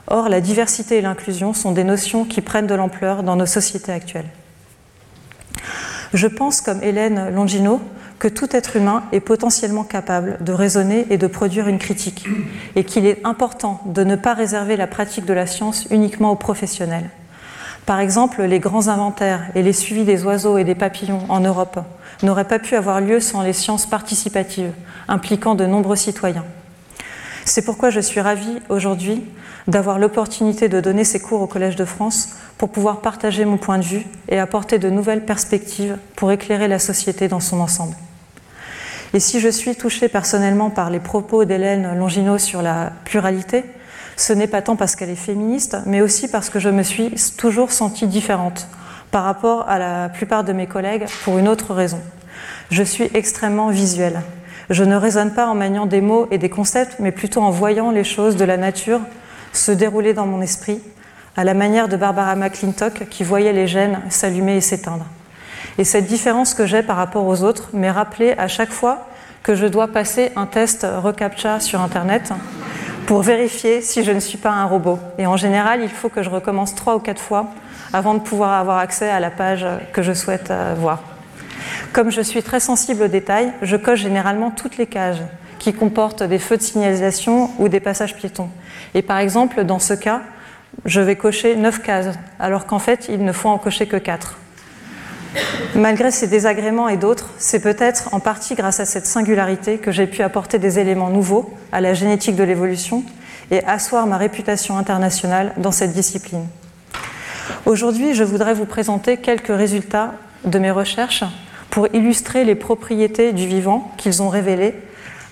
Or, 0.06 0.28
la 0.28 0.40
diversité 0.40 0.98
et 0.98 1.02
l'inclusion 1.02 1.52
sont 1.52 1.72
des 1.72 1.84
notions 1.84 2.24
qui 2.24 2.40
prennent 2.40 2.66
de 2.66 2.74
l'ampleur 2.74 3.22
dans 3.22 3.36
nos 3.36 3.46
sociétés 3.46 3.92
actuelles. 3.92 4.30
Je 6.14 6.26
pense, 6.26 6.60
comme 6.60 6.82
Hélène 6.82 7.30
Longino, 7.34 7.80
que 8.20 8.28
tout 8.28 8.54
être 8.54 8.76
humain 8.76 9.02
est 9.12 9.20
potentiellement 9.20 9.82
capable 9.82 10.36
de 10.44 10.52
raisonner 10.52 11.06
et 11.08 11.16
de 11.16 11.26
produire 11.26 11.66
une 11.68 11.78
critique, 11.78 12.28
et 12.76 12.84
qu'il 12.84 13.06
est 13.06 13.18
important 13.24 13.80
de 13.86 14.04
ne 14.04 14.14
pas 14.14 14.34
réserver 14.34 14.76
la 14.76 14.86
pratique 14.86 15.24
de 15.24 15.32
la 15.32 15.46
science 15.46 15.86
uniquement 15.90 16.30
aux 16.30 16.36
professionnels. 16.36 17.08
Par 17.86 17.98
exemple, 17.98 18.42
les 18.42 18.60
grands 18.60 18.88
inventaires 18.88 19.50
et 19.54 19.62
les 19.62 19.72
suivis 19.72 20.04
des 20.04 20.22
oiseaux 20.22 20.58
et 20.58 20.64
des 20.64 20.74
papillons 20.74 21.22
en 21.30 21.40
Europe 21.40 21.80
n'auraient 22.22 22.44
pas 22.44 22.58
pu 22.58 22.76
avoir 22.76 23.00
lieu 23.00 23.20
sans 23.20 23.40
les 23.40 23.54
sciences 23.54 23.86
participatives, 23.86 24.72
impliquant 25.08 25.54
de 25.54 25.64
nombreux 25.64 25.96
citoyens. 25.96 26.44
C'est 27.46 27.64
pourquoi 27.64 27.88
je 27.88 28.00
suis 28.00 28.20
ravie 28.20 28.60
aujourd'hui 28.68 29.24
d'avoir 29.66 29.98
l'opportunité 29.98 30.68
de 30.68 30.80
donner 30.80 31.04
ces 31.04 31.20
cours 31.20 31.40
au 31.40 31.46
Collège 31.46 31.76
de 31.76 31.86
France 31.86 32.36
pour 32.58 32.68
pouvoir 32.68 33.00
partager 33.00 33.46
mon 33.46 33.56
point 33.56 33.78
de 33.78 33.84
vue 33.84 34.06
et 34.28 34.38
apporter 34.38 34.78
de 34.78 34.90
nouvelles 34.90 35.24
perspectives 35.24 35.96
pour 36.16 36.30
éclairer 36.32 36.68
la 36.68 36.78
société 36.78 37.26
dans 37.26 37.40
son 37.40 37.60
ensemble. 37.60 37.96
Et 39.12 39.20
si 39.20 39.40
je 39.40 39.48
suis 39.48 39.74
touchée 39.74 40.08
personnellement 40.08 40.70
par 40.70 40.88
les 40.88 41.00
propos 41.00 41.44
d'Hélène 41.44 41.98
Longino 41.98 42.38
sur 42.38 42.62
la 42.62 42.92
pluralité, 43.04 43.64
ce 44.16 44.32
n'est 44.32 44.46
pas 44.46 44.62
tant 44.62 44.76
parce 44.76 44.94
qu'elle 44.94 45.10
est 45.10 45.16
féministe, 45.16 45.78
mais 45.86 46.00
aussi 46.00 46.28
parce 46.28 46.50
que 46.50 46.60
je 46.60 46.68
me 46.68 46.82
suis 46.82 47.12
toujours 47.36 47.72
sentie 47.72 48.06
différente 48.06 48.68
par 49.10 49.24
rapport 49.24 49.68
à 49.68 49.78
la 49.78 50.08
plupart 50.08 50.44
de 50.44 50.52
mes 50.52 50.66
collègues 50.66 51.06
pour 51.24 51.38
une 51.38 51.48
autre 51.48 51.74
raison. 51.74 52.00
Je 52.70 52.82
suis 52.82 53.10
extrêmement 53.14 53.70
visuelle. 53.70 54.20
Je 54.68 54.84
ne 54.84 54.94
raisonne 54.94 55.34
pas 55.34 55.46
en 55.46 55.56
maniant 55.56 55.86
des 55.86 56.00
mots 56.00 56.28
et 56.30 56.38
des 56.38 56.48
concepts, 56.48 57.00
mais 57.00 57.10
plutôt 57.10 57.40
en 57.40 57.50
voyant 57.50 57.90
les 57.90 58.04
choses 58.04 58.36
de 58.36 58.44
la 58.44 58.56
nature 58.56 59.00
se 59.52 59.72
dérouler 59.72 60.14
dans 60.14 60.26
mon 60.26 60.40
esprit, 60.40 60.80
à 61.36 61.42
la 61.42 61.54
manière 61.54 61.88
de 61.88 61.96
Barbara 61.96 62.36
McClintock 62.36 63.08
qui 63.08 63.24
voyait 63.24 63.52
les 63.52 63.66
gènes 63.66 64.00
s'allumer 64.10 64.56
et 64.56 64.60
s'éteindre. 64.60 65.06
Et 65.78 65.84
cette 65.84 66.06
différence 66.06 66.54
que 66.54 66.66
j'ai 66.66 66.82
par 66.82 66.96
rapport 66.96 67.26
aux 67.26 67.42
autres 67.42 67.70
m'est 67.72 67.90
rappelée 67.90 68.34
à 68.36 68.48
chaque 68.48 68.72
fois 68.72 69.06
que 69.42 69.54
je 69.54 69.66
dois 69.66 69.88
passer 69.88 70.32
un 70.36 70.46
test 70.46 70.86
reCAPTCHA 70.86 71.60
sur 71.60 71.80
Internet 71.80 72.32
pour 73.06 73.22
vérifier 73.22 73.80
si 73.80 74.04
je 74.04 74.12
ne 74.12 74.20
suis 74.20 74.38
pas 74.38 74.50
un 74.50 74.66
robot. 74.66 74.98
Et 75.18 75.26
en 75.26 75.36
général, 75.36 75.80
il 75.82 75.88
faut 75.88 76.08
que 76.08 76.22
je 76.22 76.30
recommence 76.30 76.74
trois 76.74 76.96
ou 76.96 77.00
quatre 77.00 77.20
fois 77.20 77.46
avant 77.92 78.14
de 78.14 78.20
pouvoir 78.20 78.52
avoir 78.52 78.78
accès 78.78 79.08
à 79.08 79.20
la 79.20 79.30
page 79.30 79.66
que 79.92 80.02
je 80.02 80.12
souhaite 80.12 80.50
euh, 80.50 80.74
voir. 80.78 81.02
Comme 81.92 82.10
je 82.10 82.20
suis 82.20 82.42
très 82.42 82.60
sensible 82.60 83.02
aux 83.02 83.08
détails, 83.08 83.52
je 83.62 83.76
coche 83.76 84.00
généralement 84.00 84.50
toutes 84.50 84.76
les 84.76 84.86
cases 84.86 85.18
qui 85.58 85.72
comportent 85.72 86.22
des 86.22 86.38
feux 86.38 86.56
de 86.56 86.62
signalisation 86.62 87.50
ou 87.58 87.68
des 87.68 87.80
passages 87.80 88.14
piétons. 88.14 88.48
Et 88.94 89.02
par 89.02 89.18
exemple, 89.18 89.64
dans 89.64 89.78
ce 89.78 89.94
cas, 89.94 90.22
je 90.84 91.00
vais 91.00 91.16
cocher 91.16 91.56
neuf 91.56 91.82
cases, 91.82 92.14
alors 92.38 92.66
qu'en 92.66 92.78
fait, 92.78 93.08
il 93.08 93.24
ne 93.24 93.32
faut 93.32 93.48
en 93.48 93.58
cocher 93.58 93.86
que 93.86 93.96
quatre. 93.96 94.38
Malgré 95.74 96.10
ces 96.10 96.26
désagréments 96.26 96.88
et 96.88 96.96
d'autres, 96.96 97.30
c'est 97.38 97.60
peut-être 97.60 98.12
en 98.12 98.20
partie 98.20 98.54
grâce 98.54 98.80
à 98.80 98.84
cette 98.84 99.06
singularité 99.06 99.78
que 99.78 99.92
j'ai 99.92 100.06
pu 100.06 100.22
apporter 100.22 100.58
des 100.58 100.78
éléments 100.78 101.10
nouveaux 101.10 101.54
à 101.72 101.80
la 101.80 101.94
génétique 101.94 102.36
de 102.36 102.42
l'évolution 102.42 103.04
et 103.50 103.64
asseoir 103.64 104.06
ma 104.06 104.16
réputation 104.16 104.76
internationale 104.76 105.52
dans 105.56 105.72
cette 105.72 105.92
discipline. 105.92 106.46
Aujourd'hui, 107.66 108.14
je 108.14 108.24
voudrais 108.24 108.54
vous 108.54 108.64
présenter 108.64 109.16
quelques 109.16 109.56
résultats 109.56 110.14
de 110.44 110.58
mes 110.58 110.70
recherches 110.70 111.24
pour 111.70 111.86
illustrer 111.94 112.44
les 112.44 112.54
propriétés 112.54 113.32
du 113.32 113.46
vivant 113.46 113.92
qu'ils 113.96 114.22
ont 114.22 114.28
révélées, 114.28 114.74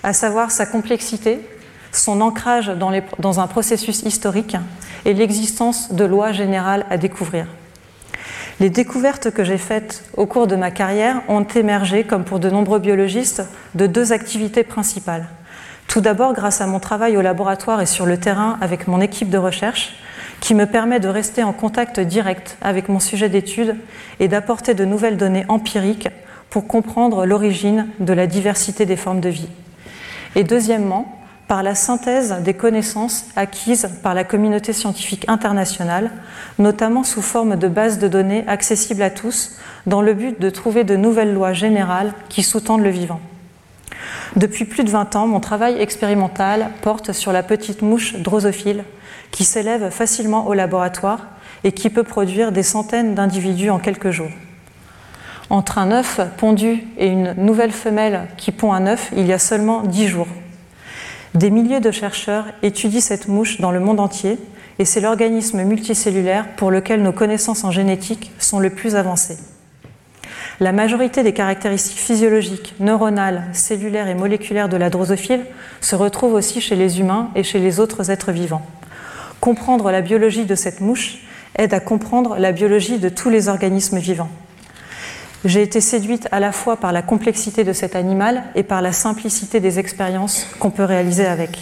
à 0.03 0.13
savoir 0.13 0.51
sa 0.51 0.65
complexité, 0.65 1.41
son 1.91 2.21
ancrage 2.21 2.67
dans, 2.67 3.39
un 3.39 3.47
processus 3.47 4.03
historique 4.03 4.55
et 5.05 5.13
l'existence 5.13 5.91
de 5.91 6.05
lois 6.05 6.31
générales 6.31 6.85
à 6.89 6.97
découvrir. 6.97 7.45
Les 8.59 8.69
découvertes 8.69 9.31
que 9.31 9.45
j'ai 9.45 9.57
faites 9.57 10.03
au 10.17 10.25
cours 10.25 10.45
de 10.45 10.57
ma 10.57 10.69
carrière 10.69 11.21
ont 11.29 11.43
émergé, 11.43 12.03
comme 12.03 12.25
pour 12.25 12.39
de 12.39 12.49
nombreux 12.49 12.79
biologistes, 12.79 13.43
de 13.73 13.87
deux 13.87 14.11
activités 14.11 14.63
principales. 14.63 15.29
Tout 15.87 16.01
d'abord 16.01 16.33
grâce 16.33 16.59
à 16.59 16.67
mon 16.67 16.79
travail 16.79 17.15
au 17.15 17.21
laboratoire 17.21 17.79
et 17.79 17.85
sur 17.85 18.05
le 18.05 18.17
terrain 18.17 18.57
avec 18.59 18.87
mon 18.89 18.99
équipe 18.99 19.29
de 19.29 19.37
recherche, 19.37 19.95
qui 20.41 20.55
me 20.55 20.65
permet 20.65 20.99
de 20.99 21.07
rester 21.07 21.41
en 21.41 21.53
contact 21.53 22.01
direct 22.01 22.57
avec 22.61 22.89
mon 22.89 22.99
sujet 22.99 23.29
d'étude 23.29 23.77
et 24.19 24.27
d'apporter 24.27 24.73
de 24.73 24.83
nouvelles 24.83 25.17
données 25.17 25.45
empiriques 25.47 26.09
pour 26.49 26.67
comprendre 26.67 27.25
l'origine 27.25 27.87
de 27.99 28.11
la 28.13 28.27
diversité 28.27 28.85
des 28.85 28.97
formes 28.97 29.21
de 29.21 29.29
vie. 29.29 29.49
Et 30.35 30.43
deuxièmement, 30.43 31.18
par 31.49 31.63
la 31.63 31.73
synthèse 31.73 32.35
des 32.43 32.53
connaissances 32.53 33.25
acquises 33.35 33.89
par 34.03 34.13
la 34.13 34.23
communauté 34.23 34.71
scientifique 34.71 35.25
internationale, 35.27 36.11
notamment 36.59 37.03
sous 37.03 37.23
forme 37.23 37.55
de 37.55 37.67
bases 37.67 37.97
de 37.97 38.07
données 38.07 38.43
accessibles 38.47 39.01
à 39.01 39.09
tous, 39.09 39.57
dans 39.87 40.03
le 40.03 40.13
but 40.13 40.39
de 40.39 40.51
trouver 40.51 40.83
de 40.83 40.95
nouvelles 40.95 41.33
lois 41.33 41.53
générales 41.53 42.13
qui 42.29 42.43
sous-tendent 42.43 42.83
le 42.83 42.91
vivant. 42.91 43.19
Depuis 44.35 44.65
plus 44.65 44.83
de 44.83 44.91
20 44.91 45.15
ans, 45.15 45.25
mon 45.25 45.39
travail 45.39 45.81
expérimental 45.81 46.69
porte 46.83 47.13
sur 47.13 47.31
la 47.31 47.41
petite 47.41 47.81
mouche 47.81 48.13
drosophile 48.17 48.83
qui 49.31 49.43
s'élève 49.43 49.89
facilement 49.89 50.45
au 50.45 50.53
laboratoire 50.53 51.29
et 51.63 51.71
qui 51.71 51.89
peut 51.89 52.03
produire 52.03 52.51
des 52.51 52.61
centaines 52.61 53.15
d'individus 53.15 53.71
en 53.71 53.79
quelques 53.79 54.11
jours. 54.11 54.31
Entre 55.49 55.79
un 55.79 55.91
œuf 55.91 56.21
pondu 56.37 56.83
et 56.99 57.07
une 57.07 57.33
nouvelle 57.37 57.71
femelle 57.71 58.27
qui 58.37 58.51
pond 58.51 58.71
un 58.71 58.85
œuf, 58.85 59.09
il 59.17 59.25
y 59.25 59.33
a 59.33 59.39
seulement 59.39 59.81
10 59.81 60.07
jours. 60.07 60.27
Des 61.35 61.51
milliers 61.51 61.79
de 61.79 61.91
chercheurs 61.91 62.45
étudient 62.63 63.01
cette 63.01 63.27
mouche 63.27 63.61
dans 63.61 63.71
le 63.71 63.79
monde 63.79 63.99
entier 63.99 64.39
et 64.79 64.85
c'est 64.85 65.01
l'organisme 65.01 65.63
multicellulaire 65.63 66.47
pour 66.55 66.71
lequel 66.71 67.03
nos 67.03 67.11
connaissances 67.11 67.63
en 67.63 67.71
génétique 67.71 68.31
sont 68.39 68.59
le 68.59 68.71
plus 68.71 68.95
avancées. 68.95 69.37
La 70.59 70.71
majorité 70.71 71.21
des 71.21 71.33
caractéristiques 71.33 71.99
physiologiques, 71.99 72.73
neuronales, 72.79 73.43
cellulaires 73.53 74.07
et 74.07 74.15
moléculaires 74.15 74.69
de 74.69 74.75
la 74.75 74.89
drosophile 74.89 75.45
se 75.81 75.95
retrouvent 75.95 76.33
aussi 76.33 76.61
chez 76.61 76.75
les 76.75 76.99
humains 76.99 77.29
et 77.35 77.43
chez 77.43 77.59
les 77.59 77.79
autres 77.79 78.09
êtres 78.09 78.31
vivants. 78.31 78.65
Comprendre 79.39 79.91
la 79.91 80.01
biologie 80.01 80.45
de 80.45 80.55
cette 80.55 80.81
mouche 80.81 81.19
aide 81.55 81.73
à 81.73 81.79
comprendre 81.79 82.37
la 82.37 82.51
biologie 82.51 82.99
de 82.99 83.07
tous 83.07 83.29
les 83.29 83.47
organismes 83.47 83.99
vivants. 83.99 84.31
J'ai 85.45 85.61
été 85.61 85.79
séduite 85.79 86.27
à 86.33 86.41
la 86.41 86.51
fois 86.51 86.75
par 86.75 86.91
la 86.91 87.01
complexité 87.01 87.63
de 87.63 87.71
cet 87.71 87.95
animal 87.95 88.43
et 88.55 88.63
par 88.63 88.81
la 88.81 88.91
simplicité 88.91 89.61
des 89.61 89.79
expériences 89.79 90.45
qu'on 90.59 90.69
peut 90.69 90.83
réaliser 90.83 91.25
avec. 91.25 91.59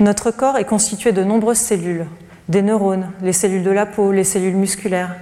Notre 0.00 0.32
corps 0.32 0.58
est 0.58 0.64
constitué 0.64 1.12
de 1.12 1.22
nombreuses 1.22 1.58
cellules, 1.58 2.06
des 2.48 2.62
neurones, 2.62 3.12
les 3.22 3.32
cellules 3.32 3.62
de 3.62 3.70
la 3.70 3.86
peau, 3.86 4.10
les 4.10 4.24
cellules 4.24 4.56
musculaires. 4.56 5.14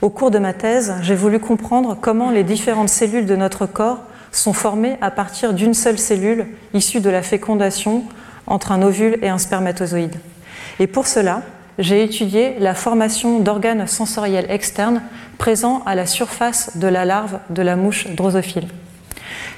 Au 0.00 0.10
cours 0.10 0.30
de 0.30 0.38
ma 0.38 0.52
thèse, 0.52 0.94
j'ai 1.02 1.16
voulu 1.16 1.40
comprendre 1.40 1.96
comment 2.00 2.30
les 2.30 2.44
différentes 2.44 2.88
cellules 2.88 3.26
de 3.26 3.34
notre 3.34 3.66
corps 3.66 3.98
sont 4.30 4.52
formées 4.52 4.96
à 5.00 5.10
partir 5.10 5.54
d'une 5.54 5.74
seule 5.74 5.98
cellule 5.98 6.46
issue 6.72 7.00
de 7.00 7.10
la 7.10 7.22
fécondation 7.22 8.04
entre 8.46 8.70
un 8.70 8.82
ovule 8.82 9.18
et 9.22 9.28
un 9.28 9.38
spermatozoïde. 9.38 10.14
Et 10.78 10.86
pour 10.86 11.08
cela, 11.08 11.42
j'ai 11.78 12.02
étudié 12.02 12.56
la 12.58 12.74
formation 12.74 13.38
d'organes 13.38 13.86
sensoriels 13.86 14.50
externes 14.50 15.02
présents 15.38 15.82
à 15.86 15.94
la 15.94 16.06
surface 16.06 16.76
de 16.76 16.88
la 16.88 17.04
larve 17.04 17.38
de 17.50 17.62
la 17.62 17.76
mouche 17.76 18.08
drosophile. 18.08 18.66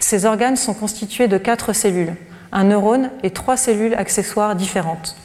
Ces 0.00 0.26
organes 0.26 0.56
sont 0.56 0.74
constitués 0.74 1.28
de 1.28 1.38
quatre 1.38 1.72
cellules, 1.72 2.14
un 2.52 2.64
neurone 2.64 3.10
et 3.22 3.30
trois 3.30 3.56
cellules 3.56 3.94
accessoires 3.94 4.54
différentes. 4.54 5.16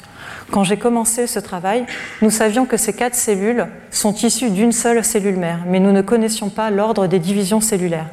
Quand 0.51 0.63
j'ai 0.63 0.77
commencé 0.77 1.27
ce 1.27 1.39
travail, 1.39 1.85
nous 2.21 2.29
savions 2.29 2.65
que 2.65 2.77
ces 2.77 2.93
quatre 2.93 3.15
cellules 3.15 3.67
sont 3.91 4.13
issues 4.13 4.51
d'une 4.51 4.71
seule 4.71 5.03
cellule 5.03 5.37
mère, 5.37 5.59
mais 5.65 5.79
nous 5.79 5.91
ne 5.91 6.01
connaissions 6.01 6.49
pas 6.49 6.69
l'ordre 6.69 7.07
des 7.07 7.19
divisions 7.19 7.61
cellulaires. 7.61 8.09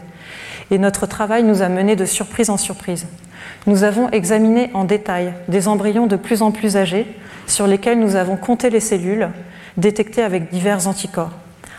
Et 0.71 0.79
notre 0.79 1.07
travail 1.07 1.43
nous 1.43 1.63
a 1.63 1.69
mené 1.69 1.95
de 1.95 2.07
surprise 2.07 2.49
en 2.49 2.57
surprise. 2.57 3.07
Nous 3.67 3.85
avons 3.85 4.09
examiné 4.11 4.71
en 4.73 4.85
détail 4.85 5.35
des 5.49 5.69
embryons 5.69 6.07
de 6.07 6.17
plus 6.17 6.43
en 6.43 6.51
plus 6.51 6.77
âgés 6.77 7.07
sur 7.53 7.67
lesquels 7.67 8.01
nous 8.01 8.17
avons 8.17 8.37
compté 8.37 8.71
les 8.71 8.81
cellules 8.81 9.29
détectées 9.77 10.23
avec 10.23 10.51
divers 10.51 10.89
anticorps. 10.89 11.33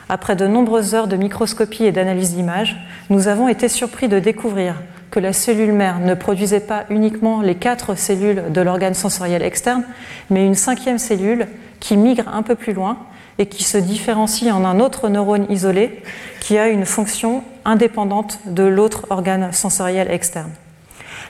Après 0.08 0.36
de 0.36 0.46
nombreuses 0.46 0.94
heures 0.94 1.08
de 1.08 1.16
microscopie 1.16 1.86
et 1.86 1.92
d'analyse 1.92 2.36
d'images, 2.36 2.78
nous 3.10 3.28
avons 3.28 3.48
été 3.48 3.68
surpris 3.68 4.08
de 4.08 4.20
découvrir 4.20 4.76
que 5.10 5.20
la 5.20 5.34
cellule 5.34 5.74
mère 5.74 6.00
ne 6.00 6.14
produisait 6.14 6.60
pas 6.60 6.86
uniquement 6.90 7.42
les 7.42 7.56
quatre 7.56 7.96
cellules 7.96 8.52
de 8.52 8.62
l'organe 8.62 8.94
sensoriel 8.94 9.42
externe, 9.42 9.84
mais 10.30 10.46
une 10.46 10.56
cinquième 10.56 11.00
cellule 11.00 11.48
qui 11.80 11.98
migre 11.98 12.28
un 12.28 12.44
peu 12.44 12.56
plus 12.56 12.74
loin 12.74 12.98
et 13.40 13.48
qui 13.48 13.64
se 13.64 13.78
différencie 13.78 14.52
en 14.52 14.66
un 14.66 14.80
autre 14.80 15.10
neurone 15.10 15.48
isolé 15.50 16.04
qui 16.40 16.58
a 16.58 16.68
une 16.70 16.86
fonction 16.86 17.44
indépendante 17.66 18.40
de 18.46 18.64
l'autre 18.64 19.08
organe 19.10 19.52
sensoriel 19.54 20.12
externe. 20.12 20.52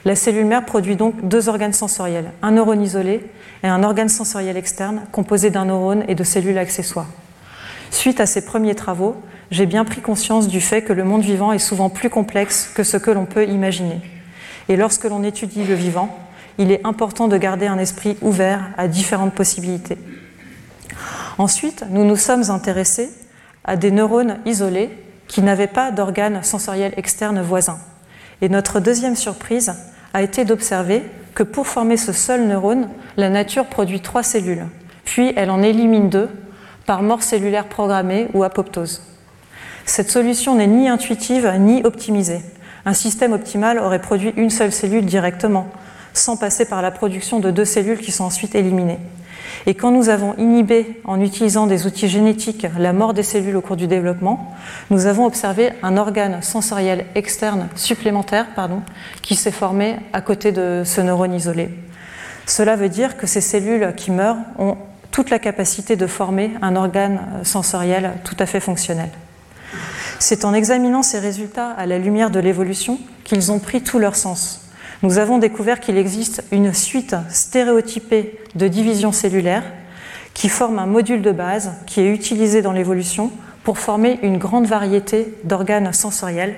La 0.04 0.14
cellule 0.14 0.44
mère 0.44 0.66
produit 0.66 0.96
donc 0.96 1.26
deux 1.26 1.48
organes 1.48 1.72
sensoriels, 1.72 2.30
un 2.42 2.50
neurone 2.50 2.82
isolé 2.82 3.24
et 3.62 3.68
un 3.68 3.82
organe 3.82 4.10
sensoriel 4.10 4.56
externe 4.56 5.02
composé 5.12 5.48
d'un 5.48 5.64
neurone 5.64 6.04
et 6.08 6.14
de 6.14 6.24
cellules 6.24 6.58
accessoires. 6.58 7.08
Suite 7.90 8.20
à 8.20 8.26
ces 8.26 8.44
premiers 8.44 8.74
travaux, 8.74 9.16
j'ai 9.50 9.64
bien 9.64 9.84
pris 9.84 10.02
conscience 10.02 10.46
du 10.46 10.60
fait 10.60 10.82
que 10.82 10.92
le 10.92 11.04
monde 11.04 11.22
vivant 11.22 11.52
est 11.52 11.58
souvent 11.58 11.88
plus 11.88 12.10
complexe 12.10 12.70
que 12.74 12.82
ce 12.82 12.98
que 12.98 13.10
l'on 13.10 13.24
peut 13.24 13.48
imaginer. 13.48 14.00
Et 14.68 14.76
lorsque 14.76 15.04
l'on 15.04 15.22
étudie 15.22 15.64
le 15.64 15.74
vivant, 15.74 16.18
il 16.58 16.70
est 16.70 16.84
important 16.84 17.26
de 17.26 17.36
garder 17.38 17.66
un 17.66 17.78
esprit 17.78 18.18
ouvert 18.20 18.70
à 18.76 18.88
différentes 18.88 19.34
possibilités. 19.34 19.96
Ensuite, 21.38 21.84
nous 21.88 22.04
nous 22.04 22.16
sommes 22.16 22.50
intéressés 22.50 23.08
à 23.64 23.76
des 23.76 23.90
neurones 23.90 24.38
isolés 24.44 24.90
qui 25.28 25.40
n'avaient 25.40 25.66
pas 25.66 25.90
d'organes 25.90 26.42
sensoriels 26.42 26.92
externes 26.98 27.40
voisins. 27.40 27.78
Et 28.42 28.50
notre 28.50 28.80
deuxième 28.80 29.16
surprise 29.16 29.72
a 30.14 30.22
été 30.22 30.44
d'observer 30.44 31.02
que 31.34 31.42
pour 31.42 31.66
former 31.66 31.96
ce 31.96 32.12
seul 32.12 32.46
neurone, 32.46 32.88
la 33.16 33.28
nature 33.28 33.66
produit 33.66 34.00
trois 34.00 34.22
cellules, 34.22 34.64
puis 35.04 35.32
elle 35.36 35.50
en 35.50 35.62
élimine 35.62 36.08
deux 36.08 36.28
par 36.86 37.02
mort 37.02 37.22
cellulaire 37.22 37.66
programmée 37.66 38.28
ou 38.32 38.44
apoptose. 38.44 39.02
Cette 39.84 40.10
solution 40.10 40.54
n'est 40.54 40.66
ni 40.66 40.88
intuitive 40.88 41.52
ni 41.58 41.82
optimisée. 41.82 42.40
Un 42.86 42.94
système 42.94 43.32
optimal 43.32 43.78
aurait 43.78 44.00
produit 44.00 44.32
une 44.36 44.50
seule 44.50 44.72
cellule 44.72 45.04
directement, 45.04 45.68
sans 46.12 46.36
passer 46.36 46.64
par 46.64 46.80
la 46.80 46.90
production 46.90 47.40
de 47.40 47.50
deux 47.50 47.64
cellules 47.64 47.98
qui 47.98 48.12
sont 48.12 48.24
ensuite 48.24 48.54
éliminées. 48.54 49.00
Et 49.66 49.74
quand 49.74 49.90
nous 49.90 50.10
avons 50.10 50.34
inhibé, 50.36 51.00
en 51.04 51.20
utilisant 51.20 51.66
des 51.66 51.86
outils 51.86 52.08
génétiques, 52.08 52.66
la 52.78 52.92
mort 52.92 53.14
des 53.14 53.22
cellules 53.22 53.56
au 53.56 53.62
cours 53.62 53.76
du 53.76 53.86
développement, 53.86 54.54
nous 54.90 55.06
avons 55.06 55.24
observé 55.24 55.70
un 55.82 55.96
organe 55.96 56.42
sensoriel 56.42 57.06
externe 57.14 57.68
supplémentaire 57.74 58.48
pardon, 58.54 58.82
qui 59.22 59.36
s'est 59.36 59.50
formé 59.50 59.96
à 60.12 60.20
côté 60.20 60.52
de 60.52 60.82
ce 60.84 61.00
neurone 61.00 61.34
isolé. 61.34 61.70
Cela 62.46 62.76
veut 62.76 62.90
dire 62.90 63.16
que 63.16 63.26
ces 63.26 63.40
cellules 63.40 63.94
qui 63.96 64.10
meurent 64.10 64.36
ont 64.58 64.76
toute 65.10 65.30
la 65.30 65.38
capacité 65.38 65.96
de 65.96 66.06
former 66.06 66.50
un 66.60 66.76
organe 66.76 67.20
sensoriel 67.42 68.12
tout 68.24 68.36
à 68.38 68.46
fait 68.46 68.60
fonctionnel. 68.60 69.08
C'est 70.18 70.44
en 70.44 70.52
examinant 70.52 71.02
ces 71.02 71.18
résultats 71.18 71.70
à 71.70 71.86
la 71.86 71.98
lumière 71.98 72.30
de 72.30 72.40
l'évolution 72.40 72.98
qu'ils 73.24 73.50
ont 73.50 73.58
pris 73.58 73.82
tout 73.82 73.98
leur 73.98 74.14
sens 74.14 74.63
nous 75.04 75.18
avons 75.18 75.36
découvert 75.36 75.80
qu'il 75.80 75.98
existe 75.98 76.42
une 76.50 76.72
suite 76.72 77.14
stéréotypée 77.28 78.38
de 78.54 78.68
divisions 78.68 79.12
cellulaires 79.12 79.70
qui 80.32 80.48
forment 80.48 80.78
un 80.78 80.86
module 80.86 81.20
de 81.20 81.30
base 81.30 81.72
qui 81.86 82.00
est 82.00 82.10
utilisé 82.10 82.62
dans 82.62 82.72
l'évolution 82.72 83.30
pour 83.64 83.76
former 83.76 84.18
une 84.22 84.38
grande 84.38 84.64
variété 84.64 85.34
d'organes 85.44 85.92
sensoriels, 85.92 86.56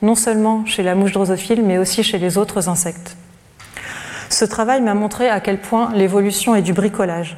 non 0.00 0.14
seulement 0.14 0.64
chez 0.64 0.84
la 0.84 0.94
mouche 0.94 1.10
drosophile, 1.10 1.64
mais 1.64 1.76
aussi 1.76 2.04
chez 2.04 2.18
les 2.18 2.38
autres 2.38 2.68
insectes. 2.68 3.16
Ce 4.28 4.44
travail 4.44 4.80
m'a 4.80 4.94
montré 4.94 5.28
à 5.28 5.40
quel 5.40 5.60
point 5.60 5.90
l'évolution 5.92 6.54
est 6.54 6.62
du 6.62 6.74
bricolage. 6.74 7.36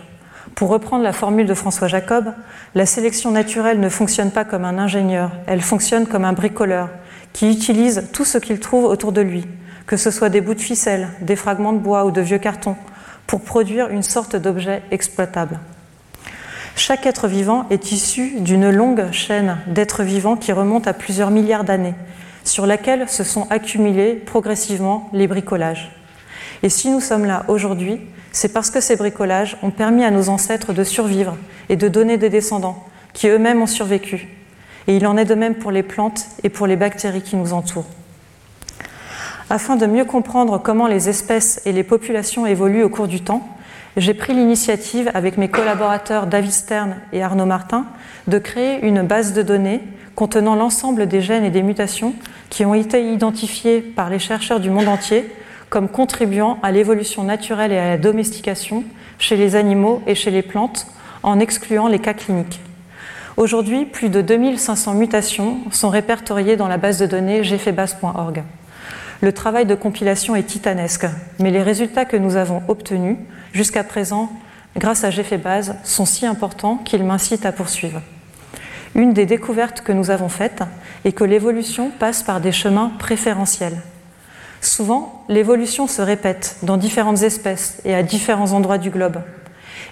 Pour 0.57 0.69
reprendre 0.69 1.03
la 1.03 1.15
formule 1.15 1.47
de 1.47 1.55
François 1.55 1.89
Jacob, 1.89 2.35
la 2.75 2.85
sélection 2.85 3.31
naturelle 3.31 3.81
ne 3.81 3.89
fonctionne 3.89 4.31
pas 4.31 4.45
comme 4.45 4.67
un 4.67 4.77
ingénieur, 4.77 5.31
elle 5.47 5.63
fonctionne 5.63 6.07
comme 6.07 6.27
un 6.27 6.35
bricoleur 6.35 6.91
qui 7.33 7.51
utilise 7.51 8.09
tout 8.13 8.27
ce 8.27 8.37
qu'il 8.37 8.61
trouve 8.61 8.85
autour 8.85 9.13
de 9.13 9.23
lui, 9.23 9.47
que 9.91 9.97
ce 9.97 10.13
soit 10.13 10.29
des 10.29 10.41
bouts 10.41 10.55
de 10.55 10.61
ficelle, 10.61 11.09
des 11.21 11.35
fragments 11.35 11.73
de 11.73 11.81
bois 11.81 12.05
ou 12.05 12.13
de 12.13 12.21
vieux 12.21 12.39
cartons, 12.39 12.77
pour 13.27 13.41
produire 13.41 13.89
une 13.89 14.05
sorte 14.05 14.37
d'objet 14.37 14.85
exploitable. 14.93 15.59
Chaque 16.77 17.07
être 17.07 17.27
vivant 17.27 17.67
est 17.71 17.91
issu 17.91 18.39
d'une 18.39 18.71
longue 18.71 19.11
chaîne 19.11 19.59
d'êtres 19.67 20.05
vivants 20.05 20.37
qui 20.37 20.53
remonte 20.53 20.87
à 20.87 20.93
plusieurs 20.93 21.33
milliards 21.33 21.65
d'années, 21.65 21.97
sur 22.45 22.67
laquelle 22.67 23.09
se 23.09 23.25
sont 23.25 23.49
accumulés 23.51 24.15
progressivement 24.15 25.11
les 25.13 25.27
bricolages. 25.27 25.91
Et 26.63 26.69
si 26.69 26.89
nous 26.89 27.01
sommes 27.01 27.25
là 27.25 27.45
aujourd'hui, 27.49 28.01
c'est 28.31 28.53
parce 28.53 28.71
que 28.71 28.81
ces 28.81 28.95
bricolages 28.95 29.57
ont 29.61 29.73
permis 29.73 30.05
à 30.05 30.13
nos 30.13 30.29
ancêtres 30.29 30.73
de 30.73 30.85
survivre 30.85 31.37
et 31.69 31.75
de 31.75 31.89
donner 31.89 32.17
des 32.17 32.31
descendants 32.31 32.87
qui 33.13 33.27
eux-mêmes 33.27 33.61
ont 33.61 33.67
survécu. 33.67 34.29
Et 34.87 34.97
il 34.97 35.05
en 35.09 35.17
est 35.17 35.25
de 35.25 35.35
même 35.35 35.57
pour 35.57 35.73
les 35.73 35.83
plantes 35.83 36.27
et 36.45 36.49
pour 36.49 36.69
les 36.69 36.77
bactéries 36.77 37.23
qui 37.23 37.35
nous 37.35 37.53
entourent. 37.53 37.91
Afin 39.53 39.75
de 39.75 39.85
mieux 39.85 40.05
comprendre 40.05 40.59
comment 40.59 40.87
les 40.87 41.09
espèces 41.09 41.61
et 41.67 41.73
les 41.73 41.83
populations 41.83 42.47
évoluent 42.47 42.85
au 42.85 42.89
cours 42.89 43.09
du 43.09 43.21
temps, 43.21 43.49
j'ai 43.97 44.15
pris 44.15 44.33
l'initiative 44.33 45.11
avec 45.13 45.39
mes 45.39 45.49
collaborateurs 45.49 46.29
David 46.29 46.53
Stern 46.53 46.95
et 47.13 47.21
Arnaud 47.21 47.47
Martin 47.47 47.87
de 48.29 48.39
créer 48.39 48.87
une 48.87 49.03
base 49.03 49.33
de 49.33 49.43
données 49.43 49.81
contenant 50.15 50.55
l'ensemble 50.55 51.09
des 51.09 51.21
gènes 51.21 51.45
et 51.45 51.51
des 51.51 51.65
mutations 51.65 52.15
qui 52.49 52.65
ont 52.65 52.75
été 52.75 53.13
identifiés 53.13 53.81
par 53.81 54.09
les 54.09 54.21
chercheurs 54.21 54.61
du 54.61 54.71
monde 54.71 54.87
entier 54.87 55.29
comme 55.69 55.89
contribuant 55.89 56.61
à 56.63 56.71
l'évolution 56.71 57.25
naturelle 57.25 57.73
et 57.73 57.79
à 57.79 57.89
la 57.89 57.99
domestication 57.99 58.85
chez 59.19 59.35
les 59.37 59.57
animaux 59.57 60.01
et 60.07 60.15
chez 60.15 60.31
les 60.31 60.43
plantes 60.43 60.87
en 61.25 61.41
excluant 61.41 61.89
les 61.89 61.99
cas 61.99 62.15
cliniques. 62.15 62.61
Aujourd'hui, 63.37 63.85
plus 63.85 64.11
de 64.11 64.21
2500 64.21 64.95
mutations 64.95 65.59
sont 65.73 65.89
répertoriées 65.89 66.57
dans 66.57 66.69
la 66.69 66.77
base 66.77 66.99
de 66.99 67.07
données 67.07 67.41
gfbase.org. 67.41 68.45
Le 69.23 69.33
travail 69.33 69.67
de 69.67 69.75
compilation 69.75 70.35
est 70.35 70.45
titanesque, 70.45 71.07
mais 71.39 71.51
les 71.51 71.63
résultats 71.63 72.07
que 72.07 72.17
nous 72.17 72.37
avons 72.37 72.63
obtenus 72.69 73.19
jusqu'à 73.53 73.85
présent, 73.85 74.33
grâce 74.79 75.05
à 75.05 75.11
GFBase, 75.11 75.75
sont 75.85 76.07
si 76.07 76.25
importants 76.25 76.77
qu'ils 76.77 77.05
m'incitent 77.05 77.45
à 77.45 77.53
poursuivre. 77.53 78.01
Une 78.95 79.13
des 79.13 79.27
découvertes 79.27 79.83
que 79.83 79.93
nous 79.93 80.11
avons 80.11 80.31
faites 80.31 80.63
est 81.05 81.13
que 81.13 81.25
l'évolution 81.25 81.91
passe 81.91 82.23
par 82.23 82.41
des 82.41 82.51
chemins 82.51 82.93
préférentiels. 82.99 83.83
Souvent, 84.63 85.25
l'évolution 85.29 85.87
se 85.87 86.01
répète 86.01 86.57
dans 86.63 86.79
différentes 86.79 87.23
espèces 87.23 87.81
et 87.85 87.95
à 87.95 88.03
différents 88.03 88.53
endroits 88.53 88.79
du 88.79 88.91
globe. 88.91 89.21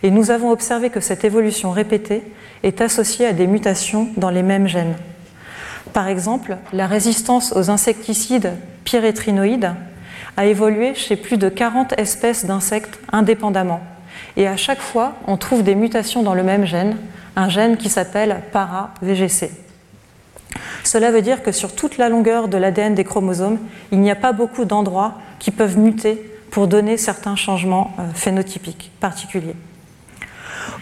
Et 0.02 0.10
nous 0.10 0.30
avons 0.30 0.50
observé 0.50 0.88
que 0.88 1.00
cette 1.00 1.24
évolution 1.24 1.70
répétée 1.70 2.22
est 2.62 2.80
associée 2.80 3.26
à 3.26 3.32
des 3.34 3.46
mutations 3.46 4.08
dans 4.16 4.30
les 4.30 4.42
mêmes 4.42 4.68
gènes. 4.68 4.96
Par 5.92 6.08
exemple, 6.08 6.56
la 6.72 6.86
résistance 6.86 7.52
aux 7.54 7.70
insecticides 7.70 8.52
pyrétrinoïdes 8.88 9.74
a 10.38 10.46
évolué 10.46 10.94
chez 10.94 11.16
plus 11.16 11.36
de 11.36 11.50
40 11.50 11.98
espèces 11.98 12.46
d'insectes 12.46 12.98
indépendamment, 13.12 13.82
et 14.38 14.46
à 14.46 14.56
chaque 14.56 14.80
fois, 14.80 15.12
on 15.26 15.36
trouve 15.36 15.62
des 15.62 15.74
mutations 15.74 16.22
dans 16.22 16.32
le 16.32 16.42
même 16.42 16.64
gène, 16.64 16.96
un 17.36 17.50
gène 17.50 17.76
qui 17.76 17.90
s'appelle 17.90 18.40
para-VGC. 18.50 19.50
Cela 20.84 21.10
veut 21.10 21.20
dire 21.20 21.42
que 21.42 21.52
sur 21.52 21.74
toute 21.74 21.98
la 21.98 22.08
longueur 22.08 22.48
de 22.48 22.56
l'ADN 22.56 22.94
des 22.94 23.04
chromosomes, 23.04 23.58
il 23.92 24.00
n'y 24.00 24.10
a 24.10 24.16
pas 24.16 24.32
beaucoup 24.32 24.64
d'endroits 24.64 25.18
qui 25.38 25.50
peuvent 25.50 25.78
muter 25.78 26.14
pour 26.50 26.66
donner 26.66 26.96
certains 26.96 27.36
changements 27.36 27.94
euh, 27.98 28.04
phénotypiques 28.14 28.90
particuliers. 29.00 29.56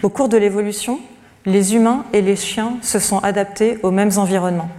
Au 0.01 0.07
cours 0.07 0.29
de 0.29 0.37
l'évolution, 0.37 1.01
les 1.45 1.75
humains 1.75 2.05
et 2.13 2.21
les 2.21 2.37
chiens 2.37 2.77
se 2.81 2.99
sont 2.99 3.19
adaptés 3.19 3.79
aux 3.83 3.91
mêmes 3.91 4.11
environnements. 4.15 4.69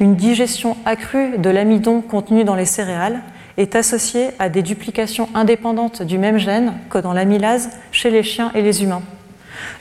Une 0.00 0.14
digestion 0.14 0.76
accrue 0.84 1.38
de 1.38 1.50
l'amidon 1.50 2.00
contenu 2.00 2.44
dans 2.44 2.54
les 2.54 2.66
céréales 2.66 3.20
est 3.56 3.74
associée 3.74 4.28
à 4.38 4.48
des 4.48 4.62
duplications 4.62 5.28
indépendantes 5.34 6.02
du 6.02 6.18
même 6.18 6.38
gène 6.38 6.74
que 6.88 6.98
dans 6.98 7.12
l'amylase 7.12 7.70
chez 7.90 8.10
les 8.10 8.22
chiens 8.22 8.52
et 8.54 8.62
les 8.62 8.84
humains. 8.84 9.02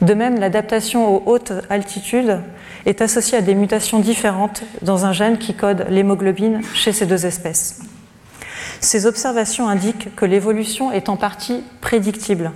De 0.02 0.16
même, 0.16 0.40
l'adaptation 0.40 1.08
aux 1.08 1.22
hautes 1.28 1.54
altitudes 1.70 2.40
est 2.88 3.02
associée 3.02 3.38
à 3.38 3.42
des 3.42 3.54
mutations 3.54 4.00
différentes 4.00 4.64
dans 4.82 5.06
un 5.06 5.14
gène 5.14 5.38
qui 5.38 5.54
code 5.54 5.86
l'hémoglobine 5.90 6.62
chez 6.74 6.94
ces 6.94 7.06
deux 7.06 7.28
espèces. 7.28 7.82
Ces 8.80 9.06
observations 9.06 9.68
indiquent 9.68 10.16
que 10.16 10.26
l'évolution 10.26 10.92
est 10.92 11.10
en 11.10 11.16
partie 11.16 11.64
prédictible. 11.80 12.52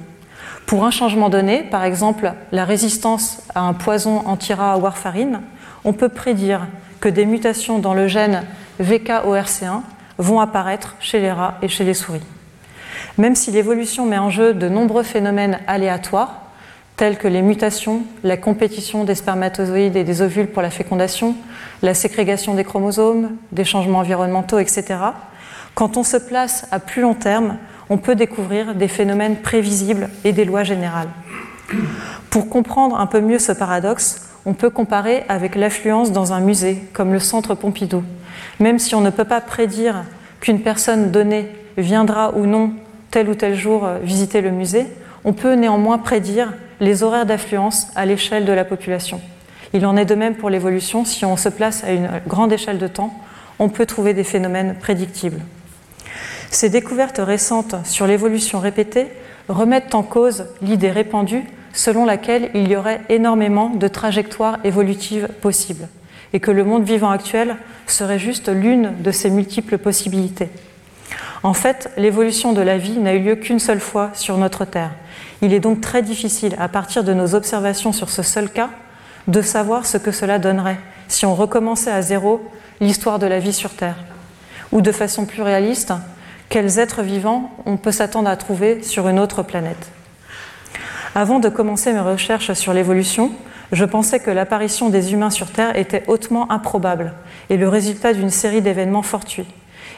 Pour 0.65 0.83
un 0.83 0.91
changement 0.91 1.29
donné, 1.29 1.61
par 1.63 1.83
exemple 1.83 2.33
la 2.51 2.65
résistance 2.65 3.43
à 3.53 3.61
un 3.61 3.73
poison 3.73 4.23
anti-rat 4.25 4.77
warfarine, 4.77 5.41
on 5.83 5.93
peut 5.93 6.09
prédire 6.09 6.67
que 7.01 7.09
des 7.09 7.25
mutations 7.25 7.79
dans 7.79 7.93
le 7.93 8.07
gène 8.07 8.43
VKORC1 8.81 9.81
vont 10.17 10.39
apparaître 10.39 10.95
chez 10.99 11.19
les 11.19 11.31
rats 11.31 11.57
et 11.61 11.67
chez 11.67 11.83
les 11.83 11.95
souris. 11.95 12.21
Même 13.17 13.35
si 13.35 13.51
l'évolution 13.51 14.05
met 14.05 14.19
en 14.19 14.29
jeu 14.29 14.53
de 14.53 14.69
nombreux 14.69 15.03
phénomènes 15.03 15.59
aléatoires, 15.67 16.43
tels 16.95 17.17
que 17.17 17.27
les 17.27 17.41
mutations, 17.41 18.03
la 18.23 18.37
compétition 18.37 19.03
des 19.03 19.15
spermatozoïdes 19.15 19.95
et 19.95 20.03
des 20.03 20.21
ovules 20.21 20.47
pour 20.47 20.61
la 20.61 20.69
fécondation, 20.69 21.35
la 21.81 21.95
ségrégation 21.95 22.53
des 22.53 22.63
chromosomes, 22.63 23.31
des 23.51 23.65
changements 23.65 23.99
environnementaux, 23.99 24.59
etc., 24.59 24.99
quand 25.73 25.97
on 25.97 26.03
se 26.03 26.17
place 26.17 26.67
à 26.71 26.79
plus 26.79 27.01
long 27.01 27.15
terme, 27.15 27.57
on 27.89 27.97
peut 27.97 28.15
découvrir 28.15 28.75
des 28.75 28.87
phénomènes 28.87 29.37
prévisibles 29.37 30.09
et 30.23 30.33
des 30.33 30.45
lois 30.45 30.63
générales. 30.63 31.09
Pour 32.29 32.49
comprendre 32.49 32.99
un 32.99 33.07
peu 33.07 33.21
mieux 33.21 33.39
ce 33.39 33.51
paradoxe, 33.51 34.30
on 34.45 34.53
peut 34.53 34.69
comparer 34.69 35.23
avec 35.29 35.55
l'affluence 35.55 36.11
dans 36.11 36.33
un 36.33 36.39
musée, 36.39 36.81
comme 36.93 37.13
le 37.13 37.19
Centre 37.19 37.55
Pompidou. 37.55 38.03
Même 38.59 38.79
si 38.79 38.95
on 38.95 39.01
ne 39.01 39.09
peut 39.09 39.25
pas 39.25 39.41
prédire 39.41 40.03
qu'une 40.39 40.61
personne 40.61 41.11
donnée 41.11 41.49
viendra 41.77 42.35
ou 42.35 42.45
non 42.45 42.73
tel 43.11 43.29
ou 43.29 43.35
tel 43.35 43.55
jour 43.55 43.85
euh, 43.85 43.99
visiter 43.99 44.41
le 44.41 44.51
musée, 44.51 44.87
on 45.23 45.33
peut 45.33 45.53
néanmoins 45.53 45.97
prédire 45.97 46.53
les 46.79 47.03
horaires 47.03 47.25
d'affluence 47.25 47.87
à 47.95 48.05
l'échelle 48.05 48.45
de 48.45 48.53
la 48.53 48.65
population. 48.65 49.21
Il 49.73 49.85
en 49.85 49.95
est 49.95 50.05
de 50.05 50.15
même 50.15 50.35
pour 50.35 50.49
l'évolution, 50.49 51.05
si 51.05 51.23
on 51.25 51.37
se 51.37 51.49
place 51.49 51.83
à 51.83 51.91
une 51.91 52.09
grande 52.27 52.51
échelle 52.51 52.79
de 52.79 52.87
temps, 52.87 53.13
on 53.59 53.69
peut 53.69 53.85
trouver 53.85 54.13
des 54.13 54.23
phénomènes 54.23 54.75
prédictibles. 54.79 55.41
Ces 56.49 56.69
découvertes 56.69 57.21
récentes 57.23 57.75
sur 57.85 58.07
l'évolution 58.07 58.59
répétée 58.59 59.07
remettent 59.47 59.95
en 59.95 60.03
cause 60.03 60.47
l'idée 60.61 60.91
répandue 60.91 61.43
selon 61.73 62.05
laquelle 62.05 62.49
il 62.53 62.67
y 62.69 62.75
aurait 62.75 63.01
énormément 63.09 63.69
de 63.69 63.87
trajectoires 63.87 64.59
évolutives 64.63 65.27
possibles 65.41 65.87
et 66.33 66.39
que 66.39 66.51
le 66.51 66.63
monde 66.63 66.83
vivant 66.83 67.09
actuel 67.09 67.57
serait 67.87 68.19
juste 68.19 68.49
l'une 68.49 68.93
de 69.01 69.11
ces 69.11 69.29
multiples 69.29 69.77
possibilités. 69.77 70.49
En 71.43 71.53
fait, 71.53 71.89
l'évolution 71.97 72.53
de 72.53 72.61
la 72.61 72.77
vie 72.77 72.99
n'a 72.99 73.13
eu 73.13 73.19
lieu 73.19 73.35
qu'une 73.35 73.59
seule 73.59 73.79
fois 73.79 74.11
sur 74.13 74.37
notre 74.37 74.65
Terre. 74.65 74.91
Il 75.41 75.53
est 75.53 75.59
donc 75.59 75.81
très 75.81 76.03
difficile, 76.03 76.55
à 76.59 76.67
partir 76.67 77.03
de 77.03 77.13
nos 77.13 77.33
observations 77.33 77.91
sur 77.91 78.09
ce 78.09 78.21
seul 78.21 78.49
cas, 78.49 78.69
de 79.27 79.41
savoir 79.41 79.85
ce 79.85 79.97
que 79.97 80.11
cela 80.11 80.39
donnerait 80.39 80.79
si 81.07 81.25
on 81.25 81.35
recommençait 81.35 81.91
à 81.91 82.01
zéro 82.01 82.41
l'histoire 82.79 83.19
de 83.19 83.27
la 83.27 83.39
vie 83.39 83.53
sur 83.53 83.71
Terre. 83.71 83.97
Ou 84.71 84.81
de 84.81 84.91
façon 84.91 85.25
plus 85.25 85.41
réaliste, 85.41 85.93
quels 86.47 86.79
êtres 86.79 87.01
vivants 87.01 87.51
on 87.65 87.77
peut 87.77 87.91
s'attendre 87.91 88.29
à 88.29 88.37
trouver 88.37 88.83
sur 88.83 89.07
une 89.09 89.19
autre 89.19 89.43
planète. 89.43 89.91
Avant 91.13 91.39
de 91.39 91.49
commencer 91.49 91.91
mes 91.91 91.99
recherches 91.99 92.53
sur 92.53 92.71
l'évolution, 92.71 93.31
je 93.73 93.83
pensais 93.83 94.21
que 94.21 94.31
l'apparition 94.31 94.87
des 94.89 95.11
humains 95.11 95.29
sur 95.29 95.51
Terre 95.51 95.75
était 95.75 96.03
hautement 96.07 96.49
improbable 96.49 97.13
et 97.49 97.57
le 97.57 97.67
résultat 97.67 98.13
d'une 98.13 98.29
série 98.29 98.61
d'événements 98.61 99.01
fortuits. 99.01 99.47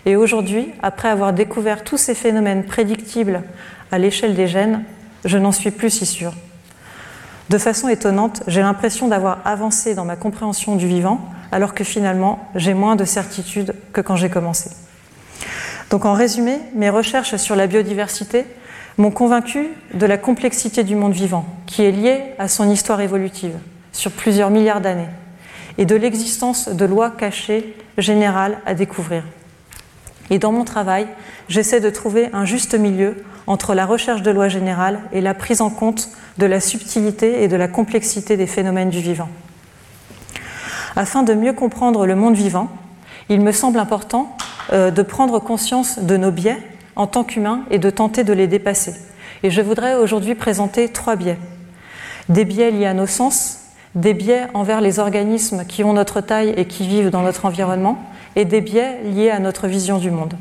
Et 0.07 0.15
aujourd'hui, 0.15 0.71
après 0.81 1.09
avoir 1.09 1.31
découvert 1.33 1.83
tous 1.83 1.97
ces 1.97 2.15
phénomènes 2.15 2.65
prédictibles 2.65 3.43
à 3.91 3.99
l'échelle 3.99 4.33
des 4.33 4.47
gènes, 4.47 4.83
je 5.23 5.37
n'en 5.37 5.51
suis 5.51 5.69
plus 5.69 5.91
si 5.91 6.07
sûre. 6.07 6.33
De 7.51 7.59
façon 7.59 7.89
étonnante, 7.89 8.41
j'ai 8.47 8.61
l'impression 8.61 9.07
d'avoir 9.07 9.39
avancé 9.45 9.93
dans 9.93 10.05
ma 10.05 10.15
compréhension 10.15 10.75
du 10.75 10.87
vivant, 10.87 11.21
alors 11.51 11.75
que 11.75 11.83
finalement, 11.83 12.49
j'ai 12.55 12.73
moins 12.73 12.95
de 12.95 13.05
certitude 13.05 13.75
que 13.93 14.01
quand 14.01 14.15
j'ai 14.15 14.29
commencé. 14.29 14.71
Donc 15.91 16.05
en 16.05 16.13
résumé, 16.13 16.57
mes 16.73 16.89
recherches 16.89 17.35
sur 17.35 17.55
la 17.55 17.67
biodiversité 17.67 18.47
m'ont 18.97 19.11
convaincu 19.11 19.69
de 19.93 20.05
la 20.05 20.17
complexité 20.17 20.83
du 20.83 20.95
monde 20.95 21.13
vivant, 21.13 21.45
qui 21.65 21.83
est 21.83 21.91
liée 21.91 22.21
à 22.39 22.47
son 22.47 22.69
histoire 22.69 23.01
évolutive 23.01 23.55
sur 23.91 24.11
plusieurs 24.11 24.49
milliards 24.49 24.81
d'années, 24.81 25.09
et 25.77 25.85
de 25.85 25.95
l'existence 25.95 26.69
de 26.69 26.85
lois 26.85 27.11
cachées 27.11 27.75
générales 27.97 28.59
à 28.65 28.73
découvrir. 28.73 29.23
Et 30.29 30.39
dans 30.39 30.51
mon 30.51 30.63
travail, 30.63 31.07
j'essaie 31.49 31.79
de 31.79 31.89
trouver 31.89 32.29
un 32.33 32.45
juste 32.45 32.75
milieu 32.75 33.23
entre 33.45 33.73
la 33.73 33.85
recherche 33.85 34.21
de 34.21 34.31
lois 34.31 34.47
générales 34.47 35.01
et 35.11 35.21
la 35.21 35.33
prise 35.33 35.61
en 35.61 35.69
compte 35.69 36.09
de 36.37 36.45
la 36.45 36.59
subtilité 36.59 37.43
et 37.43 37.47
de 37.47 37.55
la 37.55 37.67
complexité 37.67 38.37
des 38.37 38.47
phénomènes 38.47 38.89
du 38.89 38.99
vivant. 38.99 39.29
Afin 40.95 41.23
de 41.23 41.33
mieux 41.33 41.53
comprendre 41.53 42.05
le 42.05 42.15
monde 42.15 42.35
vivant, 42.35 42.69
il 43.29 43.41
me 43.41 43.51
semble 43.51 43.79
important 43.79 44.35
euh, 44.71 44.91
de 44.91 45.01
prendre 45.01 45.39
conscience 45.39 45.99
de 45.99 46.17
nos 46.17 46.31
biais 46.31 46.61
en 46.95 47.07
tant 47.07 47.23
qu'humains 47.23 47.63
et 47.69 47.79
de 47.79 47.89
tenter 47.89 48.23
de 48.23 48.33
les 48.33 48.47
dépasser. 48.47 48.93
Et 49.43 49.49
je 49.49 49.61
voudrais 49.61 49.95
aujourd'hui 49.95 50.35
présenter 50.35 50.89
trois 50.89 51.15
biais. 51.15 51.37
Des 52.29 52.45
biais 52.45 52.71
liés 52.71 52.85
à 52.85 52.93
nos 52.93 53.07
sens, 53.07 53.59
des 53.95 54.13
biais 54.13 54.47
envers 54.53 54.81
les 54.81 54.99
organismes 54.99 55.65
qui 55.65 55.83
ont 55.83 55.93
notre 55.93 56.21
taille 56.21 56.53
et 56.55 56.65
qui 56.65 56.87
vivent 56.87 57.09
dans 57.09 57.21
notre 57.21 57.45
environnement, 57.45 58.03
et 58.35 58.45
des 58.45 58.61
biais 58.61 59.01
liés 59.03 59.29
à 59.29 59.39
notre 59.39 59.67
vision 59.67 59.97
du 59.97 60.09
monde. 60.09 60.33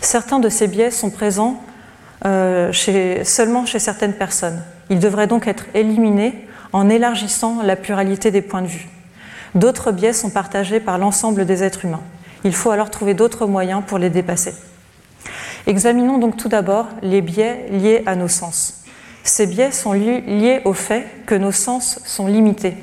Certains 0.00 0.40
de 0.40 0.48
ces 0.48 0.68
biais 0.68 0.90
sont 0.90 1.10
présents 1.10 1.62
euh, 2.26 2.72
seulement 3.24 3.66
chez 3.66 3.78
certaines 3.78 4.12
personnes. 4.12 4.62
Ils 4.90 4.98
devraient 4.98 5.26
donc 5.26 5.46
être 5.46 5.66
éliminés 5.74 6.46
en 6.72 6.88
élargissant 6.88 7.62
la 7.62 7.76
pluralité 7.76 8.30
des 8.30 8.42
points 8.42 8.62
de 8.62 8.66
vue. 8.66 8.88
D'autres 9.54 9.92
biais 9.92 10.12
sont 10.12 10.30
partagés 10.30 10.80
par 10.80 10.98
l'ensemble 10.98 11.44
des 11.44 11.62
êtres 11.62 11.84
humains. 11.84 12.02
Il 12.44 12.54
faut 12.54 12.70
alors 12.70 12.90
trouver 12.90 13.14
d'autres 13.14 13.46
moyens 13.46 13.82
pour 13.86 13.98
les 13.98 14.10
dépasser. 14.10 14.54
Examinons 15.66 16.18
donc 16.18 16.36
tout 16.36 16.48
d'abord 16.48 16.88
les 17.02 17.20
biais 17.20 17.66
liés 17.70 18.02
à 18.06 18.16
nos 18.16 18.28
sens. 18.28 18.82
Ces 19.22 19.46
biais 19.46 19.70
sont 19.70 19.92
liés 19.92 20.60
au 20.64 20.72
fait 20.72 21.06
que 21.26 21.34
nos 21.34 21.52
sens 21.52 22.00
sont 22.04 22.26
limités. 22.26 22.76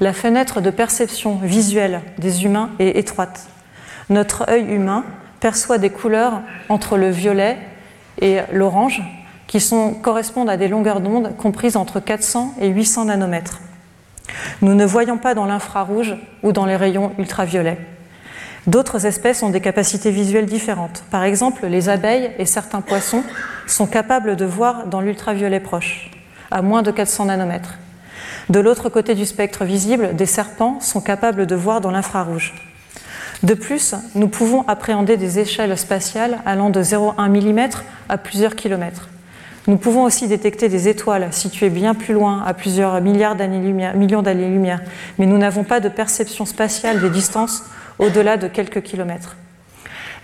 La 0.00 0.12
fenêtre 0.12 0.60
de 0.60 0.70
perception 0.70 1.36
visuelle 1.36 2.02
des 2.18 2.44
humains 2.44 2.70
est 2.78 2.98
étroite. 2.98 3.46
Notre 4.10 4.48
œil 4.50 4.64
humain 4.64 5.04
perçoit 5.40 5.78
des 5.78 5.90
couleurs 5.90 6.42
entre 6.68 6.96
le 6.96 7.08
violet 7.08 7.58
et 8.20 8.40
l'orange 8.52 9.02
qui 9.46 9.62
correspondent 10.02 10.50
à 10.50 10.56
des 10.56 10.68
longueurs 10.68 11.00
d'onde 11.00 11.36
comprises 11.36 11.76
entre 11.76 12.00
400 12.00 12.54
et 12.60 12.68
800 12.68 13.06
nanomètres. 13.06 13.60
Nous 14.60 14.74
ne 14.74 14.84
voyons 14.84 15.18
pas 15.18 15.34
dans 15.34 15.44
l'infrarouge 15.44 16.14
ou 16.42 16.52
dans 16.52 16.66
les 16.66 16.76
rayons 16.76 17.12
ultraviolets. 17.18 17.78
D'autres 18.66 19.06
espèces 19.06 19.42
ont 19.42 19.50
des 19.50 19.60
capacités 19.60 20.10
visuelles 20.10 20.46
différentes. 20.46 21.02
Par 21.10 21.24
exemple, 21.24 21.66
les 21.66 21.88
abeilles 21.88 22.30
et 22.38 22.46
certains 22.46 22.80
poissons 22.80 23.24
sont 23.66 23.86
capables 23.86 24.36
de 24.36 24.44
voir 24.44 24.86
dans 24.86 25.00
l'ultraviolet 25.00 25.58
proche, 25.58 26.10
à 26.50 26.62
moins 26.62 26.82
de 26.82 26.92
400 26.92 27.26
nanomètres. 27.26 27.78
De 28.50 28.60
l'autre 28.60 28.88
côté 28.88 29.14
du 29.14 29.26
spectre 29.26 29.64
visible, 29.64 30.14
des 30.14 30.26
serpents 30.26 30.78
sont 30.80 31.00
capables 31.00 31.46
de 31.46 31.54
voir 31.56 31.80
dans 31.80 31.90
l'infrarouge. 31.90 32.54
De 33.42 33.54
plus, 33.54 33.96
nous 34.14 34.28
pouvons 34.28 34.64
appréhender 34.68 35.16
des 35.16 35.40
échelles 35.40 35.76
spatiales 35.76 36.38
allant 36.46 36.70
de 36.70 36.80
0,1 36.80 37.28
mm 37.28 37.70
à 38.08 38.16
plusieurs 38.16 38.54
kilomètres. 38.54 39.08
Nous 39.66 39.76
pouvons 39.76 40.04
aussi 40.04 40.28
détecter 40.28 40.68
des 40.68 40.88
étoiles 40.88 41.28
situées 41.32 41.70
bien 41.70 41.94
plus 41.94 42.14
loin, 42.14 42.42
à 42.44 42.54
plusieurs 42.54 43.00
milliards 43.00 43.36
millions 43.36 44.22
d'années-lumière, 44.22 44.80
mais 45.18 45.26
nous 45.26 45.38
n'avons 45.38 45.64
pas 45.64 45.80
de 45.80 45.88
perception 45.88 46.46
spatiale 46.46 47.00
des 47.00 47.10
distances 47.10 47.64
au-delà 47.98 48.36
de 48.36 48.48
quelques 48.48 48.82
kilomètres. 48.82 49.36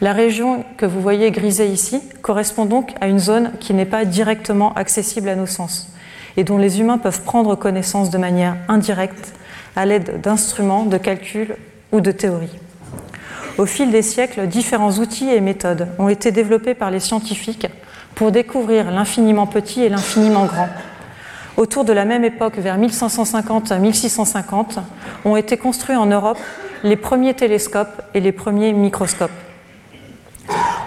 La 0.01 0.12
région 0.12 0.64
que 0.77 0.87
vous 0.87 1.01
voyez 1.01 1.31
grisée 1.31 1.66
ici 1.66 2.01
correspond 2.23 2.66
donc 2.66 2.93
à 3.01 3.09
une 3.09 3.19
zone 3.19 3.53
qui 3.59 3.75
n'est 3.75 3.85
pas 3.85 4.05
directement 4.05 4.73
accessible 4.75 5.29
à 5.29 5.35
nos 5.35 5.47
sens 5.47 5.93
et 6.37 6.45
dont 6.45 6.59
les 6.59 6.81
humains 6.81 6.99
peuvent 6.99 7.23
prendre 7.23 7.57
connaissance 7.57 8.11
de 8.11 8.19
manière 8.19 8.57
indirecte 8.69 9.35
à 9.75 9.87
l'aide 9.87 10.21
d'instruments 10.21 10.85
de 10.85 10.97
calcul 10.97 11.57
ou 11.91 12.01
de 12.01 12.12
théories. 12.12 12.57
Au 13.59 13.66
fil 13.66 13.91
des 13.91 14.03
siècles, 14.03 14.47
différents 14.47 14.93
outils 14.99 15.31
et 15.31 15.41
méthodes 15.41 15.89
ont 15.99 16.09
été 16.09 16.31
développés 16.31 16.75
par 16.75 16.93
les 16.93 17.01
scientifiques 17.01 17.66
pour 18.14 18.31
découvrir 18.31 18.93
l'infiniment 18.93 19.49
petit 19.49 19.83
et 19.83 19.89
l'infiniment 19.89 20.47
grand. 20.47 20.69
Autour 21.59 21.85
de 21.85 21.93
la 21.93 22.05
même 22.05 22.25
époque, 22.25 22.57
vers 22.59 22.79
1550-1650, 22.79 24.79
ont 25.25 25.35
été 25.35 25.57
construits 25.57 25.97
en 25.97 26.07
Europe 26.07 26.39
les 26.85 26.95
premiers 26.95 27.35
télescopes 27.35 28.01
et 28.15 28.21
les 28.21 28.31
premiers 28.31 28.73
microscopes. 28.73 29.33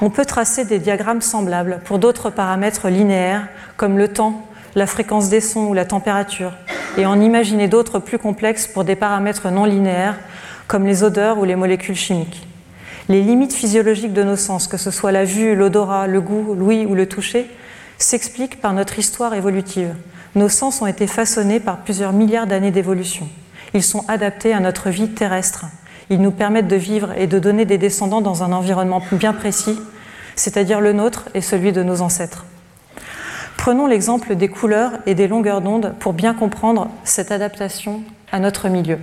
On 0.01 0.09
peut 0.09 0.23
tracer 0.23 0.63
des 0.63 0.79
diagrammes 0.79 1.19
semblables 1.19 1.81
pour 1.83 1.99
d'autres 1.99 2.29
paramètres 2.29 2.87
linéaires 2.87 3.49
comme 3.75 3.97
le 3.97 4.07
temps, 4.07 4.47
la 4.73 4.87
fréquence 4.87 5.27
des 5.27 5.41
sons 5.41 5.65
ou 5.65 5.73
la 5.73 5.83
température, 5.83 6.53
et 6.97 7.05
en 7.05 7.19
imaginer 7.19 7.67
d'autres 7.67 7.99
plus 7.99 8.17
complexes 8.17 8.67
pour 8.67 8.85
des 8.85 8.95
paramètres 8.95 9.51
non 9.51 9.65
linéaires 9.65 10.19
comme 10.67 10.85
les 10.85 11.03
odeurs 11.03 11.37
ou 11.37 11.43
les 11.43 11.57
molécules 11.57 11.97
chimiques. 11.97 12.47
Les 13.09 13.21
limites 13.21 13.51
physiologiques 13.51 14.13
de 14.13 14.23
nos 14.23 14.37
sens, 14.37 14.69
que 14.69 14.77
ce 14.77 14.89
soit 14.89 15.11
la 15.11 15.25
vue, 15.25 15.53
l'odorat, 15.53 16.07
le 16.07 16.21
goût, 16.21 16.55
l'ouïe 16.57 16.85
ou 16.85 16.95
le 16.95 17.07
toucher, 17.07 17.49
s'expliquent 17.97 18.61
par 18.61 18.71
notre 18.71 18.99
histoire 18.99 19.33
évolutive. 19.33 19.93
Nos 20.35 20.49
sens 20.49 20.81
ont 20.81 20.87
été 20.87 21.07
façonnés 21.07 21.59
par 21.59 21.79
plusieurs 21.79 22.13
milliards 22.13 22.47
d'années 22.47 22.71
d'évolution. 22.71 23.27
Ils 23.73 23.83
sont 23.83 24.05
adaptés 24.07 24.53
à 24.53 24.61
notre 24.61 24.89
vie 24.89 25.09
terrestre. 25.09 25.65
Ils 26.09 26.21
nous 26.21 26.31
permettent 26.31 26.67
de 26.67 26.75
vivre 26.77 27.11
et 27.17 27.27
de 27.27 27.37
donner 27.39 27.65
des 27.65 27.77
descendants 27.77 28.21
dans 28.21 28.43
un 28.43 28.53
environnement 28.53 29.01
bien 29.11 29.33
précis, 29.33 29.77
c'est-à-dire 30.35 30.79
le 30.79 30.93
nôtre 30.93 31.29
et 31.33 31.41
celui 31.41 31.73
de 31.73 31.83
nos 31.83 32.01
ancêtres. 32.01 32.45
Prenons 33.57 33.87
l'exemple 33.87 34.35
des 34.35 34.47
couleurs 34.47 34.93
et 35.05 35.15
des 35.15 35.27
longueurs 35.27 35.61
d'onde 35.61 35.93
pour 35.99 36.13
bien 36.13 36.33
comprendre 36.33 36.89
cette 37.03 37.31
adaptation 37.31 38.01
à 38.31 38.39
notre 38.39 38.69
milieu. 38.69 38.99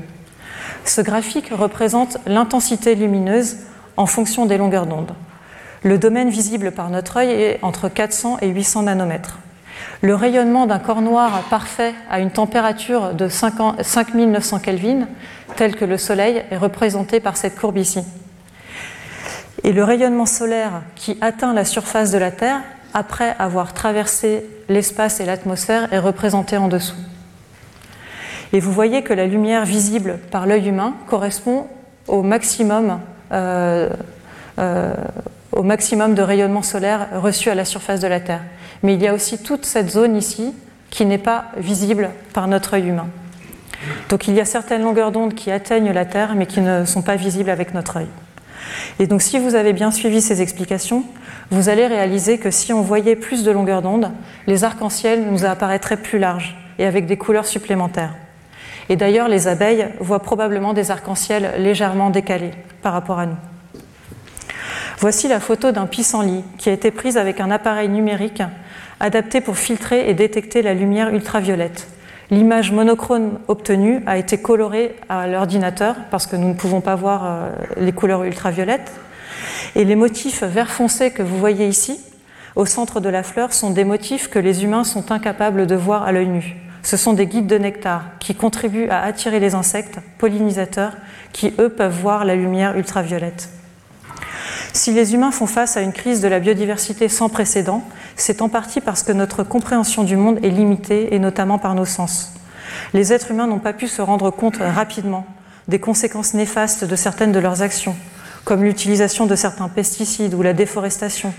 Ce 0.85 1.01
graphique 1.01 1.51
représente 1.51 2.19
l'intensité 2.27 2.95
lumineuse 2.95 3.59
en 3.97 4.07
fonction 4.07 4.47
des 4.47 4.59
longueurs 4.59 4.87
d'onde. 4.87 5.13
Le 5.83 5.99
domaine 5.99 6.31
visible 6.31 6.73
par 6.73 6.91
notre 6.91 7.19
œil 7.19 7.31
est 7.31 7.59
entre 7.63 7.89
400 7.89 8.39
et 8.41 8.49
800 8.49 8.85
nanomètres. 8.85 9.39
Le 10.01 10.15
rayonnement 10.15 10.67
d'un 10.67 10.79
corps 10.79 11.03
noir 11.03 11.43
parfait 11.51 11.93
à 12.09 12.21
une 12.21 12.31
température 12.31 13.15
de 13.15 13.29
5900 13.29 14.61
Kelvin, 14.61 15.09
tel 15.57 15.75
que 15.75 15.85
le 15.85 15.99
Soleil, 15.99 16.45
est 16.51 16.57
représenté 16.57 17.19
par 17.19 17.37
cette 17.37 17.59
courbe 17.59 17.79
ici. 17.79 18.01
Et 19.65 19.73
le 19.73 19.83
rayonnement 19.83 20.27
solaire 20.27 20.83
qui 20.95 21.19
atteint 21.21 21.53
la 21.53 21.65
surface 21.65 22.13
de 22.13 22.19
la 22.19 22.31
Terre, 22.31 22.61
après 22.95 23.35
avoir 23.41 23.75
traversé 23.75 24.47
l'espace 24.69 25.19
et 25.19 25.25
l'atmosphère, 25.25 25.93
est 25.93 25.99
représenté 25.99 26.57
en 26.57 26.69
dessous. 26.69 26.97
Et 28.53 28.61
vous 28.61 28.73
voyez 28.73 29.03
que 29.03 29.13
la 29.13 29.27
lumière 29.27 29.65
visible 29.65 30.21
par 30.31 30.47
l'œil 30.47 30.69
humain 30.69 30.95
correspond 31.09 31.67
au 32.07 32.23
maximum 32.23 33.01
euh, 33.33 33.91
euh, 34.59 34.95
au 35.59 35.65
maximum 35.65 36.15
de 36.15 36.23
rayonnement 36.23 36.63
solaire 36.63 37.09
reçu 37.15 37.51
à 37.51 37.55
la 37.57 37.65
surface 37.65 37.99
de 37.99 38.07
la 38.07 38.21
Terre. 38.21 38.43
Mais 38.85 38.95
il 38.95 39.03
y 39.03 39.09
a 39.09 39.13
aussi 39.13 39.43
toute 39.43 39.67
cette 39.67 39.91
zone 39.91 40.17
ici 40.17 40.55
qui 40.89 41.05
n'est 41.05 41.19
pas 41.19 41.47
visible 41.57 42.11
par 42.33 42.47
notre 42.47 42.75
œil 42.75 42.87
humain. 42.87 43.09
Donc 44.09 44.29
il 44.29 44.35
y 44.35 44.41
a 44.41 44.45
certaines 44.45 44.83
longueurs 44.83 45.11
d'onde 45.11 45.35
qui 45.35 45.51
atteignent 45.51 45.91
la 45.91 46.05
Terre 46.05 46.37
mais 46.37 46.47
qui 46.47 46.61
ne 46.61 46.85
sont 46.85 47.03
pas 47.03 47.17
visibles 47.17 47.51
avec 47.51 47.75
notre 47.75 47.97
œil. 47.97 48.07
Et 49.01 49.09
donc 49.09 49.21
si 49.21 49.41
vous 49.41 49.57
avez 49.57 49.73
bien 49.73 49.91
suivi 49.91 50.21
ces 50.21 50.43
explications, 50.43 51.03
vous 51.51 51.69
allez 51.69 51.89
réaliser 51.89 52.39
que 52.39 52.53
si 52.53 52.73
on 52.73 52.83
voyait 52.83 53.17
plus 53.17 53.43
de 53.43 53.51
longueurs 53.51 53.83
d'onde, 53.83 54.13
les 54.47 54.63
arcs-en-ciel 54.63 55.25
nous 55.29 55.45
apparaîtraient 55.45 55.97
plus 55.97 56.21
larges 56.21 56.57
et 56.79 56.87
avec 56.87 57.07
des 57.07 57.17
couleurs 57.17 57.47
supplémentaires. 57.47 58.15
Et 58.91 58.95
d'ailleurs, 58.95 59.29
les 59.29 59.49
abeilles 59.49 59.89
voient 59.99 60.23
probablement 60.23 60.73
des 60.73 60.93
arcs-en-ciel 60.93 61.55
légèrement 61.59 62.11
décalés 62.11 62.53
par 62.81 62.93
rapport 62.93 63.19
à 63.19 63.27
nous. 63.27 63.37
Voici 65.01 65.29
la 65.29 65.39
photo 65.39 65.71
d'un 65.71 65.87
pissenlit 65.87 66.43
qui 66.59 66.71
a 66.71 66.73
été 66.73 66.91
prise 66.91 67.19
avec 67.19 67.39
un 67.39 67.53
appareil 67.53 67.89
numérique 67.89 68.43
adapté 68.99 69.41
pour 69.41 69.57
filtrer 69.57 70.11
et 70.11 70.15
détecter 70.15 70.61
la 70.61 70.75
lumière 70.75 71.15
ultraviolette. 71.15 71.87
L'image 72.33 72.73
monochrome 72.73 73.39
obtenue 73.47 74.03
a 74.07 74.19
été 74.19 74.39
colorée 74.39 74.97
à 75.09 75.29
l'ordinateur 75.29 75.95
parce 76.11 76.27
que 76.27 76.35
nous 76.35 76.49
ne 76.49 76.55
pouvons 76.55 76.81
pas 76.81 76.97
voir 76.97 77.23
euh, 77.25 77.51
les 77.77 77.93
couleurs 77.93 78.25
ultraviolettes. 78.25 78.91
Et 79.77 79.85
les 79.85 79.95
motifs 79.95 80.43
vert 80.43 80.69
foncé 80.69 81.13
que 81.13 81.23
vous 81.23 81.39
voyez 81.39 81.69
ici, 81.69 82.01
au 82.57 82.67
centre 82.67 82.99
de 82.99 83.09
la 83.09 83.23
fleur, 83.23 83.53
sont 83.53 83.71
des 83.71 83.85
motifs 83.85 84.29
que 84.29 84.41
les 84.41 84.65
humains 84.65 84.83
sont 84.83 85.13
incapables 85.13 85.69
de 85.69 85.77
voir 85.77 86.03
à 86.03 86.11
l'œil 86.11 86.27
nu. 86.27 86.57
Ce 86.83 86.97
sont 86.97 87.13
des 87.13 87.27
guides 87.27 87.47
de 87.47 87.59
nectar 87.59 88.03
qui 88.19 88.35
contribuent 88.35 88.89
à 88.89 89.03
attirer 89.03 89.39
les 89.39 89.55
insectes 89.55 90.01
pollinisateurs 90.19 90.97
qui, 91.33 91.55
eux, 91.61 91.69
peuvent 91.69 91.97
voir 92.01 92.25
la 92.25 92.35
lumière 92.35 92.77
ultraviolette. 92.77 93.49
Si 94.73 94.93
les 94.93 95.15
humains 95.15 95.31
font 95.31 95.47
face 95.47 95.77
à 95.77 95.81
une 95.81 95.93
crise 95.93 96.21
de 96.21 96.29
la 96.29 96.41
biodiversité 96.41 97.09
sans 97.09 97.29
précédent, 97.29 97.83
c'est 98.17 98.43
en 98.43 98.49
partie 98.49 98.81
parce 98.81 99.03
que 99.03 99.13
notre 99.13 99.43
compréhension 99.43 100.05
du 100.05 100.17
monde 100.17 100.39
est 100.45 100.51
limitée, 100.51 101.15
et 101.15 101.19
notamment 101.19 101.59
par 101.59 101.75
nos 101.75 101.85
sens. 101.85 102.33
Les 102.93 103.13
êtres 103.13 103.31
humains 103.31 103.47
n'ont 103.47 103.59
pas 103.59 103.73
pu 103.73 103.89
se 103.89 104.03
rendre 104.03 104.31
compte 104.31 104.59
rapidement 104.59 105.27
des 105.69 105.79
conséquences 105.79 106.35
néfastes 106.35 106.85
de 106.85 106.97
certaines 106.97 107.33
de 107.33 107.39
leurs 107.39 107.63
actions, 107.63 107.97
comme 108.45 108.65
l'utilisation 108.65 109.27
de 109.27 109.35
certains 109.35 109.69
pesticides 109.69 110.35
ou 110.35 110.43
la 110.43 110.55
déforestation, 110.55 111.35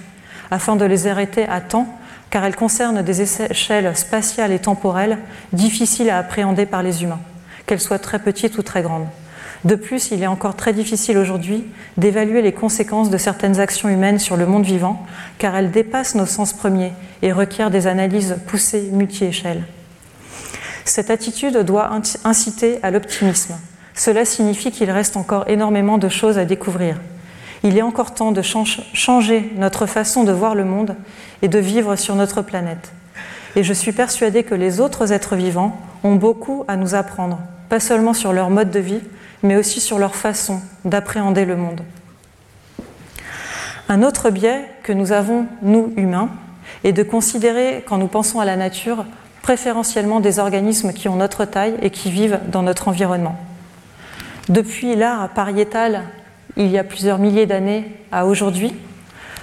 afin 0.51 0.75
de 0.75 0.85
les 0.85 1.07
arrêter 1.07 1.47
à 1.47 1.61
temps 1.61 1.87
car 2.29 2.45
elles 2.45 2.55
concernent 2.55 3.01
des 3.01 3.41
échelles 3.41 3.95
spatiales 3.97 4.51
et 4.51 4.59
temporelles 4.59 5.17
difficiles 5.53 6.09
à 6.09 6.19
appréhender 6.19 6.65
par 6.65 6.83
les 6.83 7.03
humains, 7.03 7.19
qu'elles 7.65 7.79
soient 7.79 7.99
très 7.99 8.19
petites 8.19 8.57
ou 8.57 8.61
très 8.61 8.81
grandes. 8.81 9.07
De 9.65 9.75
plus, 9.75 10.11
il 10.11 10.23
est 10.23 10.27
encore 10.27 10.55
très 10.55 10.71
difficile 10.71 11.17
aujourd'hui 11.17 11.65
d'évaluer 11.97 12.41
les 12.41 12.53
conséquences 12.53 13.09
de 13.09 13.17
certaines 13.17 13.59
actions 13.59 13.89
humaines 13.89 14.19
sur 14.19 14.37
le 14.37 14.45
monde 14.45 14.63
vivant, 14.63 15.05
car 15.37 15.55
elles 15.55 15.71
dépassent 15.71 16.15
nos 16.15 16.25
sens 16.25 16.53
premiers 16.53 16.93
et 17.21 17.33
requièrent 17.33 17.71
des 17.71 17.87
analyses 17.87 18.37
poussées 18.47 18.89
multi-échelles. 18.93 19.63
Cette 20.85 21.09
attitude 21.09 21.57
doit 21.57 21.91
inciter 22.23 22.79
à 22.83 22.89
l'optimisme. 22.89 23.55
Cela 23.93 24.23
signifie 24.23 24.71
qu'il 24.71 24.89
reste 24.91 25.17
encore 25.17 25.49
énormément 25.49 25.97
de 25.97 26.07
choses 26.07 26.37
à 26.37 26.45
découvrir. 26.45 26.97
Il 27.63 27.77
est 27.77 27.81
encore 27.81 28.13
temps 28.13 28.31
de 28.31 28.41
changer 28.41 29.51
notre 29.57 29.85
façon 29.85 30.23
de 30.23 30.31
voir 30.31 30.55
le 30.55 30.63
monde 30.63 30.95
et 31.41 31.49
de 31.49 31.59
vivre 31.59 31.97
sur 31.97 32.15
notre 32.15 32.41
planète. 32.41 32.93
Et 33.57 33.63
je 33.63 33.73
suis 33.73 33.91
persuadée 33.91 34.43
que 34.43 34.55
les 34.55 34.79
autres 34.79 35.11
êtres 35.11 35.35
vivants 35.35 35.77
ont 36.03 36.15
beaucoup 36.15 36.63
à 36.69 36.77
nous 36.77 36.95
apprendre, 36.95 37.39
pas 37.69 37.79
seulement 37.79 38.13
sur 38.13 38.33
leur 38.33 38.49
mode 38.49 38.71
de 38.71 38.79
vie, 38.79 39.01
mais 39.43 39.55
aussi 39.55 39.79
sur 39.79 39.99
leur 39.99 40.15
façon 40.15 40.61
d'appréhender 40.85 41.45
le 41.45 41.55
monde. 41.55 41.81
Un 43.87 44.03
autre 44.03 44.29
biais 44.29 44.65
que 44.83 44.93
nous 44.93 45.11
avons, 45.11 45.45
nous 45.61 45.93
humains, 45.95 46.29
est 46.83 46.93
de 46.93 47.03
considérer, 47.03 47.83
quand 47.87 47.97
nous 47.97 48.07
pensons 48.07 48.39
à 48.39 48.45
la 48.45 48.55
nature, 48.55 49.05
préférentiellement 49.41 50.19
des 50.19 50.39
organismes 50.39 50.93
qui 50.93 51.07
ont 51.07 51.15
notre 51.15 51.45
taille 51.45 51.75
et 51.81 51.89
qui 51.89 52.11
vivent 52.11 52.39
dans 52.51 52.61
notre 52.61 52.87
environnement. 52.87 53.37
Depuis 54.49 54.95
l'art 54.95 55.29
pariétal, 55.29 56.03
il 56.57 56.67
y 56.67 56.77
a 56.77 56.83
plusieurs 56.83 57.19
milliers 57.19 57.45
d'années 57.45 57.85
à 58.11 58.25
aujourd'hui, 58.25 58.73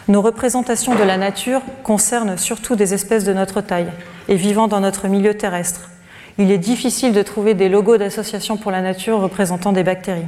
nos 0.09 0.23
représentations 0.23 0.95
de 0.95 1.03
la 1.03 1.17
nature 1.17 1.63
concernent 1.83 2.39
surtout 2.39 2.77
des 2.77 2.95
espèces 2.95 3.25
de 3.25 3.33
notre 3.33 3.61
taille 3.61 3.91
et 4.29 4.37
vivant 4.37 4.69
dans 4.69 4.79
notre 4.79 5.09
milieu 5.09 5.35
terrestre. 5.35 5.91
Il 6.39 6.51
est 6.51 6.59
difficile 6.59 7.13
de 7.13 7.23
trouver 7.23 7.55
des 7.55 7.69
logos 7.69 7.97
d'associations 7.97 8.57
pour 8.57 8.71
la 8.71 8.83
nature 8.83 9.21
représentant 9.21 9.73
des 9.73 9.83
bactéries. 9.83 10.27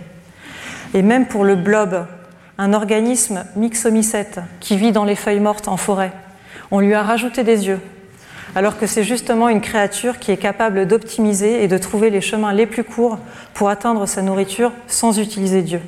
Et 0.94 1.02
même 1.02 1.26
pour 1.26 1.44
le 1.44 1.54
blob, 1.54 2.06
un 2.56 2.72
organisme 2.72 3.44
myxomycète 3.56 4.40
qui 4.60 4.76
vit 4.76 4.92
dans 4.92 5.04
les 5.04 5.14
feuilles 5.14 5.40
mortes 5.40 5.68
en 5.68 5.76
forêt, 5.76 6.12
on 6.70 6.80
lui 6.80 6.94
a 6.94 7.02
rajouté 7.02 7.44
des 7.44 7.66
yeux, 7.66 7.80
alors 8.54 8.78
que 8.78 8.86
c'est 8.86 9.04
justement 9.04 9.50
une 9.50 9.60
créature 9.60 10.18
qui 10.18 10.32
est 10.32 10.38
capable 10.38 10.86
d'optimiser 10.86 11.62
et 11.62 11.68
de 11.68 11.78
trouver 11.78 12.08
les 12.08 12.22
chemins 12.22 12.54
les 12.54 12.66
plus 12.66 12.84
courts 12.84 13.18
pour 13.52 13.68
atteindre 13.68 14.06
sa 14.06 14.22
nourriture 14.22 14.72
sans 14.86 15.18
utiliser 15.18 15.62
Dieu. 15.62 15.80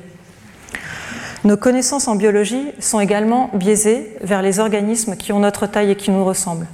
Nos 1.43 1.57
connaissances 1.57 2.07
en 2.07 2.15
biologie 2.15 2.67
sont 2.79 2.99
également 2.99 3.49
biaisées 3.55 4.15
vers 4.21 4.43
les 4.43 4.59
organismes 4.59 5.15
qui 5.15 5.33
ont 5.33 5.39
notre 5.39 5.65
taille 5.65 5.89
et 5.89 5.95
qui 5.95 6.11
nous 6.11 6.23
ressemblent. 6.23 6.67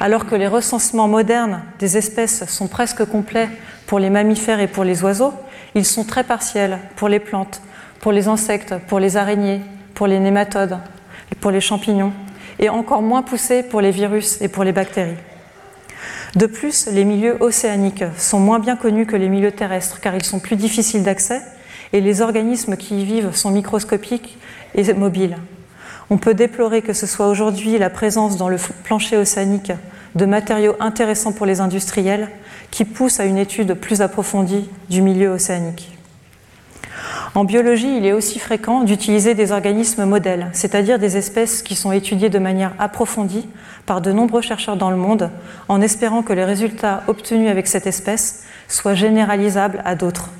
Alors 0.00 0.26
que 0.26 0.34
les 0.34 0.46
recensements 0.46 1.08
modernes 1.08 1.62
des 1.78 1.96
espèces 1.96 2.44
sont 2.46 2.68
presque 2.68 3.04
complets 3.04 3.48
pour 3.86 3.98
les 3.98 4.10
mammifères 4.10 4.60
et 4.60 4.66
pour 4.66 4.84
les 4.84 5.02
oiseaux, 5.02 5.34
ils 5.74 5.84
sont 5.84 6.04
très 6.04 6.24
partiels 6.24 6.78
pour 6.96 7.08
les 7.08 7.20
plantes, 7.20 7.62
pour 8.00 8.12
les 8.12 8.28
insectes, 8.28 8.74
pour 8.88 9.00
les 9.00 9.16
araignées, 9.16 9.60
pour 9.94 10.06
les 10.06 10.18
nématodes, 10.18 10.78
pour 11.40 11.50
les 11.50 11.60
champignons, 11.60 12.12
et 12.58 12.68
encore 12.68 13.02
moins 13.02 13.22
poussés 13.22 13.62
pour 13.62 13.80
les 13.80 13.90
virus 13.90 14.40
et 14.40 14.48
pour 14.48 14.64
les 14.64 14.72
bactéries. 14.72 15.16
De 16.36 16.46
plus, 16.46 16.86
les 16.86 17.04
milieux 17.04 17.36
océaniques 17.40 18.04
sont 18.16 18.38
moins 18.38 18.58
bien 18.58 18.76
connus 18.76 19.06
que 19.06 19.16
les 19.16 19.28
milieux 19.28 19.52
terrestres 19.52 20.00
car 20.00 20.14
ils 20.14 20.24
sont 20.24 20.38
plus 20.38 20.56
difficiles 20.56 21.02
d'accès 21.02 21.42
et 21.92 22.00
les 22.00 22.20
organismes 22.20 22.76
qui 22.76 23.00
y 23.00 23.04
vivent 23.04 23.34
sont 23.34 23.50
microscopiques 23.50 24.38
et 24.74 24.92
mobiles. 24.92 25.36
On 26.12 26.18
peut 26.18 26.34
déplorer 26.34 26.82
que 26.82 26.92
ce 26.92 27.06
soit 27.06 27.28
aujourd'hui 27.28 27.78
la 27.78 27.88
présence 27.88 28.36
dans 28.36 28.48
le 28.48 28.56
plancher 28.82 29.16
océanique 29.16 29.72
de 30.16 30.26
matériaux 30.26 30.74
intéressants 30.80 31.32
pour 31.32 31.46
les 31.46 31.60
industriels 31.60 32.28
qui 32.72 32.84
poussent 32.84 33.20
à 33.20 33.26
une 33.26 33.38
étude 33.38 33.74
plus 33.74 34.02
approfondie 34.02 34.68
du 34.88 35.02
milieu 35.02 35.28
océanique. 35.28 35.96
En 37.36 37.44
biologie, 37.44 37.96
il 37.96 38.06
est 38.06 38.12
aussi 38.12 38.40
fréquent 38.40 38.82
d'utiliser 38.82 39.34
des 39.34 39.52
organismes 39.52 40.04
modèles, 40.04 40.48
c'est-à-dire 40.52 40.98
des 40.98 41.16
espèces 41.16 41.62
qui 41.62 41.76
sont 41.76 41.92
étudiées 41.92 42.28
de 42.28 42.40
manière 42.40 42.74
approfondie 42.80 43.48
par 43.86 44.00
de 44.00 44.10
nombreux 44.10 44.42
chercheurs 44.42 44.76
dans 44.76 44.90
le 44.90 44.96
monde, 44.96 45.30
en 45.68 45.80
espérant 45.80 46.24
que 46.24 46.32
les 46.32 46.44
résultats 46.44 47.04
obtenus 47.06 47.48
avec 47.48 47.68
cette 47.68 47.86
espèce 47.86 48.42
soient 48.66 48.94
généralisables 48.94 49.80
à 49.84 49.94
d'autres. 49.94 50.30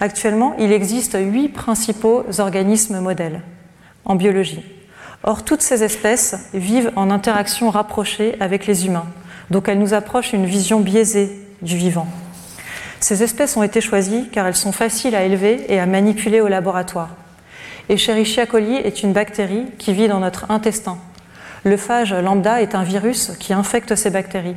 Actuellement, 0.00 0.54
il 0.58 0.72
existe 0.72 1.18
huit 1.20 1.50
principaux 1.50 2.24
organismes 2.38 3.00
modèles 3.00 3.42
en 4.06 4.16
biologie. 4.16 4.64
Or, 5.26 5.42
toutes 5.42 5.62
ces 5.62 5.82
espèces 5.82 6.36
vivent 6.52 6.92
en 6.96 7.10
interaction 7.10 7.70
rapprochée 7.70 8.36
avec 8.40 8.66
les 8.66 8.84
humains, 8.84 9.06
donc 9.50 9.68
elles 9.68 9.78
nous 9.78 9.94
approchent 9.94 10.34
une 10.34 10.44
vision 10.44 10.80
biaisée 10.80 11.32
du 11.62 11.78
vivant. 11.78 12.06
Ces 13.00 13.22
espèces 13.22 13.56
ont 13.56 13.62
été 13.62 13.80
choisies 13.80 14.28
car 14.30 14.46
elles 14.46 14.54
sont 14.54 14.72
faciles 14.72 15.14
à 15.14 15.24
élever 15.24 15.64
et 15.68 15.80
à 15.80 15.86
manipuler 15.86 16.42
au 16.42 16.48
laboratoire. 16.48 17.08
Escherichia 17.88 18.44
coli 18.44 18.76
est 18.76 19.02
une 19.02 19.14
bactérie 19.14 19.64
qui 19.78 19.94
vit 19.94 20.08
dans 20.08 20.20
notre 20.20 20.50
intestin. 20.50 20.98
Le 21.64 21.78
phage 21.78 22.12
lambda 22.12 22.60
est 22.60 22.74
un 22.74 22.82
virus 22.82 23.32
qui 23.40 23.54
infecte 23.54 23.94
ces 23.94 24.10
bactéries. 24.10 24.56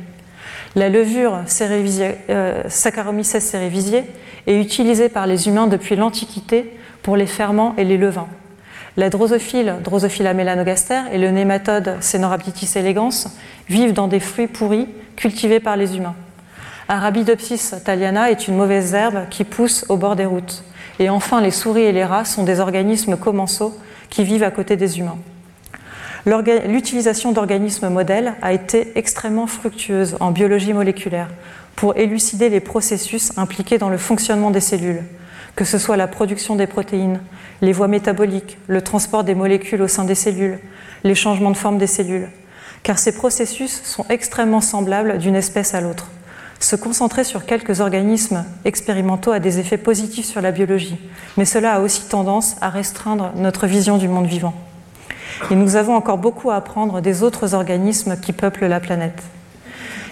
La 0.76 0.90
levure 0.90 1.40
euh, 1.60 2.62
Saccharomyces 2.68 3.38
cerevisiae 3.38 4.04
est 4.46 4.60
utilisée 4.60 5.08
par 5.08 5.26
les 5.26 5.48
humains 5.48 5.66
depuis 5.66 5.96
l'Antiquité 5.96 6.74
pour 7.02 7.16
les 7.16 7.26
ferments 7.26 7.74
et 7.78 7.84
les 7.84 7.96
levains. 7.96 8.28
La 8.98 9.10
drosophile, 9.10 9.76
Drosophila 9.84 10.34
melanogaster, 10.34 11.02
et 11.12 11.18
le 11.18 11.30
nématode 11.30 11.98
Cenorhabditis 12.00 12.76
elegans 12.76 13.28
vivent 13.68 13.92
dans 13.92 14.08
des 14.08 14.18
fruits 14.18 14.48
pourris 14.48 14.88
cultivés 15.14 15.60
par 15.60 15.76
les 15.76 15.96
humains. 15.96 16.16
Arabidopsis 16.88 17.76
thaliana 17.84 18.32
est 18.32 18.48
une 18.48 18.56
mauvaise 18.56 18.94
herbe 18.94 19.28
qui 19.30 19.44
pousse 19.44 19.86
au 19.88 19.96
bord 19.96 20.16
des 20.16 20.24
routes. 20.24 20.64
Et 20.98 21.10
enfin, 21.10 21.40
les 21.40 21.52
souris 21.52 21.82
et 21.82 21.92
les 21.92 22.04
rats 22.04 22.24
sont 22.24 22.42
des 22.42 22.58
organismes 22.58 23.16
commensaux 23.16 23.72
qui 24.10 24.24
vivent 24.24 24.42
à 24.42 24.50
côté 24.50 24.74
des 24.74 24.98
humains. 24.98 25.18
L'utilisation 26.26 27.30
d'organismes 27.30 27.90
modèles 27.90 28.34
a 28.42 28.52
été 28.52 28.98
extrêmement 28.98 29.46
fructueuse 29.46 30.16
en 30.18 30.32
biologie 30.32 30.72
moléculaire 30.72 31.28
pour 31.76 31.96
élucider 31.96 32.48
les 32.48 32.58
processus 32.58 33.30
impliqués 33.38 33.78
dans 33.78 33.90
le 33.90 33.96
fonctionnement 33.96 34.50
des 34.50 34.60
cellules, 34.60 35.04
que 35.58 35.64
ce 35.64 35.78
soit 35.78 35.96
la 35.96 36.06
production 36.06 36.54
des 36.54 36.68
protéines, 36.68 37.18
les 37.62 37.72
voies 37.72 37.88
métaboliques, 37.88 38.58
le 38.68 38.80
transport 38.80 39.24
des 39.24 39.34
molécules 39.34 39.82
au 39.82 39.88
sein 39.88 40.04
des 40.04 40.14
cellules, 40.14 40.60
les 41.02 41.16
changements 41.16 41.50
de 41.50 41.56
forme 41.56 41.78
des 41.78 41.88
cellules, 41.88 42.28
car 42.84 42.96
ces 42.96 43.10
processus 43.10 43.82
sont 43.82 44.06
extrêmement 44.08 44.60
semblables 44.60 45.18
d'une 45.18 45.34
espèce 45.34 45.74
à 45.74 45.80
l'autre. 45.80 46.12
Se 46.60 46.76
concentrer 46.76 47.24
sur 47.24 47.44
quelques 47.44 47.80
organismes 47.80 48.44
expérimentaux 48.64 49.32
a 49.32 49.40
des 49.40 49.58
effets 49.58 49.78
positifs 49.78 50.26
sur 50.26 50.40
la 50.40 50.52
biologie, 50.52 50.96
mais 51.36 51.44
cela 51.44 51.74
a 51.74 51.80
aussi 51.80 52.02
tendance 52.02 52.54
à 52.60 52.68
restreindre 52.68 53.32
notre 53.34 53.66
vision 53.66 53.98
du 53.98 54.06
monde 54.06 54.28
vivant. 54.28 54.54
Et 55.50 55.56
nous 55.56 55.74
avons 55.74 55.96
encore 55.96 56.18
beaucoup 56.18 56.52
à 56.52 56.54
apprendre 56.54 57.00
des 57.00 57.24
autres 57.24 57.54
organismes 57.54 58.16
qui 58.20 58.32
peuplent 58.32 58.66
la 58.66 58.78
planète. 58.78 59.24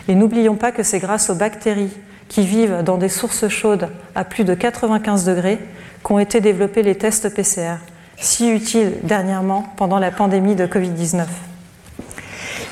Et 0.08 0.16
n'oublions 0.16 0.56
pas 0.56 0.72
que 0.72 0.82
c'est 0.82 0.98
grâce 0.98 1.30
aux 1.30 1.36
bactéries 1.36 1.96
qui 2.28 2.44
vivent 2.46 2.82
dans 2.84 2.98
des 2.98 3.08
sources 3.08 3.48
chaudes 3.48 3.88
à 4.14 4.24
plus 4.24 4.44
de 4.44 4.54
95 4.54 5.24
degrés 5.24 5.58
qu'ont 6.02 6.18
été 6.18 6.40
développés 6.40 6.82
les 6.82 6.94
tests 6.94 7.34
PCR, 7.34 7.76
si 8.16 8.50
utiles 8.50 8.92
dernièrement 9.02 9.64
pendant 9.76 9.98
la 9.98 10.10
pandémie 10.10 10.54
de 10.54 10.66
Covid-19. 10.66 11.26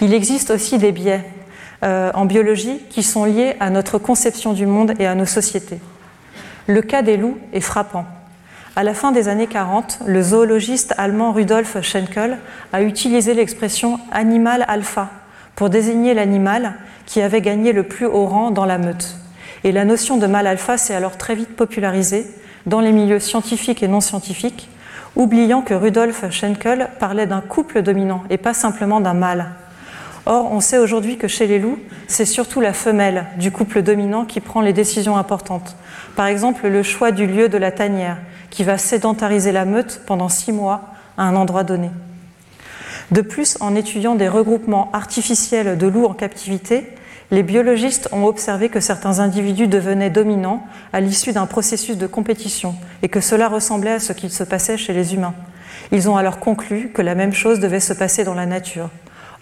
Il 0.00 0.12
existe 0.12 0.50
aussi 0.50 0.78
des 0.78 0.92
biais 0.92 1.24
euh, 1.82 2.10
en 2.14 2.24
biologie 2.24 2.80
qui 2.90 3.02
sont 3.02 3.24
liés 3.24 3.56
à 3.60 3.70
notre 3.70 3.98
conception 3.98 4.52
du 4.52 4.66
monde 4.66 4.94
et 4.98 5.06
à 5.06 5.14
nos 5.14 5.26
sociétés. 5.26 5.80
Le 6.66 6.82
cas 6.82 7.02
des 7.02 7.16
loups 7.16 7.38
est 7.52 7.60
frappant. 7.60 8.06
À 8.76 8.82
la 8.82 8.94
fin 8.94 9.12
des 9.12 9.28
années 9.28 9.46
40, 9.46 10.00
le 10.06 10.20
zoologiste 10.22 10.94
allemand 10.98 11.32
Rudolf 11.32 11.80
Schenkel 11.82 12.38
a 12.72 12.82
utilisé 12.82 13.34
l'expression 13.34 14.00
animal 14.10 14.64
alpha 14.66 15.10
pour 15.54 15.70
désigner 15.70 16.14
l'animal 16.14 16.74
qui 17.06 17.20
avait 17.20 17.40
gagné 17.40 17.72
le 17.72 17.84
plus 17.84 18.06
haut 18.06 18.26
rang 18.26 18.50
dans 18.50 18.64
la 18.64 18.78
meute. 18.78 19.16
Et 19.64 19.72
la 19.72 19.86
notion 19.86 20.18
de 20.18 20.26
mâle 20.26 20.46
alpha 20.46 20.76
s'est 20.76 20.94
alors 20.94 21.16
très 21.16 21.34
vite 21.34 21.56
popularisée 21.56 22.26
dans 22.66 22.80
les 22.80 22.92
milieux 22.92 23.18
scientifiques 23.18 23.82
et 23.82 23.88
non 23.88 24.02
scientifiques, 24.02 24.68
oubliant 25.16 25.62
que 25.62 25.72
Rudolf 25.72 26.30
Schenkel 26.30 26.90
parlait 27.00 27.26
d'un 27.26 27.40
couple 27.40 27.80
dominant 27.80 28.24
et 28.28 28.36
pas 28.36 28.52
simplement 28.52 29.00
d'un 29.00 29.14
mâle. 29.14 29.46
Or, 30.26 30.52
on 30.52 30.60
sait 30.60 30.78
aujourd'hui 30.78 31.18
que 31.18 31.28
chez 31.28 31.46
les 31.46 31.58
loups, 31.58 31.78
c'est 32.08 32.24
surtout 32.24 32.60
la 32.60 32.72
femelle 32.72 33.26
du 33.38 33.50
couple 33.50 33.82
dominant 33.82 34.24
qui 34.24 34.40
prend 34.40 34.60
les 34.60 34.72
décisions 34.72 35.16
importantes. 35.16 35.76
Par 36.16 36.26
exemple, 36.26 36.68
le 36.68 36.82
choix 36.82 37.10
du 37.10 37.26
lieu 37.26 37.48
de 37.48 37.58
la 37.58 37.72
tanière, 37.72 38.18
qui 38.50 38.64
va 38.64 38.78
sédentariser 38.78 39.52
la 39.52 39.64
meute 39.64 40.02
pendant 40.06 40.28
six 40.28 40.52
mois 40.52 40.92
à 41.18 41.24
un 41.24 41.36
endroit 41.36 41.64
donné. 41.64 41.90
De 43.10 43.20
plus, 43.20 43.58
en 43.60 43.74
étudiant 43.74 44.14
des 44.14 44.28
regroupements 44.28 44.90
artificiels 44.92 45.76
de 45.76 45.86
loups 45.86 46.06
en 46.06 46.14
captivité, 46.14 46.86
les 47.30 47.42
biologistes 47.42 48.08
ont 48.12 48.24
observé 48.24 48.68
que 48.68 48.80
certains 48.80 49.18
individus 49.18 49.66
devenaient 49.66 50.10
dominants 50.10 50.62
à 50.92 51.00
l'issue 51.00 51.32
d'un 51.32 51.46
processus 51.46 51.96
de 51.96 52.06
compétition 52.06 52.74
et 53.02 53.08
que 53.08 53.20
cela 53.20 53.48
ressemblait 53.48 53.92
à 53.92 54.00
ce 54.00 54.12
qu'il 54.12 54.30
se 54.30 54.44
passait 54.44 54.76
chez 54.76 54.92
les 54.92 55.14
humains. 55.14 55.34
Ils 55.92 56.08
ont 56.08 56.16
alors 56.16 56.38
conclu 56.38 56.90
que 56.90 57.02
la 57.02 57.14
même 57.14 57.32
chose 57.32 57.60
devait 57.60 57.80
se 57.80 57.92
passer 57.92 58.24
dans 58.24 58.34
la 58.34 58.46
nature. 58.46 58.90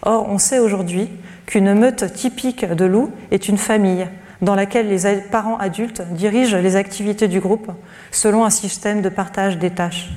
Or, 0.01 0.27
on 0.29 0.37
sait 0.37 0.59
aujourd'hui 0.59 1.09
qu'une 1.45 1.73
meute 1.73 2.13
typique 2.13 2.65
de 2.65 2.85
loups 2.85 3.11
est 3.31 3.47
une 3.47 3.57
famille 3.57 4.07
dans 4.41 4.55
laquelle 4.55 4.89
les 4.89 5.21
parents 5.21 5.57
adultes 5.57 6.01
dirigent 6.11 6.57
les 6.57 6.75
activités 6.75 7.27
du 7.27 7.39
groupe 7.39 7.71
selon 8.11 8.43
un 8.43 8.49
système 8.49 9.01
de 9.01 9.09
partage 9.09 9.57
des 9.57 9.69
tâches. 9.69 10.09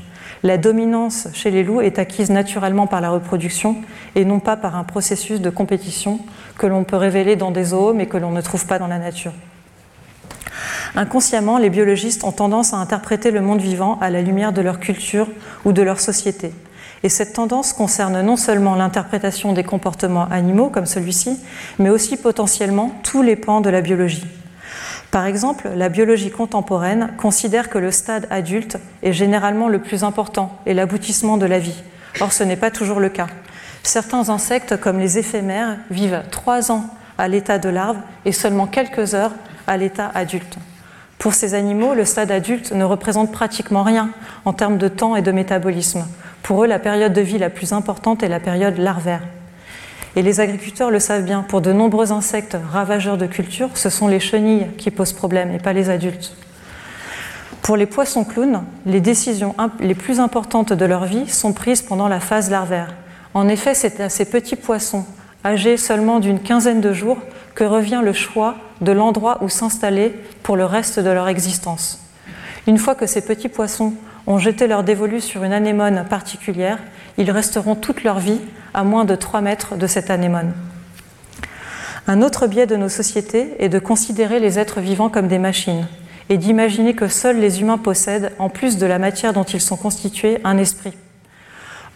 La 0.47 0.59
dominance 0.59 1.27
chez 1.33 1.51
les 1.51 1.65
loups 1.65 1.81
est 1.81 1.99
acquise 1.99 2.31
naturellement 2.31 2.87
par 2.87 3.01
la 3.01 3.11
reproduction 3.11 3.79
et 4.15 4.25
non 4.25 4.39
pas 4.39 4.57
par 4.57 4.77
un 4.77 4.85
processus 4.85 5.41
de 5.41 5.51
compétition 5.51 6.21
que 6.57 6.69
l'on 6.69 6.85
peut 6.85 6.95
révéler 6.95 7.35
dans 7.35 7.51
des 7.51 7.65
zoos 7.65 7.95
mais 7.95 8.07
que 8.07 8.17
l'on 8.17 8.31
ne 8.31 8.41
trouve 8.41 8.65
pas 8.65 8.79
dans 8.79 8.87
la 8.87 9.01
nature. 9.01 9.33
Inconsciemment, 10.95 11.59
les 11.59 11.69
biologistes 11.69 12.23
ont 12.23 12.31
tendance 12.31 12.75
à 12.75 12.77
interpréter 12.77 13.33
le 13.33 13.41
monde 13.41 13.61
vivant 13.61 13.99
à 14.01 14.09
la 14.09 14.23
lumière 14.23 14.53
de 14.53 14.61
leur 14.61 14.79
culture 14.79 15.27
ou 15.65 15.73
de 15.73 15.83
leur 15.83 15.99
société. 15.99 16.53
Et 17.03 17.09
cette 17.09 17.33
tendance 17.33 17.73
concerne 17.73 18.23
non 18.23 18.37
seulement 18.37 18.77
l'interprétation 18.77 19.53
des 19.53 19.65
comportements 19.65 20.29
animaux 20.31 20.71
comme 20.71 20.87
celui-ci, 20.87 21.41
mais 21.81 21.91
aussi 21.91 22.17
potentiellement 22.17 22.93
tous 23.03 23.23
les 23.23 23.35
pans 23.35 23.61
de 23.61 23.69
la 23.69 23.81
biologie. 23.81 24.23
Par 25.11 25.27
exemple, 25.27 25.71
la 25.75 25.89
biologie 25.89 26.31
contemporaine 26.31 27.13
considère 27.17 27.71
que 27.71 27.79
le 27.79 27.91
stade 27.91 28.27
adulte 28.31 28.79
est 29.03 29.13
généralement 29.13 29.69
le 29.69 29.79
plus 29.79 30.05
important 30.05 30.59
et 30.67 30.75
l'aboutissement 30.75 31.37
de 31.37 31.47
la 31.47 31.59
vie. 31.59 31.83
Or, 32.21 32.33
ce 32.33 32.45
n'est 32.45 32.57
pas 32.57 32.71
toujours 32.71 33.01
le 33.01 33.09
cas. 33.09 33.29
Certains 33.83 34.29
insectes, 34.31 34.79
comme 34.79 34.99
les 34.99 35.19
éphémères, 35.19 35.77
vivent 35.91 36.23
trois 36.31 36.73
ans 36.73 36.85
à 37.19 37.29
l'état 37.29 37.59
de 37.59 37.69
larve 37.69 37.99
et 38.25 38.33
seulement 38.33 38.67
quelques 38.67 39.15
heures 39.15 39.33
à 39.67 39.77
l'état 39.77 40.11
adulte. 40.15 40.59
Pour 41.19 41.35
ces 41.35 41.55
animaux, 41.55 41.95
le 41.95 42.05
stade 42.05 42.31
adulte 42.31 42.73
ne 42.73 42.85
représente 42.85 43.33
pratiquement 43.33 43.83
rien 43.83 44.11
en 44.45 44.53
termes 44.53 44.79
de 44.79 44.89
temps 44.89 45.17
et 45.17 45.23
de 45.23 45.33
métabolisme. 45.33 46.05
Pour 46.43 46.65
eux, 46.65 46.67
la 46.67 46.79
période 46.79 47.13
de 47.13 47.21
vie 47.21 47.39
la 47.39 47.51
plus 47.51 47.73
importante 47.73 48.23
est 48.23 48.29
la 48.29 48.41
période 48.41 48.79
larvaire. 48.79 49.23
Et 50.17 50.23
les 50.23 50.41
agriculteurs 50.41 50.91
le 50.91 50.99
savent 50.99 51.25
bien, 51.25 51.43
pour 51.43 51.61
de 51.61 51.75
nombreux 51.75 52.11
insectes 52.11 52.57
ravageurs 52.73 53.19
de 53.19 53.27
culture, 53.27 53.69
ce 53.75 53.91
sont 53.91 54.09
les 54.09 54.19
chenilles 54.19 54.67
qui 54.79 54.91
posent 54.91 55.13
problème 55.13 55.55
et 55.55 55.59
pas 55.59 55.75
les 55.75 55.91
adultes. 55.91 56.35
Pour 57.61 57.77
les 57.77 57.85
poissons 57.85 58.25
clowns, 58.25 58.65
les 58.87 59.03
décisions 59.03 59.55
les 59.79 59.95
plus 59.95 60.19
importantes 60.19 60.73
de 60.73 60.85
leur 60.87 61.05
vie 61.05 61.29
sont 61.29 61.53
prises 61.53 61.83
pendant 61.83 62.09
la 62.09 62.21
phase 62.21 62.51
larvaire. 62.51 62.95
En 63.35 63.47
effet, 63.47 63.75
c'est 63.75 64.01
à 64.01 64.09
ces 64.09 64.25
petits 64.25 64.57
poissons, 64.57 65.05
âgés 65.45 65.77
seulement 65.77 66.19
d'une 66.19 66.41
quinzaine 66.41 66.81
de 66.81 66.95
jours, 66.95 67.19
que 67.55 67.65
revient 67.65 68.01
le 68.03 68.15
choix 68.15 68.55
de 68.81 68.93
l'endroit 68.93 69.39
où 69.43 69.51
s'installer 69.51 70.15
pour 70.43 70.57
le 70.57 70.65
reste 70.65 70.99
de 70.99 71.11
leur 71.11 71.29
existence. 71.29 72.01
Une 72.67 72.79
fois 72.79 72.95
que 72.95 73.07
ces 73.07 73.21
petits 73.21 73.49
poissons 73.51 73.93
ont 74.27 74.39
jeté 74.39 74.67
leur 74.67 74.85
dévolu 74.85 75.21
sur 75.21 75.45
une 75.45 75.53
anémone 75.53 76.05
particulière, 76.09 76.79
ils 77.19 77.31
resteront 77.31 77.75
toute 77.75 78.05
leur 78.05 78.19
vie 78.19 78.41
à 78.75 78.85
moins 78.85 79.05
de 79.05 79.15
3 79.15 79.41
mètres 79.41 79.77
de 79.77 79.87
cette 79.87 80.11
anémone. 80.11 80.53
Un 82.09 82.23
autre 82.23 82.47
biais 82.47 82.67
de 82.67 82.77
nos 82.77 82.89
sociétés 82.89 83.55
est 83.59 83.69
de 83.69 83.79
considérer 83.79 84.39
les 84.39 84.59
êtres 84.59 84.81
vivants 84.81 85.09
comme 85.09 85.29
des 85.29 85.39
machines 85.39 85.87
et 86.29 86.39
d'imaginer 86.39 86.95
que 86.95 87.09
seuls 87.09 87.39
les 87.39 87.61
humains 87.61 87.79
possèdent, 87.79 88.33
en 88.39 88.49
plus 88.49 88.79
de 88.79 88.87
la 88.87 88.99
matière 88.99 89.33
dont 89.33 89.45
ils 89.45 89.61
sont 89.61 89.77
constitués, 89.77 90.39
un 90.45 90.59
esprit. 90.59 90.93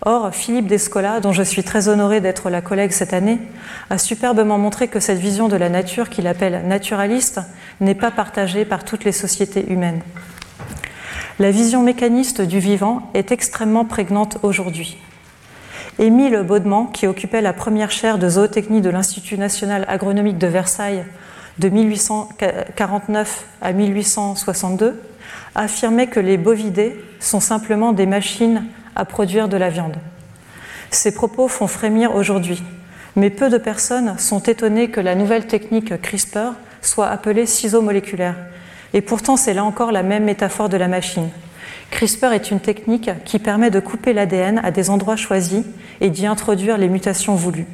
Or, 0.02 0.34
Philippe 0.34 0.66
Descola, 0.66 1.20
dont 1.20 1.32
je 1.32 1.42
suis 1.42 1.62
très 1.62 1.88
honoré 1.88 2.20
d'être 2.20 2.48
la 2.48 2.62
collègue 2.62 2.92
cette 2.92 3.12
année, 3.12 3.38
a 3.90 3.98
superbement 3.98 4.56
montré 4.56 4.88
que 4.88 4.98
cette 4.98 5.18
vision 5.18 5.48
de 5.48 5.56
la 5.56 5.68
nature 5.68 6.08
qu'il 6.08 6.26
appelle 6.26 6.66
naturaliste 6.66 7.40
n'est 7.80 7.94
pas 7.94 8.10
partagée 8.10 8.64
par 8.64 8.84
toutes 8.84 9.04
les 9.04 9.12
sociétés 9.12 9.70
humaines. 9.70 10.00
La 11.40 11.50
vision 11.50 11.82
mécaniste 11.82 12.42
du 12.42 12.58
vivant 12.58 13.08
est 13.14 13.32
extrêmement 13.32 13.86
prégnante 13.86 14.36
aujourd'hui. 14.42 14.98
Émile 15.98 16.44
Baudement, 16.46 16.84
qui 16.84 17.06
occupait 17.06 17.40
la 17.40 17.54
première 17.54 17.90
chaire 17.90 18.18
de 18.18 18.28
zootechnie 18.28 18.82
de 18.82 18.90
l'Institut 18.90 19.38
national 19.38 19.86
agronomique 19.88 20.36
de 20.36 20.46
Versailles 20.46 21.02
de 21.58 21.70
1849 21.70 23.46
à 23.62 23.72
1862, 23.72 25.00
affirmait 25.54 26.08
que 26.08 26.20
les 26.20 26.36
bovidés 26.36 27.02
sont 27.20 27.40
simplement 27.40 27.94
des 27.94 28.04
machines 28.04 28.66
à 28.94 29.06
produire 29.06 29.48
de 29.48 29.56
la 29.56 29.70
viande. 29.70 29.96
Ces 30.90 31.14
propos 31.14 31.48
font 31.48 31.68
frémir 31.68 32.14
aujourd'hui, 32.14 32.62
mais 33.16 33.30
peu 33.30 33.48
de 33.48 33.56
personnes 33.56 34.18
sont 34.18 34.40
étonnées 34.40 34.90
que 34.90 35.00
la 35.00 35.14
nouvelle 35.14 35.46
technique 35.46 36.02
CRISPR 36.02 36.52
soit 36.82 37.08
appelée 37.08 37.46
ciseaux 37.46 37.80
moléculaires. 37.80 38.36
Et 38.92 39.00
pourtant, 39.00 39.36
c'est 39.36 39.54
là 39.54 39.64
encore 39.64 39.92
la 39.92 40.02
même 40.02 40.24
métaphore 40.24 40.68
de 40.68 40.76
la 40.76 40.88
machine. 40.88 41.28
CRISPR 41.90 42.32
est 42.32 42.50
une 42.50 42.60
technique 42.60 43.10
qui 43.24 43.38
permet 43.38 43.70
de 43.70 43.80
couper 43.80 44.12
l'ADN 44.12 44.60
à 44.62 44.70
des 44.70 44.90
endroits 44.90 45.16
choisis 45.16 45.64
et 46.00 46.10
d'y 46.10 46.26
introduire 46.26 46.78
les 46.78 46.88
mutations 46.88 47.34
voulues. 47.34 47.66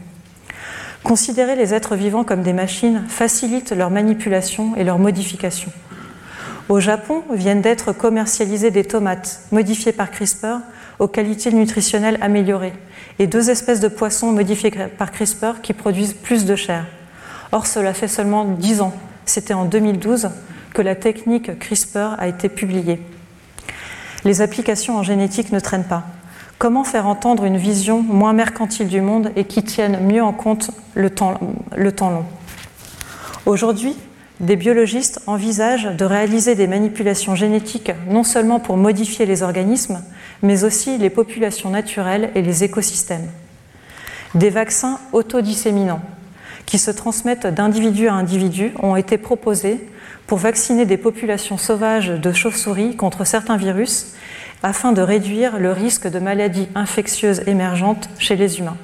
Considérer 1.02 1.54
les 1.54 1.74
êtres 1.74 1.94
vivants 1.94 2.24
comme 2.24 2.42
des 2.42 2.52
machines 2.52 3.04
facilite 3.08 3.72
leur 3.72 3.90
manipulation 3.90 4.74
et 4.76 4.84
leur 4.84 4.98
modification. 4.98 5.70
Au 6.68 6.80
Japon 6.80 7.22
viennent 7.32 7.60
d'être 7.60 7.92
commercialisées 7.92 8.72
des 8.72 8.84
tomates 8.84 9.42
modifiées 9.52 9.92
par 9.92 10.10
CRISPR 10.10 10.58
aux 10.98 11.06
qualités 11.06 11.52
nutritionnelles 11.52 12.18
améliorées 12.20 12.72
et 13.18 13.26
deux 13.26 13.50
espèces 13.50 13.80
de 13.80 13.88
poissons 13.88 14.32
modifiées 14.32 14.72
par 14.98 15.12
CRISPR 15.12 15.60
qui 15.62 15.74
produisent 15.74 16.14
plus 16.14 16.44
de 16.44 16.56
chair. 16.56 16.86
Or, 17.52 17.66
cela 17.66 17.94
fait 17.94 18.08
seulement 18.08 18.44
10 18.44 18.80
ans, 18.80 18.94
c'était 19.26 19.54
en 19.54 19.64
2012, 19.64 20.30
la 20.82 20.94
technique 20.94 21.58
CRISPR 21.58 22.14
a 22.18 22.28
été 22.28 22.48
publiée. 22.48 23.00
Les 24.24 24.42
applications 24.42 24.96
en 24.96 25.02
génétique 25.02 25.52
ne 25.52 25.60
traînent 25.60 25.84
pas. 25.84 26.04
Comment 26.58 26.84
faire 26.84 27.06
entendre 27.06 27.44
une 27.44 27.58
vision 27.58 28.02
moins 28.02 28.32
mercantile 28.32 28.88
du 28.88 29.00
monde 29.00 29.30
et 29.36 29.44
qui 29.44 29.62
tienne 29.62 30.00
mieux 30.00 30.22
en 30.22 30.32
compte 30.32 30.70
le 30.94 31.10
temps, 31.10 31.38
le 31.76 31.92
temps 31.92 32.10
long? 32.10 32.24
Aujourd'hui, 33.44 33.94
des 34.40 34.56
biologistes 34.56 35.20
envisagent 35.26 35.96
de 35.96 36.04
réaliser 36.04 36.54
des 36.54 36.66
manipulations 36.66 37.34
génétiques 37.34 37.92
non 38.08 38.24
seulement 38.24 38.58
pour 38.58 38.76
modifier 38.76 39.26
les 39.26 39.42
organismes, 39.42 40.02
mais 40.42 40.64
aussi 40.64 40.98
les 40.98 41.10
populations 41.10 41.70
naturelles 41.70 42.30
et 42.34 42.42
les 42.42 42.64
écosystèmes. 42.64 43.28
Des 44.34 44.50
vaccins 44.50 44.98
autodisséminants 45.12 46.02
qui 46.64 46.78
se 46.78 46.90
transmettent 46.90 47.46
d'individu 47.46 48.08
à 48.08 48.14
individu 48.14 48.72
ont 48.82 48.96
été 48.96 49.18
proposés 49.18 49.86
pour 50.26 50.38
vacciner 50.38 50.86
des 50.86 50.96
populations 50.96 51.58
sauvages 51.58 52.08
de 52.08 52.32
chauves-souris 52.32 52.96
contre 52.96 53.24
certains 53.24 53.56
virus 53.56 54.14
afin 54.62 54.92
de 54.92 55.02
réduire 55.02 55.58
le 55.58 55.72
risque 55.72 56.08
de 56.08 56.18
maladies 56.18 56.68
infectieuses 56.74 57.42
émergentes 57.46 58.08
chez 58.18 58.36
les 58.36 58.58
humains. 58.58 58.76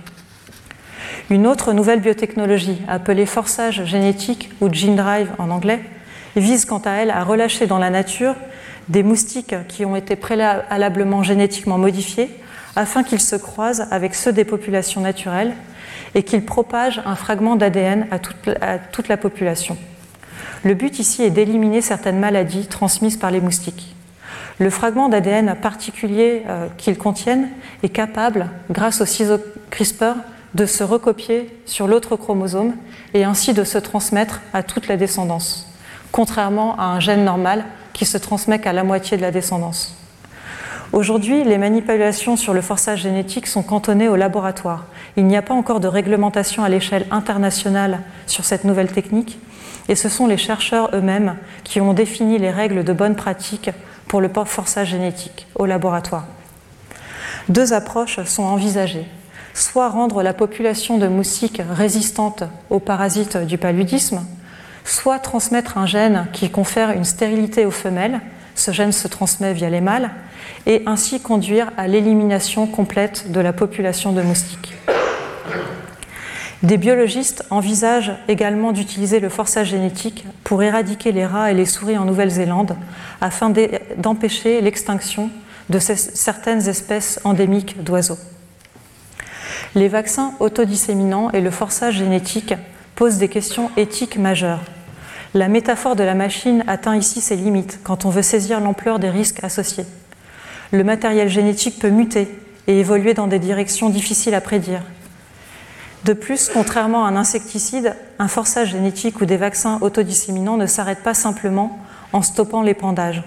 Une 1.31 1.47
autre 1.47 1.73
nouvelle 1.73 2.01
biotechnologie, 2.01 2.83
appelée 2.89 3.27
forçage 3.27 3.85
génétique 3.85 4.51
ou 4.61 4.73
gene 4.73 4.97
drive 4.97 5.31
en 5.39 5.51
anglais, 5.51 5.81
vise 6.37 6.65
quant 6.65 6.83
à 6.85 6.91
elle 6.93 7.11
à 7.11 7.25
relâcher 7.25 7.67
dans 7.67 7.79
la 7.79 7.91
nature 7.91 8.35
des 8.89 9.03
moustiques 9.03 9.55
qui 9.69 9.85
ont 9.85 9.97
été 9.97 10.17
préalablement 10.17 11.23
génétiquement 11.23 11.79
modifiés 11.79 12.31
afin 12.77 13.03
qu'ils 13.03 13.21
se 13.21 13.37
croisent 13.37 13.87
avec 13.91 14.15
ceux 14.15 14.33
des 14.33 14.45
populations 14.45 15.01
naturelles 15.01 15.53
et 16.15 16.23
qu'ils 16.23 16.45
propagent 16.45 17.03
un 17.05 17.15
fragment 17.15 17.57
d'ADN 17.57 18.07
à, 18.11 18.17
à 18.61 18.79
toute, 18.79 19.09
la 19.09 19.17
population. 19.17 19.77
Le 20.65 20.75
but 20.75 20.99
ici 20.99 21.23
est 21.23 21.31
d'éliminer 21.31 21.81
certaines 21.81 22.19
maladies 22.19 22.67
transmises 22.67 23.17
par 23.17 23.31
les 23.31 23.41
moustiques. 23.41 23.95
Le 24.59 24.71
fragment 24.71 25.09
d'ADN 25.09 25.55
particulier 25.61 26.43
euh, 26.47 26.69
qu'ils 26.77 26.99
contiennent 26.99 27.49
est 27.83 27.89
capable, 27.89 28.51
grâce 28.71 29.01
au 29.01 29.07
ciseau 29.07 29.39
CRISPR, 29.71 30.15
de 30.55 30.67
se 30.67 30.85
recopier 30.85 31.49
sur 31.65 31.89
l'autre 31.89 32.17
chromosome 32.17 32.75
et 33.15 33.25
ainsi 33.25 33.55
de 33.55 33.65
se 33.65 33.79
transmettre 33.79 34.43
à 34.53 34.63
toute 34.63 34.89
la 34.89 34.97
descendance, 34.97 35.73
contrairement 36.13 36.79
à 36.79 36.85
un 36.85 37.01
gène 37.01 37.25
normal 37.25 37.65
qui 37.95 38.05
se 38.05 38.19
transmet 38.19 38.59
qu'à 38.59 38.73
la 38.73 38.85
moitié 38.85 39.17
de 39.17 39.23
la 39.23 39.31
descendance. 39.31 40.02
Aujourd'hui, 40.93 41.43
les 41.43 41.57
manipulations 41.57 42.37
sur 42.37 42.53
le 42.53 42.61
forçage 42.61 43.01
génétique 43.01 43.47
sont 43.47 43.63
cantonnées 43.63 44.09
au 44.09 44.17
laboratoire. 44.17 44.85
Il 45.17 45.27
n'y 45.27 45.37
a 45.37 45.43
pas 45.43 45.55
encore 45.55 45.81
de 45.81 45.89
réglementation 45.89 46.63
à 46.65 46.69
l'échelle 46.69 47.07
internationale 47.11 48.01
sur 48.27 48.45
cette 48.45 48.65
nouvelle 48.65 48.93
technique, 48.93 49.39
et 49.89 49.95
ce 49.95 50.09
sont 50.09 50.27
les 50.27 50.37
chercheurs 50.37 50.91
eux-mêmes 50.95 51.37
qui 51.65 51.81
ont 51.81 51.95
défini 51.95 52.39
les 52.39 52.51
règles 52.51 52.85
de 52.85 52.93
bonne 52.93 53.17
pratique 53.17 53.71
pour 54.07 54.21
le 54.21 54.29
forçage 54.45 54.89
génétique 54.89 55.47
au 55.55 55.65
laboratoire. 55.65 56.27
Deux 57.49 57.73
approches 57.73 58.23
sont 58.25 58.45
envisagées 58.45 59.07
soit 59.55 59.89
rendre 59.89 60.23
la 60.23 60.35
population 60.35 60.99
de 60.99 61.09
moustiques 61.09 61.63
résistante 61.71 62.45
aux 62.71 62.81
parasites 62.81 63.37
du 63.37 63.59
paludisme, 63.59 64.25
soit 64.85 65.19
transmettre 65.19 65.79
un 65.79 65.87
gène 65.87 66.27
qui 66.33 66.51
confère 66.51 66.91
une 66.91 67.05
stérilité 67.05 67.67
aux 67.67 67.71
femelles, 67.71 68.21
ce 68.55 68.71
gène 68.71 68.93
se 68.93 69.09
transmet 69.09 69.53
via 69.53 69.71
les 69.71 69.81
mâles, 69.81 70.11
et 70.67 70.83
ainsi 70.87 71.21
conduire 71.21 71.71
à 71.77 71.89
l'élimination 71.89 72.67
complète 72.67 73.33
de 73.33 73.41
la 73.41 73.53
population 73.53 74.13
de 74.13 74.23
moustiques. 74.23 74.75
Des 76.63 76.77
biologistes 76.77 77.45
envisagent 77.51 78.13
également 78.29 78.71
d'utiliser 78.71 79.19
le 79.19 79.29
forçage 79.29 79.71
génétique 79.71 80.25
pour 80.45 80.63
éradiquer 80.63 81.11
les 81.11 81.27
rats 81.27 81.51
et 81.51 81.55
les 81.55 81.65
souris 81.65 81.99
en 81.99 82.05
Nouvelle-Zélande 82.05 82.77
afin 83.21 83.53
d'empêcher 83.97 84.61
l'extinction 84.61 85.29
de 85.71 85.81
certaines 85.81 86.69
espèces 86.69 87.21
endémiques 87.25 87.83
d'oiseaux. 87.83 88.19
Les 89.75 89.89
vaccins 89.89 90.35
autodisséminants 90.39 91.31
et 91.31 91.41
le 91.41 91.51
forçage 91.51 91.97
génétique 91.97 92.55
posent 92.95 93.19
des 93.19 93.29
questions 93.29 93.71
éthiques 93.77 94.19
majeures. 94.19 94.61
La 95.35 95.49
métaphore 95.49 95.97
de 95.97 96.05
la 96.05 96.15
machine 96.15 96.63
atteint 96.67 96.95
ici 96.95 97.23
ses 97.23 97.37
limites 97.37 97.81
quand 97.83 98.05
on 98.05 98.11
veut 98.11 98.21
saisir 98.21 98.61
l'ampleur 98.61 98.99
des 98.99 99.09
risques 99.09 99.43
associés. 99.43 99.87
Le 100.73 100.85
matériel 100.85 101.31
génétique 101.31 101.79
peut 101.79 101.89
muter 101.89 102.29
et 102.67 102.79
évoluer 102.79 103.15
dans 103.15 103.29
des 103.29 103.39
directions 103.39 103.89
difficiles 103.89 104.35
à 104.35 104.43
prédire. 104.43 104.83
De 106.05 106.13
plus, 106.13 106.51
contrairement 106.53 107.07
à 107.07 107.09
un 107.09 107.17
insecticide, 107.17 107.97
un 108.19 108.29
forçage 108.29 108.73
génétique 108.73 109.23
ou 109.23 109.25
des 109.25 109.39
vaccins 109.39 109.79
autodisséminants 109.81 110.59
ne 110.59 110.67
s'arrêtent 110.67 111.03
pas 111.03 111.15
simplement 111.15 111.79
en 112.13 112.21
stoppant 112.21 112.61
l'épandage. 112.61 113.23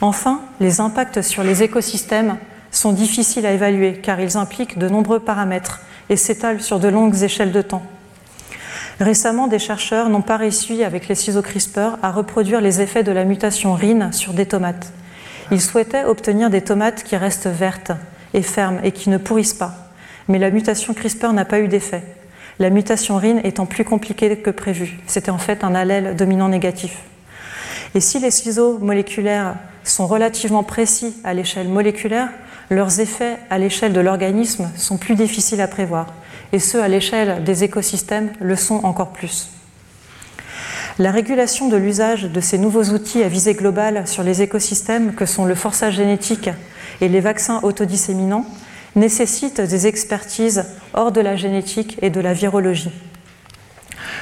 Enfin, 0.00 0.40
les 0.60 0.80
impacts 0.80 1.22
sur 1.22 1.42
les 1.42 1.64
écosystèmes 1.64 2.36
sont 2.70 2.92
difficiles 2.92 3.46
à 3.46 3.52
évaluer 3.52 3.94
car 3.94 4.20
ils 4.20 4.36
impliquent 4.36 4.78
de 4.78 4.88
nombreux 4.88 5.18
paramètres 5.18 5.80
et 6.10 6.16
s'étalent 6.16 6.62
sur 6.62 6.78
de 6.78 6.88
longues 6.88 7.22
échelles 7.22 7.52
de 7.52 7.62
temps. 7.62 7.82
Récemment, 9.00 9.48
des 9.48 9.58
chercheurs 9.58 10.08
n'ont 10.08 10.22
pas 10.22 10.36
réussi, 10.36 10.84
avec 10.84 11.08
les 11.08 11.14
ciseaux 11.14 11.42
CRISPR, 11.42 11.98
à 12.02 12.12
reproduire 12.12 12.60
les 12.60 12.80
effets 12.80 13.02
de 13.02 13.12
la 13.12 13.24
mutation 13.24 13.74
RIN 13.74 14.12
sur 14.12 14.32
des 14.32 14.46
tomates. 14.46 14.92
Ils 15.50 15.60
souhaitaient 15.60 16.04
obtenir 16.04 16.50
des 16.50 16.62
tomates 16.62 17.02
qui 17.02 17.16
restent 17.16 17.48
vertes 17.48 17.92
et 18.34 18.42
fermes 18.42 18.80
et 18.84 18.92
qui 18.92 19.10
ne 19.10 19.18
pourrissent 19.18 19.54
pas. 19.54 19.74
Mais 20.28 20.38
la 20.38 20.50
mutation 20.50 20.94
CRISPR 20.94 21.32
n'a 21.32 21.44
pas 21.44 21.60
eu 21.60 21.68
d'effet. 21.68 22.02
La 22.58 22.70
mutation 22.70 23.16
RIN 23.16 23.38
étant 23.44 23.66
plus 23.66 23.84
compliquée 23.84 24.36
que 24.36 24.50
prévu. 24.50 24.98
C'était 25.06 25.30
en 25.30 25.38
fait 25.38 25.64
un 25.64 25.74
allèle 25.74 26.14
dominant 26.16 26.48
négatif. 26.48 26.98
Et 27.94 28.00
si 28.00 28.18
les 28.20 28.30
ciseaux 28.30 28.78
moléculaires 28.78 29.56
sont 29.84 30.06
relativement 30.06 30.62
précis 30.62 31.16
à 31.24 31.34
l'échelle 31.34 31.68
moléculaire, 31.68 32.28
leurs 32.70 33.00
effets 33.00 33.36
à 33.50 33.58
l'échelle 33.58 33.92
de 33.92 34.00
l'organisme 34.00 34.70
sont 34.76 34.96
plus 34.96 35.14
difficiles 35.14 35.60
à 35.60 35.68
prévoir, 35.68 36.06
et 36.52 36.58
ceux 36.58 36.82
à 36.82 36.88
l'échelle 36.88 37.42
des 37.44 37.64
écosystèmes 37.64 38.32
le 38.40 38.56
sont 38.56 38.84
encore 38.84 39.12
plus. 39.12 39.48
La 40.98 41.10
régulation 41.10 41.68
de 41.68 41.76
l'usage 41.76 42.24
de 42.24 42.40
ces 42.40 42.58
nouveaux 42.58 42.84
outils 42.84 43.22
à 43.22 43.28
visée 43.28 43.54
globale 43.54 44.06
sur 44.06 44.22
les 44.22 44.42
écosystèmes 44.42 45.14
que 45.14 45.24
sont 45.24 45.46
le 45.46 45.54
forçage 45.54 45.94
génétique 45.94 46.50
et 47.00 47.08
les 47.08 47.20
vaccins 47.20 47.60
autodisséminants 47.62 48.44
nécessite 48.94 49.60
des 49.60 49.86
expertises 49.86 50.66
hors 50.92 51.10
de 51.10 51.22
la 51.22 51.34
génétique 51.34 51.98
et 52.02 52.10
de 52.10 52.20
la 52.20 52.34
virologie. 52.34 52.92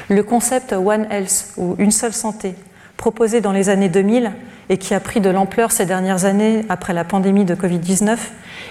Le 0.09 0.23
concept 0.23 0.73
One 0.73 1.09
Health 1.11 1.53
ou 1.57 1.75
une 1.79 1.91
seule 1.91 2.13
santé, 2.13 2.55
proposé 2.97 3.41
dans 3.41 3.53
les 3.53 3.69
années 3.69 3.89
2000 3.89 4.31
et 4.69 4.79
qui 4.79 4.95
a 4.95 5.01
pris 5.01 5.21
de 5.21 5.31
l'ampleur 5.31 5.73
ces 5.73 5.87
dernières 5.87 6.25
années 6.25 6.65
après 6.69 6.93
la 6.95 7.03
pandémie 7.05 7.45
de 7.45 7.57
Covid-19, 7.57 8.17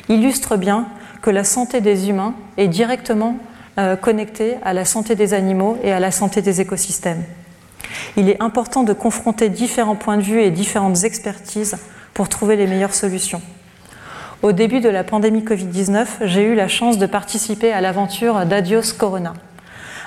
illustre 0.07 0.55
bien 0.55 0.88
que 1.22 1.30
la 1.30 1.43
santé 1.43 1.82
des 1.82 2.10
humains 2.10 2.34
est 2.55 2.70
directement 2.70 3.38
euh, 3.80 3.96
connectée 3.96 4.58
à 4.64 4.74
la 4.74 4.86
santé 4.86 5.16
des 5.16 5.34
animaux 5.34 5.78
et 5.82 5.92
à 5.92 6.00
la 6.00 6.12
santé 6.12 6.42
des 6.42 6.62
écosystèmes. 6.62 7.24
Il 8.18 8.30
est 8.30 8.42
important 8.42 8.84
de 8.84 8.94
confronter 8.94 9.50
différents 9.50 9.96
points 9.96 10.18
de 10.18 10.22
vue 10.22 10.42
et 10.42 10.52
différentes 10.52 11.04
expertises 11.06 11.78
pour 12.14 12.30
trouver 12.30 12.58
les 12.58 12.68
meilleures 12.68 12.94
solutions. 12.94 13.42
Au 14.42 14.52
début 14.52 14.82
de 14.82 14.90
la 14.90 15.04
pandémie 15.04 15.44
Covid-19, 15.44 16.06
j'ai 16.24 16.44
eu 16.44 16.56
la 16.56 16.68
chance 16.68 16.98
de 16.98 17.06
participer 17.06 17.72
à 17.72 17.82
l'aventure 17.82 18.46
d'Adios 18.46 18.94
Corona, 18.98 19.34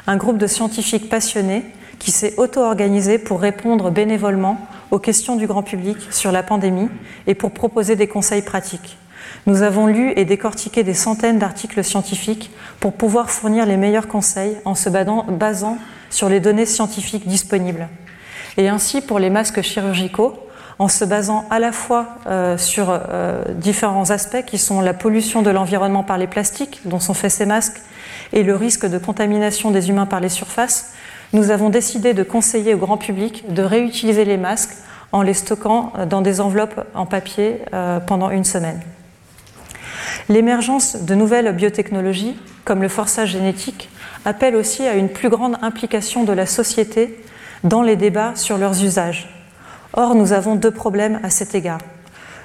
un 0.06 0.16
groupe 0.16 0.38
de 0.38 0.46
scientifiques 0.46 1.08
passionnés 1.08 1.64
qui 1.98 2.10
s'est 2.10 2.34
auto-organisé 2.36 3.18
pour 3.18 3.40
répondre 3.40 3.90
bénévolement 3.90 4.58
aux 4.90 4.98
questions 4.98 5.36
du 5.36 5.46
grand 5.46 5.62
public 5.62 5.96
sur 6.10 6.32
la 6.32 6.42
pandémie 6.42 6.88
et 7.26 7.34
pour 7.34 7.52
proposer 7.52 7.96
des 7.96 8.06
conseils 8.06 8.42
pratiques. 8.42 8.98
Nous 9.46 9.62
avons 9.62 9.86
lu 9.86 10.12
et 10.14 10.24
décortiqué 10.24 10.84
des 10.84 10.94
centaines 10.94 11.40
d'articles 11.40 11.82
scientifiques 11.82 12.50
pour 12.78 12.92
pouvoir 12.92 13.30
fournir 13.30 13.66
les 13.66 13.76
meilleurs 13.76 14.06
conseils 14.06 14.56
en 14.64 14.76
se 14.76 14.88
basant 14.88 15.78
sur 16.10 16.28
les 16.28 16.38
données 16.38 16.66
scientifiques 16.66 17.26
disponibles. 17.26 17.88
Et 18.56 18.68
ainsi, 18.68 19.00
pour 19.00 19.18
les 19.18 19.30
masques 19.30 19.62
chirurgicaux, 19.62 20.38
en 20.78 20.88
se 20.88 21.04
basant 21.04 21.44
à 21.50 21.58
la 21.58 21.72
fois 21.72 22.08
euh, 22.26 22.56
sur 22.56 22.88
euh, 22.90 23.42
différents 23.54 24.10
aspects 24.10 24.44
qui 24.46 24.58
sont 24.58 24.80
la 24.80 24.94
pollution 24.94 25.42
de 25.42 25.50
l'environnement 25.50 26.02
par 26.02 26.18
les 26.18 26.26
plastiques 26.26 26.80
dont 26.84 27.00
sont 27.00 27.14
faits 27.14 27.30
ces 27.30 27.46
masques 27.46 27.80
et 28.32 28.42
le 28.42 28.56
risque 28.56 28.86
de 28.86 28.98
contamination 28.98 29.70
des 29.70 29.90
humains 29.90 30.06
par 30.06 30.20
les 30.20 30.28
surfaces, 30.28 30.92
nous 31.32 31.50
avons 31.50 31.68
décidé 31.68 32.14
de 32.14 32.22
conseiller 32.22 32.74
au 32.74 32.78
grand 32.78 32.96
public 32.96 33.52
de 33.52 33.62
réutiliser 33.62 34.24
les 34.24 34.36
masques 34.36 34.76
en 35.12 35.22
les 35.22 35.34
stockant 35.34 35.92
dans 36.08 36.22
des 36.22 36.40
enveloppes 36.40 36.86
en 36.94 37.06
papier 37.06 37.60
euh, 37.74 38.00
pendant 38.00 38.30
une 38.30 38.44
semaine. 38.44 38.80
L'émergence 40.28 40.96
de 41.02 41.14
nouvelles 41.14 41.52
biotechnologies, 41.54 42.36
comme 42.64 42.82
le 42.82 42.88
forçage 42.88 43.30
génétique, 43.30 43.88
appelle 44.24 44.56
aussi 44.56 44.82
à 44.86 44.94
une 44.94 45.08
plus 45.08 45.28
grande 45.28 45.56
implication 45.62 46.24
de 46.24 46.32
la 46.32 46.46
société 46.46 47.18
dans 47.64 47.82
les 47.82 47.96
débats 47.96 48.32
sur 48.36 48.58
leurs 48.58 48.82
usages. 48.82 49.28
Or, 49.94 50.14
nous 50.14 50.32
avons 50.32 50.54
deux 50.54 50.70
problèmes 50.70 51.20
à 51.22 51.30
cet 51.30 51.54
égard. 51.54 51.80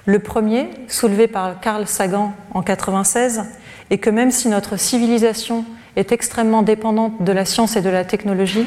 Le 0.06 0.20
premier, 0.20 0.70
soulevé 0.88 1.28
par 1.28 1.60
Carl 1.60 1.88
Sagan 1.88 2.34
en 2.52 2.60
1996, 2.60 3.44
est 3.90 3.98
que 3.98 4.10
même 4.10 4.32
si 4.32 4.48
notre 4.48 4.78
civilisation 4.78 5.66
est 5.96 6.12
extrêmement 6.12 6.62
dépendante 6.62 7.24
de 7.24 7.32
la 7.32 7.46
science 7.46 7.76
et 7.76 7.82
de 7.82 7.90
la 7.90 8.06
technologie, 8.06 8.66